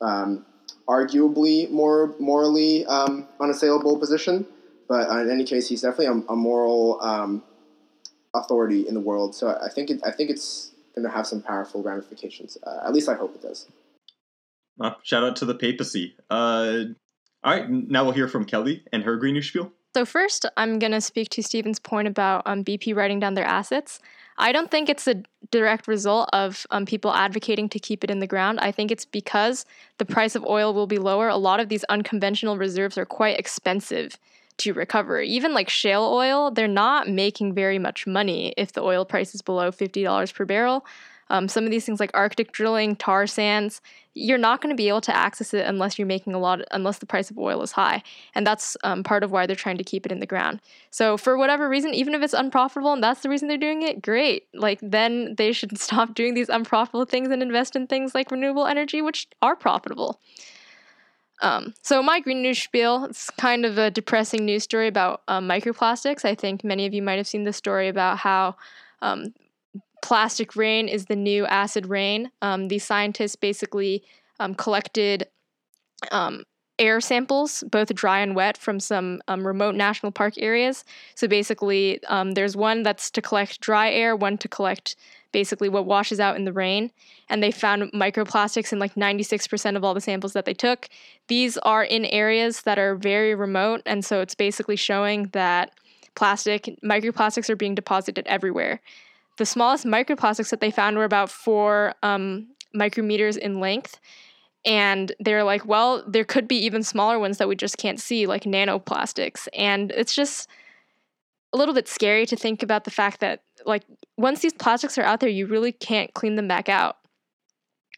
um, 0.00 0.44
arguably 0.88 1.70
more 1.70 2.14
morally 2.18 2.86
um, 2.86 3.28
unassailable 3.40 3.98
position. 3.98 4.46
But 4.88 5.08
in 5.20 5.30
any 5.30 5.44
case, 5.44 5.68
he's 5.68 5.82
definitely 5.82 6.06
a, 6.06 6.32
a 6.32 6.36
moral 6.36 7.00
um, 7.02 7.42
authority 8.34 8.86
in 8.86 8.94
the 8.94 9.00
world. 9.00 9.34
So 9.34 9.48
I 9.48 9.68
think 9.68 9.90
it, 9.90 10.00
I 10.04 10.12
think 10.12 10.30
it's 10.30 10.72
going 10.94 11.04
to 11.04 11.10
have 11.10 11.26
some 11.26 11.42
powerful 11.42 11.82
ramifications. 11.82 12.56
Uh, 12.62 12.86
at 12.86 12.92
least 12.92 13.08
I 13.08 13.14
hope 13.14 13.34
it 13.34 13.42
does. 13.42 13.66
Uh, 14.80 14.92
shout 15.02 15.24
out 15.24 15.36
to 15.36 15.44
the 15.44 15.54
papacy. 15.54 16.16
Uh, 16.30 16.84
all 17.42 17.52
right, 17.52 17.68
now 17.68 18.04
we'll 18.04 18.12
hear 18.12 18.28
from 18.28 18.44
Kelly 18.44 18.84
and 18.92 19.02
her 19.02 19.16
greenish 19.16 19.48
spiel. 19.48 19.72
So 19.94 20.04
first, 20.04 20.44
I'm 20.56 20.78
going 20.78 20.92
to 20.92 21.00
speak 21.00 21.30
to 21.30 21.42
Stephen's 21.42 21.78
point 21.78 22.06
about 22.06 22.42
um, 22.44 22.62
BP 22.62 22.94
writing 22.94 23.18
down 23.18 23.34
their 23.34 23.46
assets. 23.46 24.00
I 24.38 24.52
don't 24.52 24.70
think 24.70 24.88
it's 24.88 25.06
a 25.06 25.22
direct 25.50 25.88
result 25.88 26.28
of 26.32 26.66
um, 26.70 26.86
people 26.86 27.12
advocating 27.12 27.68
to 27.70 27.78
keep 27.78 28.04
it 28.04 28.10
in 28.10 28.18
the 28.18 28.26
ground. 28.26 28.60
I 28.60 28.70
think 28.72 28.90
it's 28.90 29.04
because 29.04 29.64
the 29.98 30.04
price 30.04 30.34
of 30.34 30.44
oil 30.44 30.74
will 30.74 30.86
be 30.86 30.98
lower. 30.98 31.28
A 31.28 31.36
lot 31.36 31.60
of 31.60 31.68
these 31.68 31.84
unconventional 31.84 32.56
reserves 32.56 32.98
are 32.98 33.06
quite 33.06 33.38
expensive 33.38 34.18
to 34.58 34.72
recover. 34.72 35.20
Even 35.20 35.54
like 35.54 35.68
shale 35.68 36.04
oil, 36.04 36.50
they're 36.50 36.68
not 36.68 37.08
making 37.08 37.54
very 37.54 37.78
much 37.78 38.06
money 38.06 38.54
if 38.56 38.72
the 38.72 38.82
oil 38.82 39.04
price 39.04 39.34
is 39.34 39.42
below 39.42 39.70
$50 39.70 40.34
per 40.34 40.44
barrel. 40.44 40.84
Um, 41.28 41.48
some 41.48 41.64
of 41.64 41.70
these 41.70 41.84
things 41.84 42.00
like 42.00 42.10
Arctic 42.14 42.52
drilling, 42.52 42.96
tar 42.96 43.26
sands, 43.26 43.80
you're 44.14 44.38
not 44.38 44.60
going 44.60 44.74
to 44.74 44.76
be 44.76 44.88
able 44.88 45.00
to 45.02 45.14
access 45.14 45.52
it 45.52 45.66
unless 45.66 45.98
you're 45.98 46.06
making 46.06 46.34
a 46.34 46.38
lot, 46.38 46.60
unless 46.70 46.98
the 46.98 47.06
price 47.06 47.30
of 47.30 47.38
oil 47.38 47.62
is 47.62 47.72
high. 47.72 48.02
And 48.34 48.46
that's 48.46 48.76
um, 48.84 49.02
part 49.02 49.22
of 49.22 49.30
why 49.30 49.46
they're 49.46 49.56
trying 49.56 49.78
to 49.78 49.84
keep 49.84 50.06
it 50.06 50.12
in 50.12 50.20
the 50.20 50.26
ground. 50.26 50.60
So, 50.90 51.16
for 51.16 51.36
whatever 51.36 51.68
reason, 51.68 51.94
even 51.94 52.14
if 52.14 52.22
it's 52.22 52.32
unprofitable 52.32 52.92
and 52.92 53.02
that's 53.02 53.20
the 53.20 53.28
reason 53.28 53.48
they're 53.48 53.58
doing 53.58 53.82
it, 53.82 54.00
great. 54.00 54.46
Like, 54.54 54.78
then 54.82 55.34
they 55.36 55.52
should 55.52 55.78
stop 55.78 56.14
doing 56.14 56.34
these 56.34 56.48
unprofitable 56.48 57.04
things 57.04 57.28
and 57.28 57.42
invest 57.42 57.76
in 57.76 57.86
things 57.86 58.14
like 58.14 58.30
renewable 58.30 58.66
energy, 58.66 59.02
which 59.02 59.28
are 59.42 59.56
profitable. 59.56 60.20
Um, 61.42 61.74
so 61.82 62.02
my 62.02 62.20
green 62.20 62.40
news 62.40 62.62
spiel, 62.62 63.04
it's 63.04 63.28
kind 63.30 63.66
of 63.66 63.76
a 63.76 63.90
depressing 63.90 64.46
news 64.46 64.62
story 64.62 64.88
about 64.88 65.22
um, 65.28 65.46
microplastics. 65.46 66.24
I 66.24 66.34
think 66.34 66.64
many 66.64 66.86
of 66.86 66.94
you 66.94 67.02
might 67.02 67.18
have 67.18 67.26
seen 67.26 67.44
the 67.44 67.52
story 67.52 67.88
about 67.88 68.18
how 68.18 68.56
um, 69.02 69.34
plastic 70.06 70.54
rain 70.54 70.86
is 70.86 71.06
the 71.06 71.16
new 71.16 71.44
acid 71.46 71.86
rain. 71.86 72.30
Um, 72.40 72.68
these 72.68 72.84
scientists 72.84 73.34
basically 73.34 74.04
um, 74.38 74.54
collected 74.54 75.26
um, 76.12 76.44
air 76.78 77.00
samples, 77.00 77.64
both 77.72 77.92
dry 77.92 78.20
and 78.20 78.36
wet, 78.36 78.56
from 78.56 78.78
some 78.78 79.20
remote 79.28 79.74
national 79.74 80.12
park 80.12 80.34
areas. 80.36 80.84
So 81.16 81.26
basically, 81.26 81.98
there's 82.34 82.56
one 82.56 82.84
that's 82.84 83.10
to 83.10 83.20
collect 83.20 83.60
dry 83.60 83.90
air, 83.90 84.14
one 84.14 84.38
to 84.38 84.46
collect 84.46 84.94
basically 85.32 85.68
what 85.68 85.86
washes 85.86 86.20
out 86.20 86.36
in 86.36 86.44
the 86.44 86.52
rain. 86.52 86.92
And 87.28 87.42
they 87.42 87.50
found 87.50 87.90
microplastics 87.92 88.72
in 88.72 88.78
like 88.78 88.94
96% 88.94 89.76
of 89.76 89.82
all 89.82 89.92
the 89.92 90.00
samples 90.00 90.34
that 90.34 90.44
they 90.44 90.54
took. 90.54 90.88
These 91.26 91.58
are 91.58 91.82
in 91.82 92.04
areas 92.04 92.62
that 92.62 92.78
are 92.78 92.94
very 92.94 93.34
remote. 93.34 93.82
And 93.84 94.04
so 94.04 94.20
it's 94.20 94.36
basically 94.36 94.76
showing 94.76 95.30
that 95.32 95.72
plastic, 96.14 96.78
microplastics 96.84 97.50
are 97.50 97.56
being 97.56 97.74
deposited 97.74 98.24
everywhere. 98.28 98.80
The 99.36 99.46
smallest 99.46 99.84
microplastics 99.84 100.50
that 100.50 100.60
they 100.60 100.70
found 100.70 100.96
were 100.96 101.04
about 101.04 101.30
four 101.30 101.94
um, 102.02 102.48
micrometers 102.74 103.36
in 103.36 103.60
length. 103.60 104.00
And 104.64 105.12
they're 105.20 105.44
like, 105.44 105.64
well, 105.64 106.02
there 106.08 106.24
could 106.24 106.48
be 106.48 106.56
even 106.64 106.82
smaller 106.82 107.18
ones 107.18 107.38
that 107.38 107.48
we 107.48 107.54
just 107.54 107.78
can't 107.78 108.00
see, 108.00 108.26
like 108.26 108.42
nanoplastics. 108.42 109.46
And 109.54 109.92
it's 109.92 110.14
just 110.14 110.48
a 111.52 111.56
little 111.56 111.74
bit 111.74 111.88
scary 111.88 112.26
to 112.26 112.36
think 112.36 112.62
about 112.62 112.84
the 112.84 112.90
fact 112.90 113.20
that 113.20 113.42
like 113.64 113.84
once 114.16 114.40
these 114.40 114.52
plastics 114.52 114.98
are 114.98 115.02
out 115.02 115.20
there, 115.20 115.28
you 115.28 115.46
really 115.46 115.72
can't 115.72 116.12
clean 116.14 116.34
them 116.36 116.48
back 116.48 116.68
out. 116.68 116.96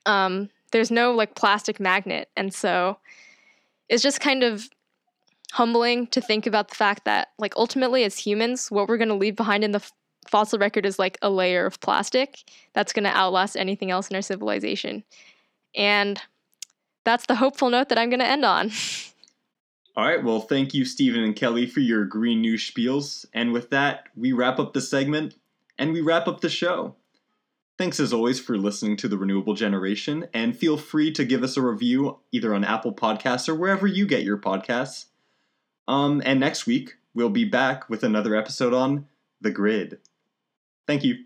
Um, 0.06 0.50
there's 0.72 0.90
no 0.90 1.12
like 1.12 1.34
plastic 1.34 1.80
magnet, 1.80 2.28
and 2.36 2.52
so 2.52 2.98
it's 3.88 4.02
just 4.02 4.20
kind 4.20 4.42
of 4.42 4.68
humbling 5.52 6.06
to 6.08 6.20
think 6.20 6.46
about 6.46 6.68
the 6.68 6.74
fact 6.74 7.04
that 7.06 7.28
like 7.38 7.54
ultimately 7.56 8.04
as 8.04 8.18
humans, 8.18 8.70
what 8.70 8.86
we're 8.86 8.98
going 8.98 9.08
to 9.08 9.14
leave 9.14 9.34
behind 9.34 9.64
in 9.64 9.72
the 9.72 9.90
fossil 10.28 10.58
record 10.58 10.86
is 10.86 10.98
like 10.98 11.18
a 11.22 11.30
layer 11.30 11.66
of 11.66 11.80
plastic 11.80 12.44
that's 12.72 12.92
going 12.92 13.04
to 13.04 13.16
outlast 13.16 13.56
anything 13.56 13.90
else 13.90 14.08
in 14.08 14.16
our 14.16 14.22
civilization, 14.22 15.04
and 15.74 16.20
that's 17.04 17.26
the 17.26 17.36
hopeful 17.36 17.70
note 17.70 17.88
that 17.88 17.98
I'm 17.98 18.10
going 18.10 18.20
to 18.20 18.26
end 18.26 18.44
on. 18.44 18.70
All 19.96 20.04
right, 20.04 20.22
well, 20.22 20.40
thank 20.40 20.74
you, 20.74 20.84
Stephen 20.84 21.24
and 21.24 21.34
Kelly, 21.34 21.66
for 21.66 21.80
your 21.80 22.04
green 22.04 22.40
news 22.40 22.70
spiels. 22.70 23.26
And 23.34 23.52
with 23.52 23.70
that, 23.70 24.04
we 24.14 24.32
wrap 24.32 24.60
up 24.60 24.72
the 24.72 24.80
segment 24.80 25.34
and 25.76 25.92
we 25.92 26.00
wrap 26.00 26.28
up 26.28 26.40
the 26.40 26.48
show. 26.48 26.94
Thanks 27.78 27.98
as 27.98 28.12
always 28.12 28.38
for 28.38 28.56
listening 28.56 28.96
to 28.98 29.08
The 29.08 29.18
Renewable 29.18 29.54
Generation, 29.54 30.26
and 30.34 30.56
feel 30.56 30.76
free 30.76 31.12
to 31.12 31.24
give 31.24 31.42
us 31.42 31.56
a 31.56 31.62
review 31.62 32.18
either 32.30 32.54
on 32.54 32.64
Apple 32.64 32.92
Podcasts 32.92 33.48
or 33.48 33.54
wherever 33.54 33.86
you 33.86 34.06
get 34.06 34.22
your 34.22 34.38
podcasts. 34.38 35.06
Um, 35.88 36.22
and 36.24 36.38
next 36.38 36.66
week, 36.66 36.96
we'll 37.14 37.28
be 37.28 37.44
back 37.44 37.88
with 37.88 38.04
another 38.04 38.36
episode 38.36 38.74
on 38.74 39.06
The 39.40 39.50
Grid. 39.50 39.98
Thank 40.88 41.04
you. 41.04 41.18